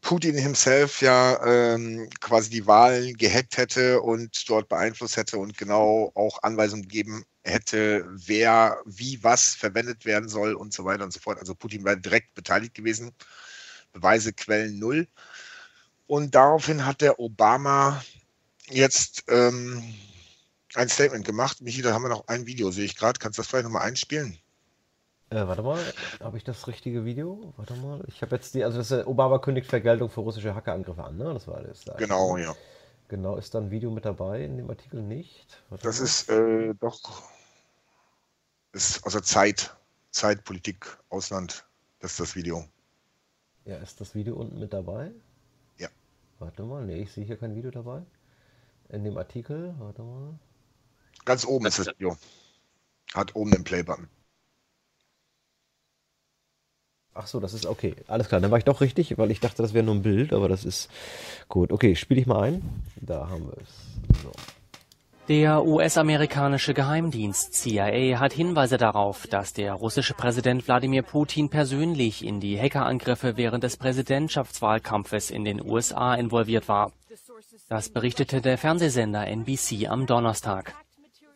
[0.00, 6.10] Putin himself ja ähm, quasi die Wahlen gehackt hätte und dort beeinflusst hätte und genau
[6.14, 11.20] auch Anweisungen gegeben hätte, wer wie was verwendet werden soll und so weiter und so
[11.20, 11.38] fort.
[11.38, 13.12] Also Putin wäre direkt beteiligt gewesen.
[13.92, 15.08] Beweise, Quellen null.
[16.08, 18.02] Und daraufhin hat der Obama
[18.70, 19.94] jetzt ähm,
[20.74, 21.60] ein Statement gemacht.
[21.60, 23.18] Michi, da haben wir noch ein Video, sehe ich gerade.
[23.18, 24.38] Kannst du das vielleicht nochmal einspielen?
[25.28, 25.78] Äh, warte mal,
[26.20, 27.52] habe ich das richtige Video?
[27.58, 31.04] Warte mal, ich habe jetzt die, also das ist, Obama kündigt Vergeltung für russische Hackerangriffe
[31.04, 31.34] an, ne?
[31.34, 31.84] Das war das.
[31.84, 32.56] Da genau, ja.
[33.08, 35.62] Genau, ist da ein Video mit dabei in dem Artikel nicht?
[35.68, 36.04] Warte das mal.
[36.04, 37.22] ist äh, doch,
[38.72, 39.76] ist aus der Zeit,
[40.10, 41.66] Zeit, Politik, Ausland,
[42.00, 42.64] das ist das Video.
[43.66, 45.12] Ja, ist das Video unten mit dabei?
[46.38, 48.02] Warte mal, nee, ich sehe hier kein Video dabei.
[48.90, 50.38] In dem Artikel, warte mal.
[51.24, 52.16] Ganz oben ist das Video.
[53.14, 54.08] Hat oben den Playbutton.
[57.14, 57.96] Ach so, das ist okay.
[58.06, 60.32] Alles klar, dann war ich doch richtig, weil ich dachte, das wäre nur ein Bild,
[60.32, 60.88] aber das ist
[61.48, 61.72] gut.
[61.72, 62.84] Okay, spiele ich mal ein.
[63.00, 64.22] Da haben wir es.
[64.22, 64.30] So.
[65.28, 72.40] Der US-amerikanische Geheimdienst CIA hat Hinweise darauf, dass der russische Präsident Wladimir Putin persönlich in
[72.40, 76.92] die Hackerangriffe während des Präsidentschaftswahlkampfes in den USA involviert war.
[77.68, 80.74] Das berichtete der Fernsehsender NBC am Donnerstag.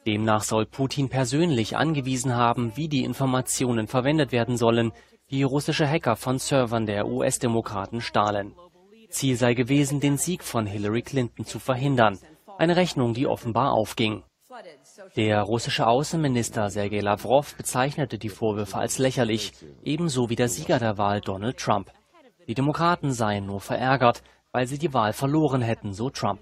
[0.06, 4.92] Demnach soll Putin persönlich angewiesen haben, wie die Informationen verwendet werden sollen,
[5.30, 8.54] die russische Hacker von Servern der US-Demokraten stahlen.
[9.10, 12.18] Ziel sei gewesen, den Sieg von Hillary Clinton zu verhindern.
[12.58, 14.22] Eine Rechnung, die offenbar aufging.
[15.16, 20.98] Der russische Außenminister Sergei Lavrov bezeichnete die Vorwürfe als lächerlich, ebenso wie der Sieger der
[20.98, 21.90] Wahl Donald Trump.
[22.46, 24.22] Die Demokraten seien nur verärgert,
[24.52, 26.40] weil sie die Wahl verloren hätten, so Trump.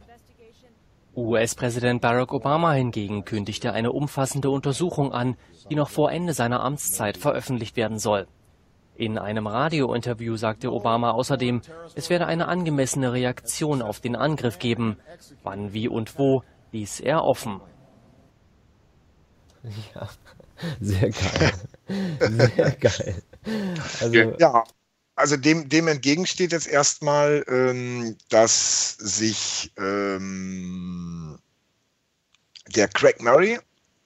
[1.17, 5.37] US-Präsident Barack Obama hingegen kündigte eine umfassende Untersuchung an,
[5.69, 8.27] die noch vor Ende seiner Amtszeit veröffentlicht werden soll.
[9.01, 11.63] In einem Radiointerview sagte Obama außerdem,
[11.95, 14.99] es werde eine angemessene Reaktion auf den Angriff geben.
[15.43, 16.43] Wann, wie und wo,
[16.73, 17.63] ließ er offen.
[19.95, 20.09] Ja,
[20.81, 21.53] sehr geil.
[22.19, 23.23] Sehr geil.
[24.01, 24.65] Also, ja,
[25.15, 31.39] also dem, dem entgegensteht jetzt erstmal, ähm, dass sich ähm,
[32.75, 33.59] der Craig Murray,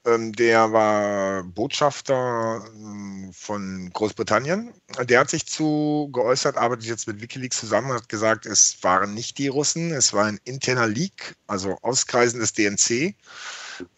[0.06, 7.60] der war Botschafter ähm, von Großbritannien, der hat sich zu geäußert, arbeitet jetzt mit Wikileaks
[7.60, 11.78] zusammen und hat gesagt, es waren nicht die Russen, es war ein interner Leak, also
[11.80, 13.14] Auskreisen des DNC.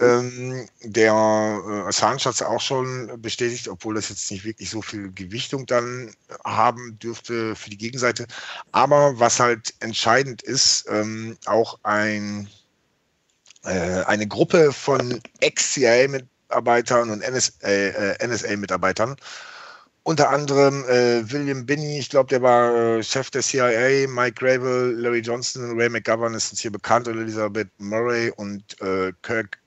[0.00, 4.82] Ähm, der äh, Assange hat es auch schon bestätigt, obwohl das jetzt nicht wirklich so
[4.82, 8.26] viel Gewichtung dann haben dürfte für die Gegenseite.
[8.72, 12.48] Aber was halt entscheidend ist, ähm, auch ein,
[13.70, 19.16] eine Gruppe von Ex-CIA-Mitarbeitern und NSA-Mitarbeitern, äh,
[20.06, 24.94] unter anderem äh, William Binney, ich glaube, der war äh, Chef der CIA, Mike Gravel,
[24.96, 29.58] Larry Johnson, Ray McGovern ist uns hier bekannt, und Elizabeth Murray und äh, Kirk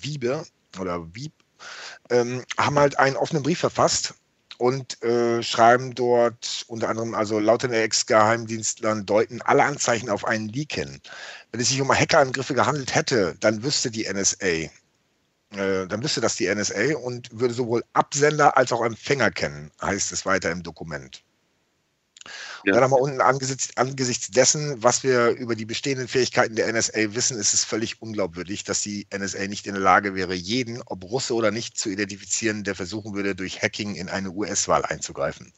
[0.00, 0.44] Wiebe
[0.80, 1.32] oder Wieb,
[2.10, 4.14] ähm, haben halt einen offenen Brief verfasst
[4.62, 10.50] und äh, schreiben dort unter anderem, also laut den Ex-Geheimdienstlern deuten alle Anzeichen auf einen
[10.50, 11.00] Leak hin.
[11.50, 14.70] Wenn es sich um Hackerangriffe gehandelt hätte, dann wüsste die NSA, äh,
[15.50, 20.24] dann wüsste das die NSA und würde sowohl Absender als auch Empfänger kennen, heißt es
[20.26, 21.24] weiter im Dokument.
[22.64, 22.74] Ja.
[22.74, 27.14] Dann haben wir unten angesichts, angesichts dessen, was wir über die bestehenden Fähigkeiten der NSA
[27.14, 31.04] wissen, ist es völlig unglaubwürdig, dass die NSA nicht in der Lage wäre, jeden, ob
[31.04, 35.52] Russe oder nicht, zu identifizieren, der versuchen würde, durch Hacking in eine US-Wahl einzugreifen.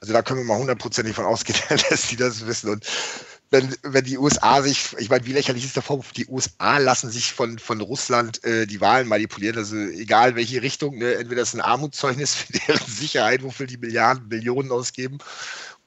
[0.00, 1.58] Also da können wir mal hundertprozentig von ausgehen,
[1.90, 2.70] dass die das wissen.
[2.70, 2.86] Und
[3.50, 7.10] wenn, wenn die USA sich, ich meine, wie lächerlich ist der Vorwurf, die USA lassen
[7.10, 11.14] sich von, von Russland äh, die Wahlen manipulieren, also egal welche Richtung, ne?
[11.14, 15.18] entweder das ist ein Armutszeugnis für deren Sicherheit, wofür die Milliarden, Millionen ausgeben,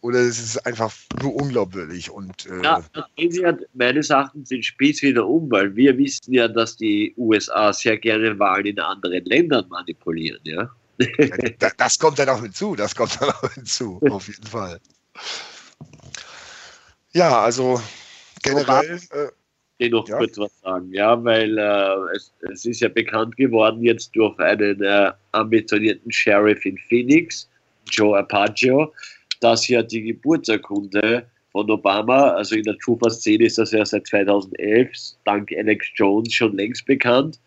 [0.03, 2.11] oder es ist einfach nur unglaubwürdig.
[2.11, 5.97] Und, äh ja, das gehen sie ja meines Erachtens den Spieß wieder um, weil wir
[5.97, 10.69] wissen ja, dass die USA sehr gerne Wahlen in anderen Ländern manipulieren, ja.
[10.99, 14.77] ja das kommt dann auch hinzu, das kommt dann auch hinzu, auf jeden Fall.
[17.13, 17.81] Ja, also
[18.43, 18.99] generell.
[19.11, 19.27] Äh,
[19.77, 20.17] ich noch ja.
[20.17, 24.81] kurz was sagen, ja, weil äh, es, es, ist ja bekannt geworden jetzt durch einen
[24.81, 27.49] äh, ambitionierten Sheriff in Phoenix,
[27.89, 28.93] Joe Apaggio,
[29.43, 34.91] dass ja die Geburtsurkunde von Obama, also in der Trufa-Szene ist das ja seit 2011
[35.25, 37.39] dank Alex Jones schon längst bekannt.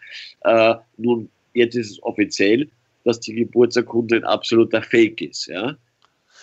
[0.42, 2.68] Äh, nun, jetzt ist es offiziell,
[3.04, 5.46] dass die Geburtsurkunde ein absoluter Fake ist.
[5.46, 5.76] Ja?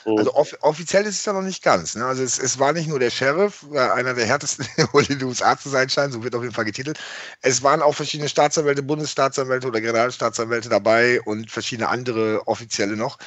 [0.05, 1.95] Also off offiziell ist es ja noch nicht ganz.
[1.95, 2.05] Ne?
[2.05, 5.69] Also es, es, war nicht nur der Sheriff, einer der härtesten in den USA zu
[5.69, 6.99] sein scheint, so wird auf jeden Fall getitelt.
[7.41, 13.17] Es waren auch verschiedene Staatsanwälte, Bundesstaatsanwälte oder Generalstaatsanwälte dabei und verschiedene andere Offizielle noch,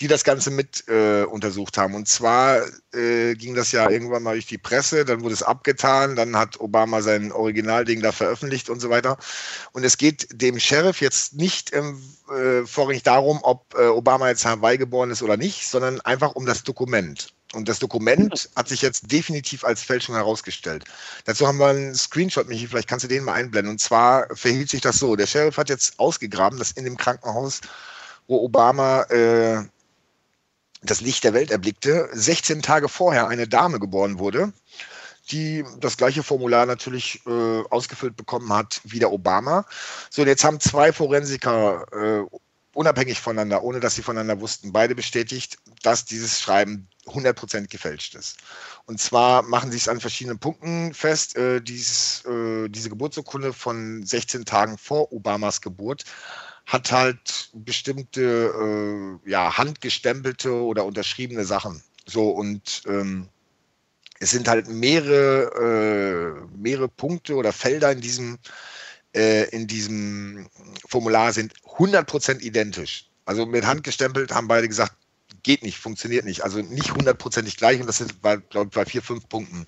[0.00, 1.94] die das Ganze mit äh, untersucht haben.
[1.94, 2.62] Und zwar
[2.92, 6.60] äh, ging das ja irgendwann mal durch die Presse, dann wurde es abgetan, dann hat
[6.60, 9.18] Obama sein Originalding da veröffentlicht und so weiter.
[9.72, 14.78] Und es geht dem Sheriff jetzt nicht äh, vorrangig darum, ob äh, Obama jetzt Hawaii
[14.78, 17.34] geboren ist oder nicht, sondern einfach um das Dokument.
[17.54, 20.84] Und das Dokument hat sich jetzt definitiv als Fälschung herausgestellt.
[21.24, 23.72] Dazu haben wir einen Screenshot, Michi, vielleicht kannst du den mal einblenden.
[23.72, 25.16] Und zwar verhielt sich das so.
[25.16, 27.60] Der Sheriff hat jetzt ausgegraben, dass in dem Krankenhaus,
[28.26, 29.62] wo Obama äh,
[30.82, 34.52] das Licht der Welt erblickte, 16 Tage vorher eine Dame geboren wurde,
[35.30, 39.64] die das gleiche Formular natürlich äh, ausgefüllt bekommen hat wie der Obama.
[40.10, 42.36] So, und jetzt haben zwei Forensiker äh,
[42.74, 48.38] unabhängig voneinander, ohne dass sie voneinander wussten, beide bestätigt, dass dieses Schreiben 100% gefälscht ist.
[48.86, 51.36] Und zwar machen sie es an verschiedenen Punkten fest.
[51.36, 56.04] Äh, dies, äh, diese Geburtsurkunde von 16 Tagen vor Obamas Geburt
[56.66, 61.82] hat halt bestimmte äh, ja, handgestempelte oder unterschriebene Sachen.
[62.06, 63.28] So und ähm,
[64.20, 68.38] es sind halt mehrere, äh, mehrere Punkte oder Felder in diesem,
[69.14, 70.48] äh, in diesem
[70.86, 73.06] Formular sind 100% identisch.
[73.24, 74.94] Also mit Hand gestempelt haben beide gesagt,
[75.42, 76.42] geht nicht, funktioniert nicht.
[76.42, 79.66] Also nicht hundertprozentig gleich und das sind glaube ich, bei vier, fünf Punkten.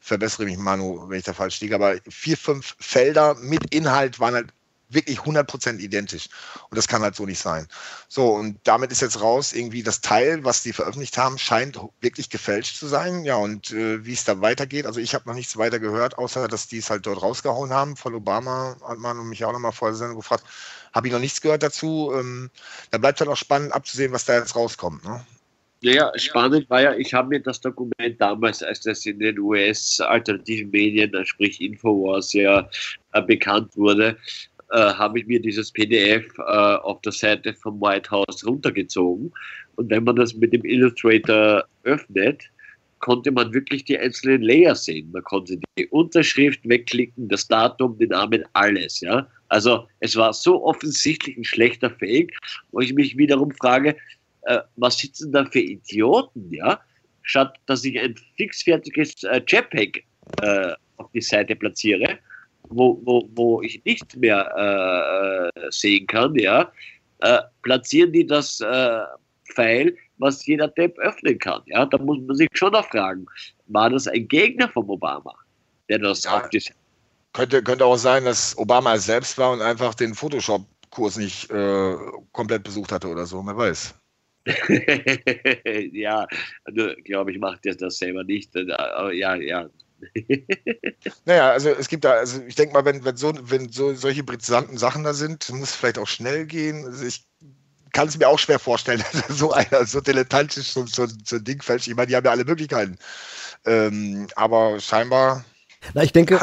[0.00, 4.34] Verbessere mich, Manu, wenn ich da falsch liege, aber vier, fünf Felder mit Inhalt waren
[4.34, 4.52] halt
[4.96, 6.28] wirklich 100% identisch.
[6.68, 7.68] Und das kann halt so nicht sein.
[8.08, 12.30] So, und damit ist jetzt raus, irgendwie das Teil, was die veröffentlicht haben, scheint wirklich
[12.30, 13.24] gefälscht zu sein.
[13.24, 16.48] Ja, und äh, wie es da weitergeht, also ich habe noch nichts weiter gehört, außer
[16.48, 17.96] dass die es halt dort rausgehauen haben.
[17.96, 20.44] Von Obama hat man mich auch nochmal vor der Sendung gefragt,
[20.92, 22.10] habe ich noch nichts gehört dazu.
[22.12, 22.50] Ähm,
[22.90, 25.04] da bleibt halt auch spannend abzusehen, was da jetzt rauskommt.
[25.04, 25.24] Ne?
[25.82, 30.70] Naja, spannend war ja, ich habe mir das Dokument damals, als das in den US-alternativen
[30.70, 32.68] Medien, sprich Infowars, ja
[33.12, 34.16] äh, bekannt wurde,
[34.70, 39.32] äh, habe ich mir dieses PDF äh, auf der Seite vom White House runtergezogen.
[39.76, 42.42] Und wenn man das mit dem Illustrator öffnet,
[42.98, 45.10] konnte man wirklich die einzelnen Layer sehen.
[45.12, 49.00] Man konnte die Unterschrift wegklicken, das Datum, den Namen, alles.
[49.00, 49.28] Ja?
[49.48, 52.36] Also es war so offensichtlich ein schlechter Fake,
[52.72, 53.96] wo ich mich wiederum frage,
[54.42, 56.80] äh, was sitzen da für Idioten, ja?
[57.22, 60.04] Statt dass ich ein fixfertiges äh, JPEG
[60.42, 62.18] äh, auf die Seite platziere,
[62.68, 66.70] wo, wo, wo ich nicht mehr äh, äh, sehen kann, ja,
[67.20, 69.00] äh, platzieren die das äh,
[69.54, 71.62] Pfeil, was jeder Depp öffnen kann.
[71.66, 73.26] Ja, da muss man sich schon noch fragen,
[73.66, 75.34] war das ein Gegner von Obama,
[75.88, 76.48] der das ja,
[77.32, 81.94] könnte, könnte auch sein, dass Obama selbst war und einfach den Photoshop-Kurs nicht äh,
[82.32, 83.94] komplett besucht hatte oder so, wer weiß.
[85.92, 86.26] ja,
[86.64, 88.56] also, glaube ich, macht er das selber nicht.
[88.56, 89.68] Aber ja, ja,
[91.24, 94.22] naja, also es gibt da, also ich denke mal, wenn, wenn, so, wenn so solche
[94.22, 96.84] brisanten Sachen da sind, muss es vielleicht auch schnell gehen.
[96.84, 97.24] Also ich
[97.92, 101.44] kann es mir auch schwer vorstellen, dass so einer so dilettantisch so, so, so ein
[101.44, 101.88] Ding fälscht.
[101.88, 102.98] Ich meine, die haben ja alle Möglichkeiten.
[103.64, 105.44] Ähm, aber scheinbar.
[105.94, 106.38] Na, ich denke,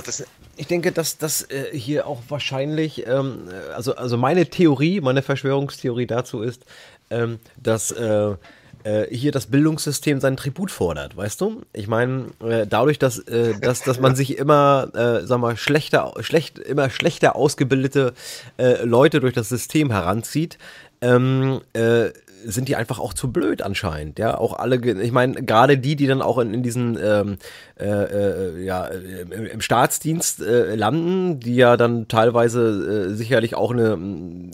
[0.55, 6.07] ich denke, dass das äh, hier auch wahrscheinlich, ähm, also, also meine Theorie, meine Verschwörungstheorie
[6.07, 6.65] dazu ist,
[7.09, 8.35] ähm, dass äh,
[8.83, 11.61] äh, hier das Bildungssystem seinen Tribut fordert, weißt du?
[11.73, 16.13] Ich meine, äh, dadurch, dass, äh, dass, dass man sich immer, äh, sag mal, schlechter,
[16.19, 18.13] schlecht, immer schlechter ausgebildete
[18.57, 20.57] äh, Leute durch das System heranzieht,
[21.01, 22.09] ähm, äh,
[22.45, 24.37] sind die einfach auch zu blöd anscheinend, ja.
[24.37, 27.37] Auch alle, ich meine, gerade die, die dann auch in, in diesen ähm,
[27.79, 33.71] äh, äh, ja, im, im Staatsdienst äh, landen, die ja dann teilweise äh, sicherlich auch
[33.71, 33.97] eine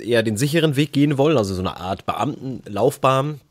[0.01, 3.41] eher den sicheren Weg gehen wollen, also so eine Art Beamtenlaufbahn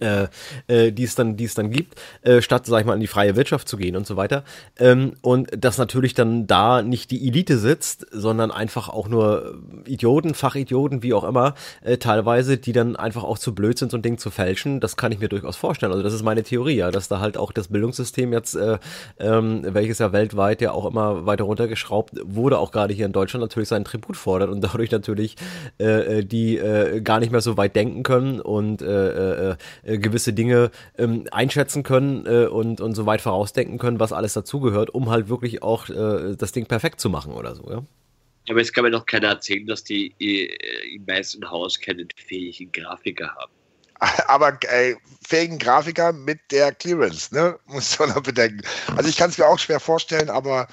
[0.00, 0.28] äh,
[0.68, 3.06] äh, die es dann, die es dann gibt, äh, statt, sag ich mal, in die
[3.06, 4.44] freie Wirtschaft zu gehen und so weiter.
[4.78, 10.34] Ähm, und dass natürlich dann da nicht die Elite sitzt, sondern einfach auch nur Idioten,
[10.34, 14.02] Fachidioten, wie auch immer, äh, teilweise, die dann einfach auch zu blöd sind, so ein
[14.02, 14.80] Ding zu fälschen.
[14.80, 15.92] Das kann ich mir durchaus vorstellen.
[15.92, 18.78] Also das ist meine Theorie, ja, dass da halt auch das Bildungssystem jetzt, äh,
[19.18, 23.42] ähm, welches ja weltweit ja auch immer weiter runtergeschraubt wurde, auch gerade hier in Deutschland
[23.42, 25.36] natürlich seinen Tribut fordert und dadurch natürlich
[25.80, 29.56] äh, äh die äh, gar nicht mehr so weit denken können und äh, äh,
[29.88, 34.34] äh, gewisse Dinge ähm, einschätzen können äh, und, und so weit vorausdenken können, was alles
[34.34, 37.82] dazugehört, um halt wirklich auch äh, das Ding perfekt zu machen oder so, ja.
[38.48, 42.72] Aber es kann mir doch keiner erzählen, dass die äh, im Weißen Haus keinen fähigen
[42.72, 43.52] Grafiker haben.
[44.28, 44.94] Aber äh,
[45.26, 47.58] fähigen Grafiker mit der Clearance, ne?
[47.66, 48.62] Muss man noch bedenken.
[48.96, 50.68] Also ich kann es mir auch schwer vorstellen, aber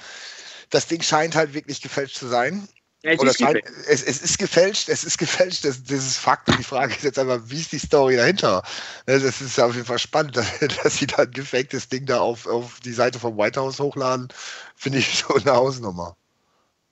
[0.70, 2.68] das Ding scheint halt wirklich gefälscht zu sein.
[3.06, 6.48] Ja, es, ist scheint, es, es, ist gefälscht, es ist gefälscht, das, das ist Fakt.
[6.48, 8.64] Und die Frage ist jetzt einfach, wie ist die Story dahinter?
[9.06, 12.48] Das ist auf jeden Fall spannend, dass, dass sie da ein gefaktes Ding da auf,
[12.48, 14.26] auf die Seite vom White House hochladen.
[14.74, 16.16] Finde ich so eine Hausnummer.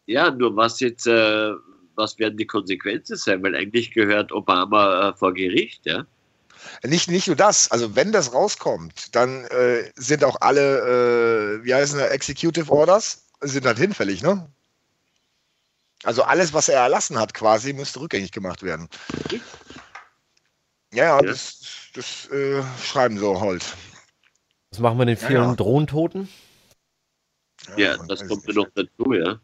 [0.07, 1.51] Ja, nur was jetzt, äh,
[1.97, 3.43] was werden die Konsequenzen sein?
[3.43, 6.07] Weil eigentlich gehört Obama äh, vor Gericht, ja?
[6.85, 11.75] Nicht, nicht nur das, also wenn das rauskommt, dann äh, sind auch alle, äh, wie
[11.75, 14.49] heißen das, Executive Orders, sind halt hinfällig, ne?
[16.05, 18.89] Also alles, was er erlassen hat, quasi, müsste rückgängig gemacht werden.
[20.93, 23.65] Ja, ja, das, das äh, schreiben so halt.
[24.71, 25.55] Was machen wir den vielen ja, ja.
[25.55, 26.29] Drohnentoten?
[27.77, 29.41] Ja, das kommt mir noch dazu, ja.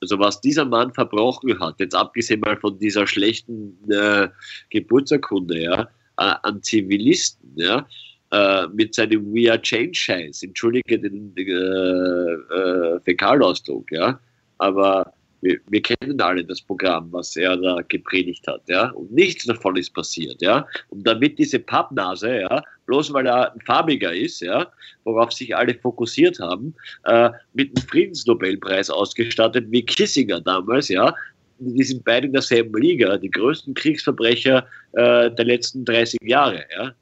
[0.00, 4.28] Also was dieser Mann verbrochen hat, jetzt abgesehen mal von dieser schlechten äh,
[4.70, 5.82] Geburtsurkunde, ja,
[6.16, 7.86] äh, an Zivilisten, ja,
[8.30, 14.18] äh, mit seinem We Are Change Scheiß, entschuldige den äh, äh, Fäkalausdruck, ja,
[14.58, 19.44] aber wir, wir, kennen alle das Programm, was er da gepredigt hat, ja, und nichts
[19.46, 24.40] davon ist passiert, ja, und damit diese Pappnase, ja, bloß weil er ein farbiger ist,
[24.40, 24.70] ja,
[25.04, 31.14] worauf sich alle fokussiert haben, äh, mit einem Friedensnobelpreis ausgestattet, wie Kissinger damals, ja,
[31.60, 36.92] die sind beide in derselben Liga, die größten Kriegsverbrecher äh, der letzten 30 Jahre, ja.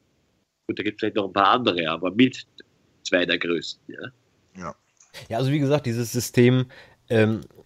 [0.67, 2.47] Gut, da gibt es vielleicht noch ein paar andere, aber mit
[3.03, 4.09] zwei der größten, ja.
[4.63, 4.75] Ja,
[5.29, 6.67] ja also wie gesagt, dieses System,
[7.09, 7.58] ähm, äh,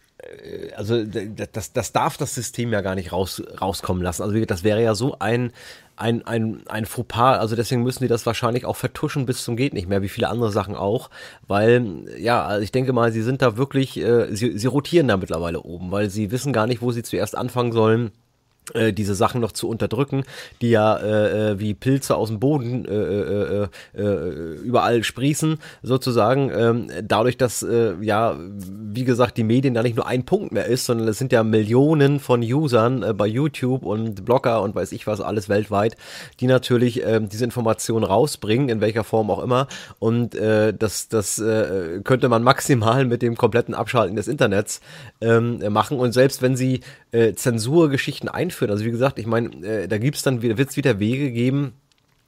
[0.76, 4.22] also das, das darf das System ja gar nicht raus, rauskommen lassen.
[4.22, 5.52] Also das wäre ja so ein,
[5.96, 9.74] ein, ein, ein Fauxpas, also deswegen müssen die das wahrscheinlich auch vertuschen bis zum geht
[9.74, 11.10] nicht mehr, wie viele andere Sachen auch,
[11.46, 15.16] weil, ja, also ich denke mal, sie sind da wirklich, äh, sie, sie rotieren da
[15.16, 18.12] mittlerweile oben, weil sie wissen gar nicht, wo sie zuerst anfangen sollen
[18.74, 20.22] äh, diese Sachen noch zu unterdrücken,
[20.60, 23.68] die ja äh, äh, wie Pilze aus dem Boden äh, äh,
[24.62, 26.50] überall sprießen, sozusagen.
[26.54, 27.66] Ähm, dadurch, dass
[28.00, 31.32] ja, wie gesagt, die Medien da nicht nur ein Punkt mehr ist, sondern es sind
[31.32, 35.96] ja Millionen von Usern bei YouTube und Blogger und weiß ich was alles weltweit,
[36.40, 39.68] die natürlich diese Informationen rausbringen, in welcher Form auch immer.
[39.98, 41.36] Und das, das
[42.04, 44.80] könnte man maximal mit dem kompletten Abschalten des Internets
[45.20, 45.98] ähm, machen.
[45.98, 46.80] Und selbst wenn sie
[47.12, 48.70] äh, Zensurgeschichten einführen.
[48.70, 51.74] Also wie gesagt, ich meine, äh, da gibt's dann wieder, wird's wieder Wege geben,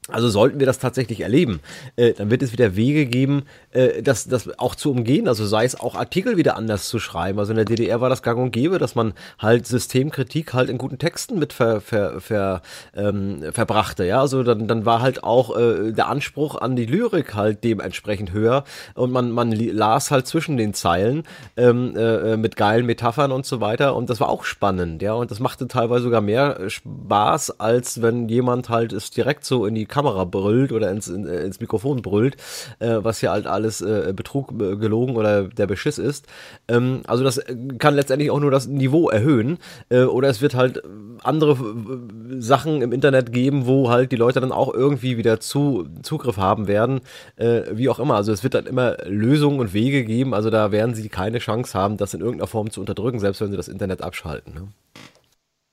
[0.07, 1.61] also sollten wir das tatsächlich erleben,
[1.95, 5.27] äh, dann wird es wieder Wege geben, äh, das, das auch zu umgehen.
[5.27, 7.39] Also sei es auch Artikel wieder anders zu schreiben.
[7.39, 10.77] Also in der DDR war das gang und gäbe, dass man halt Systemkritik halt in
[10.77, 12.61] guten Texten mit ver, ver, ver,
[12.95, 14.05] ähm, verbrachte.
[14.05, 18.31] Ja, also dann, dann war halt auch äh, der Anspruch an die Lyrik halt dementsprechend
[18.31, 18.63] höher
[18.93, 21.23] und man, man las halt zwischen den Zeilen
[21.57, 25.01] ähm, äh, mit geilen Metaphern und so weiter und das war auch spannend.
[25.01, 29.65] Ja, und das machte teilweise sogar mehr Spaß, als wenn jemand halt es direkt so
[29.65, 32.35] in die Kamera brüllt oder ins, in, äh, ins Mikrofon brüllt,
[32.79, 36.27] äh, was hier halt alles äh, Betrug, äh, gelogen oder der Beschiss ist.
[36.67, 37.39] Ähm, also das
[37.77, 39.57] kann letztendlich auch nur das Niveau erhöhen
[39.87, 40.83] äh, oder es wird halt
[41.23, 45.87] andere äh, Sachen im Internet geben, wo halt die Leute dann auch irgendwie wieder zu,
[46.01, 46.99] Zugriff haben werden,
[47.37, 48.15] äh, wie auch immer.
[48.15, 51.73] Also es wird dann immer Lösungen und Wege geben, also da werden sie keine Chance
[51.73, 54.53] haben, das in irgendeiner Form zu unterdrücken, selbst wenn sie das Internet abschalten.
[54.53, 54.67] Ne?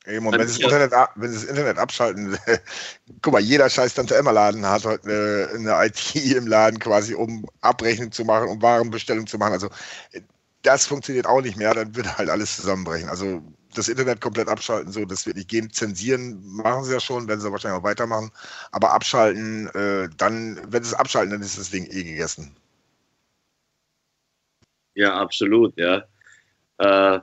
[0.07, 2.37] Eben, und wenn sie, das Internet, wenn sie das Internet abschalten,
[3.23, 7.15] guck mal, jeder scheiß Tante Emma Laden hat heute eine, eine, IT im Laden quasi,
[7.15, 9.53] um Abrechnung zu machen, um Warenbestellung zu machen.
[9.53, 9.69] Also
[10.63, 13.09] das funktioniert auch nicht mehr, dann wird halt alles zusammenbrechen.
[13.09, 13.43] Also
[13.75, 15.71] das Internet komplett abschalten, so, das wird nicht gehen.
[15.71, 18.31] Zensieren machen sie ja schon, werden sie wahrscheinlich auch weitermachen.
[18.73, 22.55] Aber abschalten, äh, dann, wenn sie es abschalten, dann ist das Ding eh gegessen.
[24.95, 26.03] Ja, absolut, ja.
[26.79, 27.21] Äh,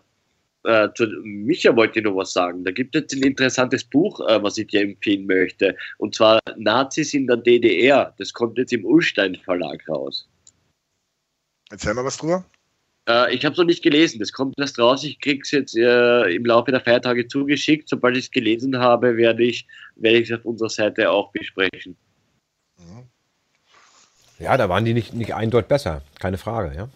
[0.63, 2.63] äh, zu Micha wollte ich noch was sagen.
[2.63, 5.75] Da gibt es ein interessantes Buch, äh, was ich dir empfehlen möchte.
[5.97, 8.13] Und zwar Nazis in der DDR.
[8.17, 10.27] Das kommt jetzt im Ulstein Verlag raus.
[11.71, 12.43] Erzähl mal was drüber.
[13.07, 14.19] Äh, ich habe es noch nicht gelesen.
[14.19, 15.03] Das kommt erst raus.
[15.03, 17.87] Ich kriege es jetzt äh, im Laufe der Feiertage zugeschickt.
[17.87, 21.95] Sobald ich es gelesen habe, werde ich es auf unserer Seite auch besprechen.
[24.39, 26.01] Ja, da waren die nicht, nicht eindeutig besser.
[26.17, 26.89] Keine Frage, ja.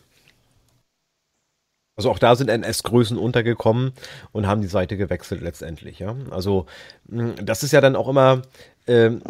[1.96, 3.94] Also auch da sind NS-Größen untergekommen
[4.32, 6.16] und haben die Seite gewechselt letztendlich, ja.
[6.32, 6.66] Also
[7.06, 8.42] das ist ja dann auch immer,
[8.86, 9.22] ähm,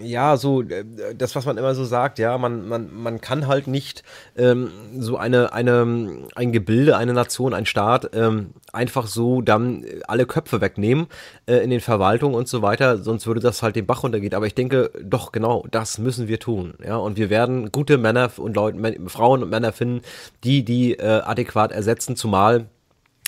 [0.00, 0.84] ja, so äh,
[1.16, 4.02] das, was man immer so sagt, ja, man, man, man kann halt nicht
[4.36, 10.24] ähm, so eine, eine, ein Gebilde, eine Nation, ein Staat ähm, einfach so dann alle
[10.24, 11.06] Köpfe wegnehmen
[11.46, 14.34] äh, in den Verwaltungen und so weiter, sonst würde das halt den Bach runtergehen.
[14.34, 16.74] Aber ich denke, doch, genau, das müssen wir tun.
[16.84, 20.00] Ja, und wir werden gute Männer und Leute, Frauen und Männer finden,
[20.44, 22.64] die die äh, adäquat ersetzen, zumal äh,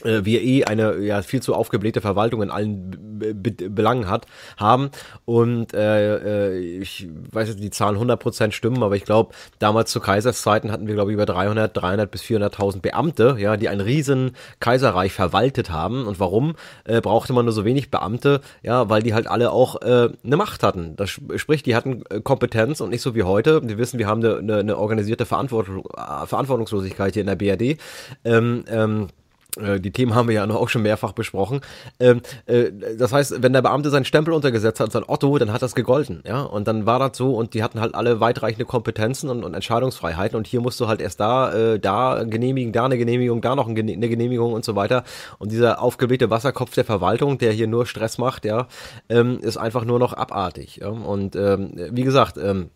[0.04, 4.26] wir eh eine ja viel zu aufgeblähte Verwaltung in allen Be Belangen hat
[4.56, 4.90] haben
[5.24, 10.00] und äh, äh, ich weiß jetzt die Zahlen 100% stimmen, aber ich glaube damals zu
[10.00, 14.32] Kaiserszeiten hatten wir glaube ich über 300 300 bis 400.000 Beamte, ja, die ein riesen
[14.60, 16.54] Kaiserreich verwaltet haben und warum
[16.84, 20.36] äh, brauchte man nur so wenig Beamte, ja, weil die halt alle auch äh, eine
[20.36, 20.96] Macht hatten.
[20.96, 23.66] Das sprich, die hatten äh, Kompetenz und nicht so wie heute.
[23.66, 27.78] Wir wissen, wir haben eine, eine, eine organisierte Verantwortung, äh, Verantwortungslosigkeit hier in der BRD.
[28.24, 29.23] Ähm, ähm, äh,
[29.56, 31.60] die Themen haben wir ja auch schon mehrfach besprochen.
[32.00, 35.62] Ähm, äh, das heißt, wenn der Beamte seinen Stempel untergesetzt hat, sein Otto, dann hat
[35.62, 36.42] das gegolten, ja.
[36.42, 40.36] Und dann war das so und die hatten halt alle weitreichende Kompetenzen und, und Entscheidungsfreiheiten
[40.36, 43.68] und hier musst du halt erst da, äh, da genehmigen, da eine Genehmigung, da noch
[43.68, 45.04] eine Genehmigung und so weiter.
[45.38, 48.66] Und dieser aufgeblähte Wasserkopf der Verwaltung, der hier nur Stress macht, ja,
[49.08, 50.76] ähm, ist einfach nur noch abartig.
[50.76, 50.88] Ja?
[50.88, 52.70] Und ähm, wie gesagt, ähm,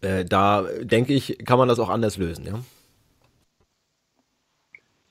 [0.00, 2.54] äh, da denke ich, kann man das auch anders lösen, ja.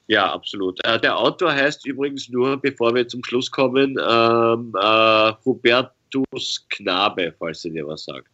[0.10, 0.84] Ja, absolut.
[0.86, 7.31] Äh, der Autor heißt übrigens nur, bevor wir zum Schluss kommen, ähm, äh, Hubertus Knabe,
[7.38, 8.27] falls er dir was sagt.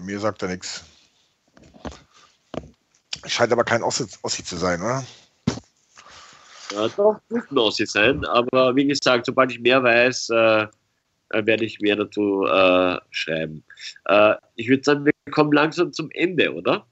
[0.00, 0.84] Mir sagt er nichts.
[3.26, 5.04] Scheint aber kein Ossi, Ossi zu sein, oder?
[6.72, 10.62] Ja, doch, muss ein Ossi sein, aber wie gesagt, sobald ich mehr weiß, äh,
[11.30, 13.64] äh, werde ich mehr dazu äh, schreiben.
[14.04, 16.86] Äh, ich würde sagen, wir kommen langsam zum Ende, oder?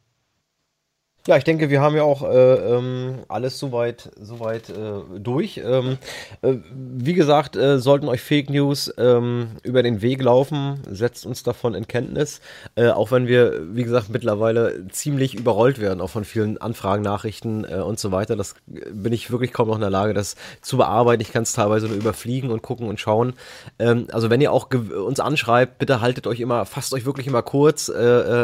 [1.27, 5.61] Ja, ich denke, wir haben ja auch äh, ähm, alles soweit, soweit äh, durch.
[5.63, 5.99] Ähm,
[6.41, 11.43] äh, wie gesagt, äh, sollten euch Fake News ähm, über den Weg laufen, setzt uns
[11.43, 12.41] davon in Kenntnis.
[12.75, 17.65] Äh, auch wenn wir, wie gesagt, mittlerweile ziemlich überrollt werden, auch von vielen Anfragen, Nachrichten
[17.65, 18.35] äh, und so weiter.
[18.35, 21.21] Das bin ich wirklich kaum noch in der Lage, das zu bearbeiten.
[21.21, 23.35] Ich kann es teilweise nur überfliegen und gucken und schauen.
[23.79, 27.43] Ähm, also wenn ihr auch uns anschreibt, bitte haltet euch immer, fasst euch wirklich immer
[27.43, 27.93] kurz,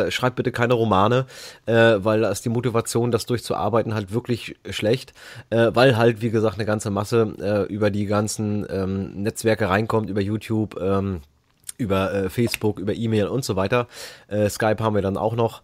[0.09, 1.24] schreibt bitte keine Romane,
[1.65, 5.14] weil da ist die Motivation Motivation, das durchzuarbeiten, halt wirklich schlecht,
[5.51, 10.10] äh, weil halt, wie gesagt, eine ganze Masse äh, über die ganzen ähm, Netzwerke reinkommt,
[10.10, 11.20] über YouTube, ähm,
[11.78, 13.86] über äh, Facebook, über E-Mail und so weiter.
[14.28, 15.62] Äh, Skype haben wir dann auch noch.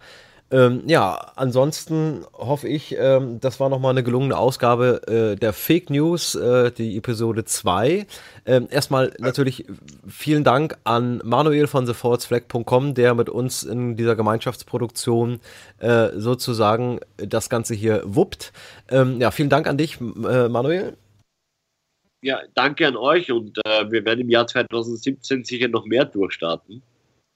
[0.53, 5.89] Ähm, ja, ansonsten hoffe ich, ähm, das war nochmal eine gelungene Ausgabe äh, der Fake
[5.89, 8.07] News, äh, die Episode 2.
[8.45, 9.65] Ähm, erstmal natürlich
[10.07, 15.41] vielen Dank an Manuel von thefortsflag.com, der mit uns in dieser Gemeinschaftsproduktion
[15.79, 18.53] äh, sozusagen das Ganze hier wuppt.
[18.91, 20.99] Ähm, ja, vielen Dank an dich, äh, Manuel.
[22.21, 26.83] Ja, danke an euch und äh, wir werden im Jahr 2017 sicher noch mehr durchstarten.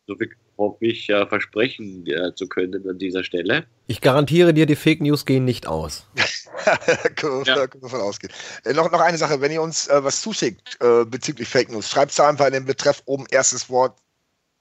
[0.06, 3.66] So viel hoffe ich, äh, versprechen äh, zu können an dieser Stelle.
[3.86, 6.06] Ich garantiere dir, die Fake News gehen nicht aus.
[7.16, 7.66] können, wir, ja.
[7.66, 8.32] können wir von ausgehen.
[8.64, 11.90] Äh, noch, noch eine Sache, wenn ihr uns äh, was zuschickt äh, bezüglich Fake News,
[11.90, 13.98] schreibt es einfach in den Betreff oben erstes Wort,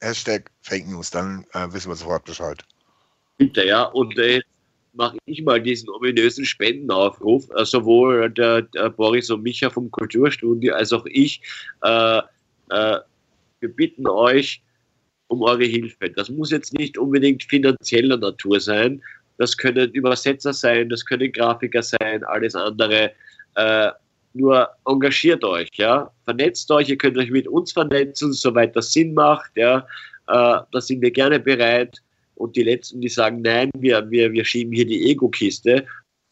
[0.01, 2.63] Hashtag Fake News, dann äh, wissen wir sofort Bescheid.
[3.37, 4.45] Bitte, ja, und jetzt
[4.93, 7.47] mache ich mal diesen ominösen Spendenaufruf.
[7.63, 11.41] sowohl der, der, Boris und Micha vom Kulturstudio als auch ich.
[11.81, 12.23] wir
[13.59, 14.61] bitten euch,
[15.27, 16.09] um eure Hilfe.
[16.09, 19.01] Das muss jetzt nicht unbedingt finanzieller Natur sein.
[19.37, 23.11] Das können Übersetzer sein, das können Grafiker sein, alles andere.
[23.55, 23.89] Äh,
[24.33, 26.11] nur engagiert euch, ja.
[26.25, 29.79] Vernetzt euch, ihr könnt euch mit uns vernetzen, soweit das Sinn macht, ja.
[30.27, 32.01] Äh, da sind wir gerne bereit.
[32.35, 35.85] Und die Letzten, die sagen, nein, wir, wir, wir schieben hier die Ego-Kiste,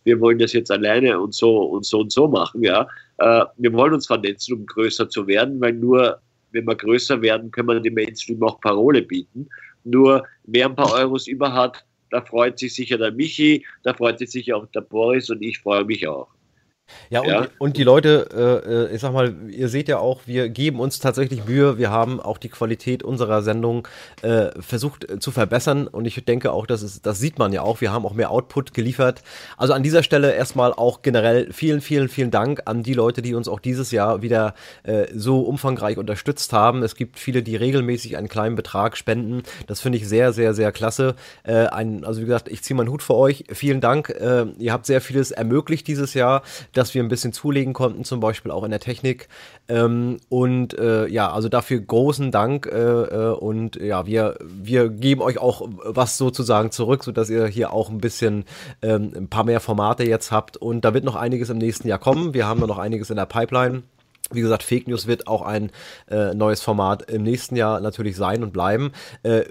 [0.04, 2.88] wir wollen das jetzt alleine und so und so und so machen, ja.
[3.18, 6.20] Äh, wir wollen uns vernetzen, um größer zu werden, weil nur
[6.54, 9.50] wenn wir größer werden, können wir dem Mainstream auch Parole bieten.
[9.84, 14.20] Nur wer ein paar Euros über hat, da freut sich sicher der Michi, da freut
[14.20, 16.33] sich sicher auch der Boris und ich freue mich auch.
[17.10, 17.48] Ja, und, ja.
[17.60, 21.00] und die Leute, äh, äh, ich sag mal, ihr seht ja auch, wir geben uns
[21.00, 21.78] tatsächlich Mühe.
[21.78, 23.88] Wir haben auch die Qualität unserer Sendung
[24.22, 25.88] äh, versucht äh, zu verbessern.
[25.88, 27.82] Und ich denke auch, das, ist, das sieht man ja auch.
[27.82, 29.22] Wir haben auch mehr Output geliefert.
[29.58, 33.36] Also an dieser Stelle erstmal auch generell vielen, vielen, vielen Dank an die Leute, die
[33.36, 34.54] uns auch dieses Jahr wieder
[34.84, 36.84] äh, so umfangreich unterstützt haben.
[36.84, 39.44] Es gibt viele, die regelmäßig einen kleinen Betrag spenden.
[39.68, 41.16] Das finde ich sehr, sehr, sehr klasse.
[41.44, 43.46] Äh, ein, also wie gesagt, ich ziehe meinen Hut für euch.
[43.52, 44.10] Vielen Dank.
[44.10, 46.44] Äh, ihr habt sehr vieles ermöglicht dieses Jahr
[46.84, 49.30] dass wir ein bisschen zulegen konnten, zum Beispiel auch in der Technik.
[49.70, 55.22] Ähm, und äh, ja, also dafür großen Dank äh, äh, und ja, wir, wir geben
[55.22, 58.44] euch auch was sozusagen zurück, sodass ihr hier auch ein bisschen
[58.82, 60.58] ähm, ein paar mehr Formate jetzt habt.
[60.58, 62.34] Und da wird noch einiges im nächsten Jahr kommen.
[62.34, 63.84] Wir haben da noch einiges in der Pipeline.
[64.32, 65.72] Wie gesagt, Fake News wird auch ein
[66.10, 68.92] äh, neues Format im nächsten Jahr natürlich sein und bleiben.
[69.22, 69.44] Äh,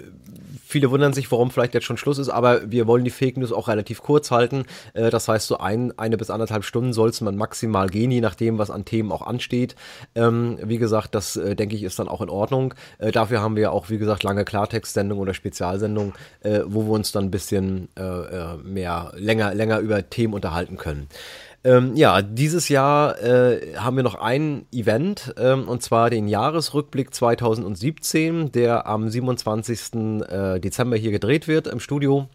[0.72, 3.52] Viele wundern sich, warum vielleicht jetzt schon Schluss ist, aber wir wollen die Fake News
[3.52, 4.64] auch relativ kurz halten.
[4.94, 8.22] Äh, das heißt, so ein, eine bis anderthalb Stunden soll es man maximal gehen, je
[8.22, 9.76] nachdem, was an Themen auch ansteht.
[10.14, 12.72] Ähm, wie gesagt, das äh, denke ich ist dann auch in Ordnung.
[12.96, 16.14] Äh, dafür haben wir auch, wie gesagt, lange Klartextsendungen oder Spezialsendungen,
[16.64, 17.88] wo wir uns dann ein bisschen
[18.64, 21.08] mehr länger, länger über Themen unterhalten können.
[21.64, 27.14] Ähm, ja, dieses Jahr äh, haben wir noch ein Event ähm, und zwar den Jahresrückblick
[27.14, 29.94] 2017, der am 27.
[30.28, 32.28] Äh, Dezember hier gedreht wird im Studio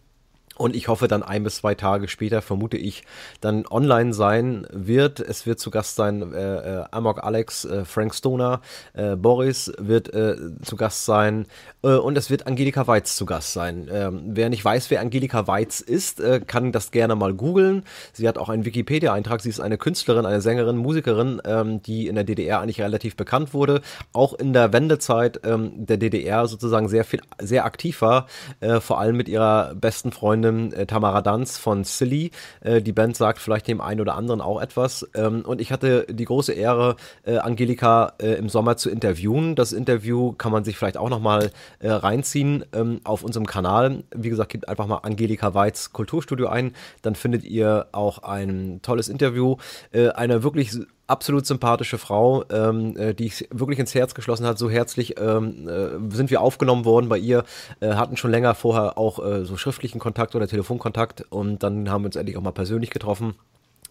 [0.58, 3.04] und ich hoffe dann ein bis zwei Tage später, vermute ich,
[3.40, 5.20] dann online sein wird.
[5.20, 8.60] Es wird zu Gast sein äh, äh, Amok Alex, äh, Frank Stoner,
[8.92, 11.46] äh, Boris wird äh, zu Gast sein
[11.82, 13.88] äh, und es wird Angelika Weiz zu Gast sein.
[13.90, 17.84] Ähm, wer nicht weiß, wer Angelika Weiz ist, kann das gerne mal googeln.
[18.12, 19.40] Sie hat auch einen Wikipedia-Eintrag.
[19.40, 23.54] Sie ist eine Künstlerin, eine Sängerin, Musikerin, ähm, die in der DDR eigentlich relativ bekannt
[23.54, 23.80] wurde.
[24.12, 28.26] Auch in der Wendezeit ähm, der DDR sozusagen sehr viel, sehr aktiv war,
[28.80, 32.30] vor allem mit ihrer besten Freundin Sängerin äh, Tamara Danz von Silly.
[32.60, 35.08] Äh, die Band sagt vielleicht dem einen oder anderen auch etwas.
[35.14, 39.54] Ähm, und ich hatte die große Ehre, äh, Angelika äh, im Sommer zu interviewen.
[39.54, 41.50] Das Interview kann man sich vielleicht auch nochmal
[41.80, 44.04] äh, reinziehen ähm, auf unserem Kanal.
[44.14, 46.74] Wie gesagt, gebt einfach mal Angelika Weiz Kulturstudio ein.
[47.02, 49.56] Dann findet ihr auch ein tolles Interview.
[49.92, 50.72] Äh, eine wirklich
[51.08, 54.58] absolut sympathische Frau, ähm, äh, die ich wirklich ins Herz geschlossen hat.
[54.58, 57.44] So herzlich ähm, äh, sind wir aufgenommen worden bei ihr,
[57.80, 62.02] äh, hatten schon länger vorher auch äh, so schriftlichen Kontakt oder Telefonkontakt und dann haben
[62.02, 63.34] wir uns endlich auch mal persönlich getroffen.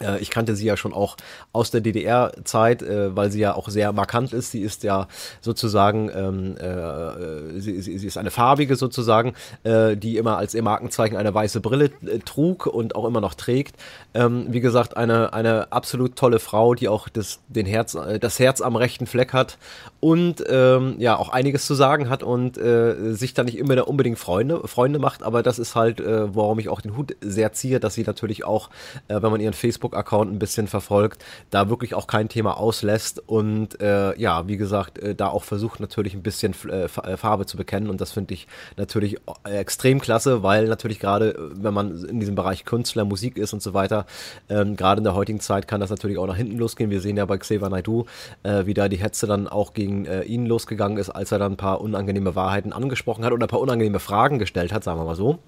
[0.02, 1.18] Äh, ich kannte sie ja schon auch
[1.54, 4.52] aus der DDR-Zeit, äh, weil sie ja auch sehr markant ist.
[4.52, 5.08] Sie ist ja
[5.42, 9.34] sozusagen, ähm, äh, sie, sie, ist eine farbige sozusagen,
[9.64, 13.34] äh, die immer als ihr Markenzeichen eine weiße Brille äh, trug und auch immer noch
[13.34, 13.76] trägt.
[14.14, 18.40] Ähm, wie gesagt, eine, eine absolut tolle Frau, die auch das, den Herz, äh, das
[18.40, 19.58] Herz am rechten Fleck hat
[20.00, 24.68] und ähm, ja auch einiges zu sagen hat und sich da nicht immer unbedingt Freunde,
[24.68, 25.24] Freunde macht.
[25.24, 28.70] Aber das ist halt, warum ich auch den Hut sehr ziehe, dass sie natürlich auch,
[29.08, 33.80] wenn man ihren Facebook Facebook-Account ein bisschen verfolgt, da wirklich auch kein Thema auslässt und
[33.82, 37.58] äh, ja, wie gesagt, äh, da auch versucht natürlich ein bisschen äh, äh Farbe zu
[37.58, 42.06] bekennen und das finde ich natürlich äh, extrem klasse, weil natürlich gerade, äh, wenn man
[42.06, 44.06] in diesem Bereich Künstler, Musik ist und so weiter,
[44.50, 46.90] ähm, gerade in der heutigen Zeit kann das natürlich auch nach hinten losgehen.
[46.90, 48.06] Wir sehen ja bei Xavier Naidoo,
[48.44, 51.58] äh, wie da die Hetze dann auch gegen ihn losgegangen ist, als er dann ein
[51.58, 55.16] paar unangenehme Wahrheiten angesprochen hat oder ein paar unangenehme Fragen gestellt hat, sagen wir mal
[55.16, 55.40] so.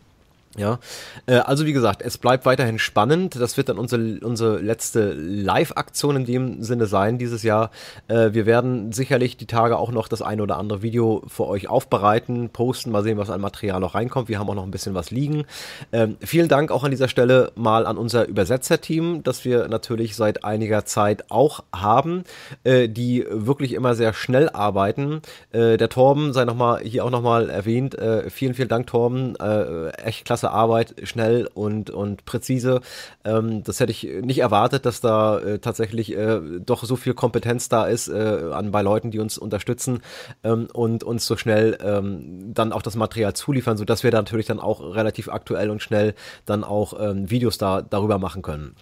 [0.57, 0.79] Ja,
[1.27, 3.35] äh, also wie gesagt, es bleibt weiterhin spannend.
[3.39, 7.69] Das wird dann unsere, unsere letzte Live-Aktion in dem Sinne sein dieses Jahr.
[8.07, 11.69] Äh, wir werden sicherlich die Tage auch noch das eine oder andere Video für euch
[11.69, 14.27] aufbereiten, posten, mal sehen, was an Material noch reinkommt.
[14.27, 15.45] Wir haben auch noch ein bisschen was liegen.
[15.91, 20.43] Ähm, vielen Dank auch an dieser Stelle mal an unser Übersetzerteam, das wir natürlich seit
[20.43, 22.23] einiger Zeit auch haben,
[22.63, 25.21] äh, die wirklich immer sehr schnell arbeiten.
[25.53, 27.95] Der Torben sei nochmal hier auch nochmal erwähnt.
[27.97, 29.35] Äh, vielen, vielen Dank, Torben.
[29.35, 32.81] Echt klasse klasse Arbeit, schnell und, und präzise.
[33.25, 37.67] Ähm, das hätte ich nicht erwartet, dass da äh, tatsächlich äh, doch so viel Kompetenz
[37.67, 40.01] da ist äh, an bei Leuten, die uns unterstützen
[40.43, 44.45] ähm, und uns so schnell ähm, dann auch das Material zuliefern, sodass wir da natürlich
[44.45, 48.75] dann auch relativ aktuell und schnell dann auch ähm, Videos da darüber machen können.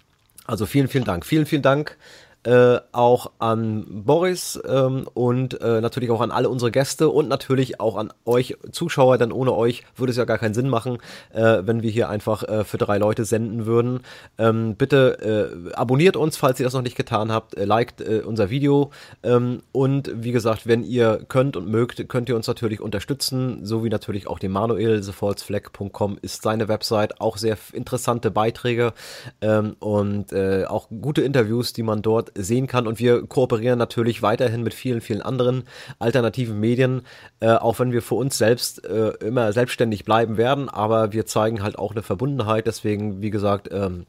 [0.46, 1.26] Also vielen, vielen Dank.
[1.26, 1.96] Vielen, vielen Dank
[2.44, 7.80] äh, auch an Boris ähm, und äh, natürlich auch an alle unsere Gäste und natürlich
[7.80, 10.98] auch an euch Zuschauer, denn ohne euch würde es ja gar keinen Sinn machen,
[11.32, 14.00] äh, wenn wir hier einfach äh, für drei Leute senden würden.
[14.38, 18.92] Ähm, bitte äh, abonniert uns, falls ihr das noch nicht getan habt, liked unser Video
[19.22, 23.84] ähm, und wie gesagt, wenn ihr könnt und mögt, könnt ihr uns natürlich unterstützen, so
[23.84, 28.92] wie natürlich auch den Manuel, thefoldsfleck.com ist seine Website, auch sehr interessante Beiträge
[29.40, 32.86] ähm, und auch gute Interviews, die man dort sehen kann.
[32.86, 35.64] Und wir kooperieren natürlich weiterhin mit vielen, vielen anderen
[35.98, 37.02] alternativen Medien,
[37.40, 40.68] äh, auch wenn wir für uns selbst äh, immer selbstständig bleiben werden.
[40.68, 42.66] Aber wir zeigen halt auch eine Verbundenheit.
[42.66, 44.06] Deswegen, wie gesagt, ähm,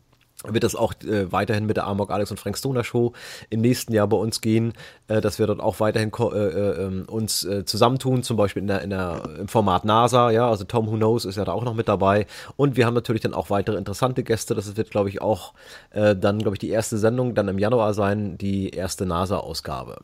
[0.47, 3.13] wird es auch äh, weiterhin mit der Amok Alex und Frank Stoner Show
[3.49, 4.73] im nächsten Jahr bei uns gehen,
[5.07, 8.67] äh, dass wir dort auch weiterhin äh, äh, ähm, uns äh, zusammentun, zum Beispiel in
[8.67, 11.63] der, in der, im Format NASA, ja, also Tom Who Knows ist ja da auch
[11.63, 12.25] noch mit dabei
[12.55, 15.53] und wir haben natürlich dann auch weitere interessante Gäste, das wird glaube ich auch
[15.91, 19.97] äh, dann glaube ich die erste Sendung dann im Januar sein, die erste NASA-Ausgabe.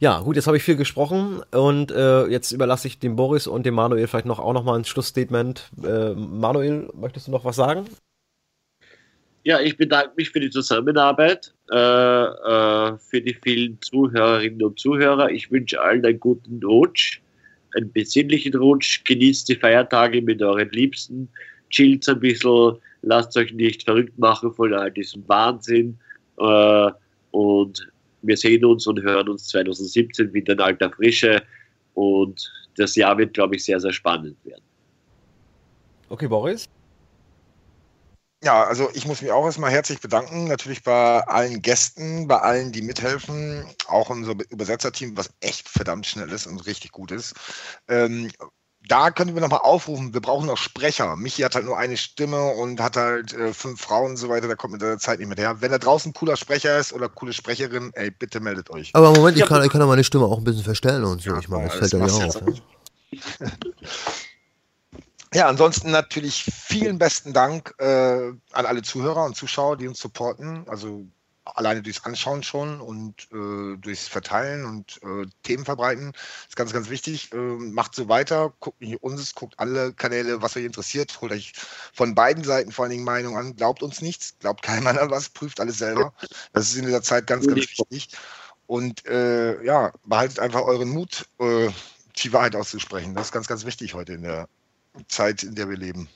[0.00, 3.74] Ja, gut, jetzt habe ich viel gesprochen und jetzt überlasse ich dem Boris und dem
[3.74, 5.70] Manuel vielleicht noch auch noch mal ein Schlussstatement.
[5.76, 7.86] Manuel, möchtest du noch was sagen?
[9.44, 15.30] Ja, ich bedanke mich für die Zusammenarbeit, äh, äh, für die vielen Zuhörerinnen und Zuhörer.
[15.30, 17.20] Ich wünsche allen einen guten Rutsch,
[17.76, 19.04] einen besinnlichen Rutsch.
[19.04, 21.28] Genießt die Feiertage mit euren Liebsten,
[21.68, 25.98] chillt ein bisschen, lasst euch nicht verrückt machen von all diesem Wahnsinn.
[26.38, 26.90] Äh,
[27.32, 27.92] und
[28.22, 31.42] wir sehen uns und hören uns 2017 wieder in alter Frische.
[31.92, 34.62] Und das Jahr wird, glaube ich, sehr, sehr spannend werden.
[36.08, 36.66] Okay, Boris?
[38.44, 42.72] Ja, also ich muss mich auch erstmal herzlich bedanken, natürlich bei allen Gästen, bei allen,
[42.72, 47.34] die mithelfen, auch unser Übersetzerteam, was echt verdammt schnell ist und richtig gut ist.
[47.88, 48.30] Ähm,
[48.86, 51.16] da können wir nochmal aufrufen, wir brauchen noch Sprecher.
[51.16, 54.46] Michi hat halt nur eine Stimme und hat halt äh, fünf Frauen und so weiter,
[54.46, 55.62] da kommt mit der Zeit nicht mehr her.
[55.62, 58.90] Wenn da draußen ein cooler Sprecher ist oder coole Sprecherin, ey, bitte meldet euch.
[58.92, 61.30] Aber Moment, ich kann, ich kann meine Stimme auch ein bisschen verstellen und so.
[61.30, 62.42] Ja, ich meine, das fällt ja auf.
[65.34, 65.48] Ja.
[65.48, 67.84] Ansonsten natürlich vielen besten Dank äh,
[68.52, 70.66] an alle Zuhörer und Zuschauer, die uns supporten.
[70.68, 71.06] Also
[71.44, 76.12] alleine durchs Anschauen schon und äh, durchs Verteilen und äh, Themen verbreiten.
[76.12, 77.32] Das ist ganz, ganz wichtig.
[77.32, 81.20] Äh, macht so weiter, guckt nicht uns, guckt alle Kanäle, was euch interessiert.
[81.20, 81.52] Holt euch
[81.92, 83.56] von beiden Seiten vor allen Dingen Meinung an.
[83.56, 86.14] Glaubt uns nichts, glaubt keinem an was, prüft alles selber.
[86.52, 88.08] Das ist in dieser Zeit ganz, ganz wichtig.
[88.66, 91.68] Und äh, ja, behaltet einfach euren Mut, äh,
[92.16, 93.14] die Wahrheit auszusprechen.
[93.14, 94.48] Das ist ganz, ganz wichtig heute in der
[95.08, 96.08] Zeit, in der wir leben.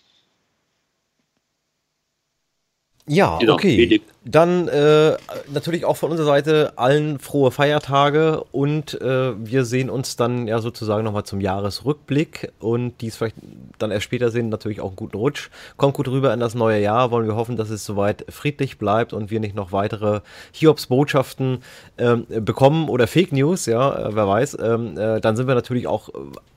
[3.09, 4.01] Ja, Genau, okay.
[4.25, 5.17] Dann äh,
[5.51, 10.59] natürlich auch von unserer Seite allen frohe Feiertage und äh, wir sehen uns dann ja
[10.59, 13.37] sozusagen nochmal zum Jahresrückblick und dies vielleicht
[13.79, 15.49] dann erst später sehen, natürlich auch einen guten Rutsch.
[15.79, 19.15] Kommt gut rüber in das neue Jahr, wollen wir hoffen, dass es soweit friedlich bleibt
[19.15, 20.21] und wir nicht noch weitere
[20.53, 21.63] Hiobs-Botschaften
[21.97, 24.59] ähm, bekommen oder Fake News, ja, äh, wer weiß.
[24.61, 26.13] Ähm, äh, dann sind wir natürlich auch äh,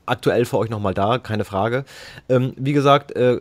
[0.06, 1.84] aktuell für euch nochmal da, keine Frage.
[2.28, 3.40] Ähm, wie gesagt, äh,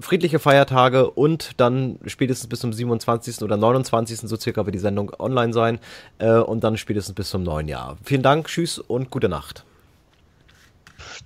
[0.00, 3.42] friedliche Feiertage und dann spätestens bis zum 27.
[3.42, 4.20] oder 29.
[4.20, 5.78] so circa wird die Sendung online sein
[6.18, 7.96] äh, und dann spätestens bis zum neuen Jahr.
[8.02, 9.64] Vielen Dank, tschüss und gute Nacht.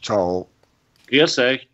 [0.03, 0.49] Ciao.
[1.09, 1.69] Grüß euch.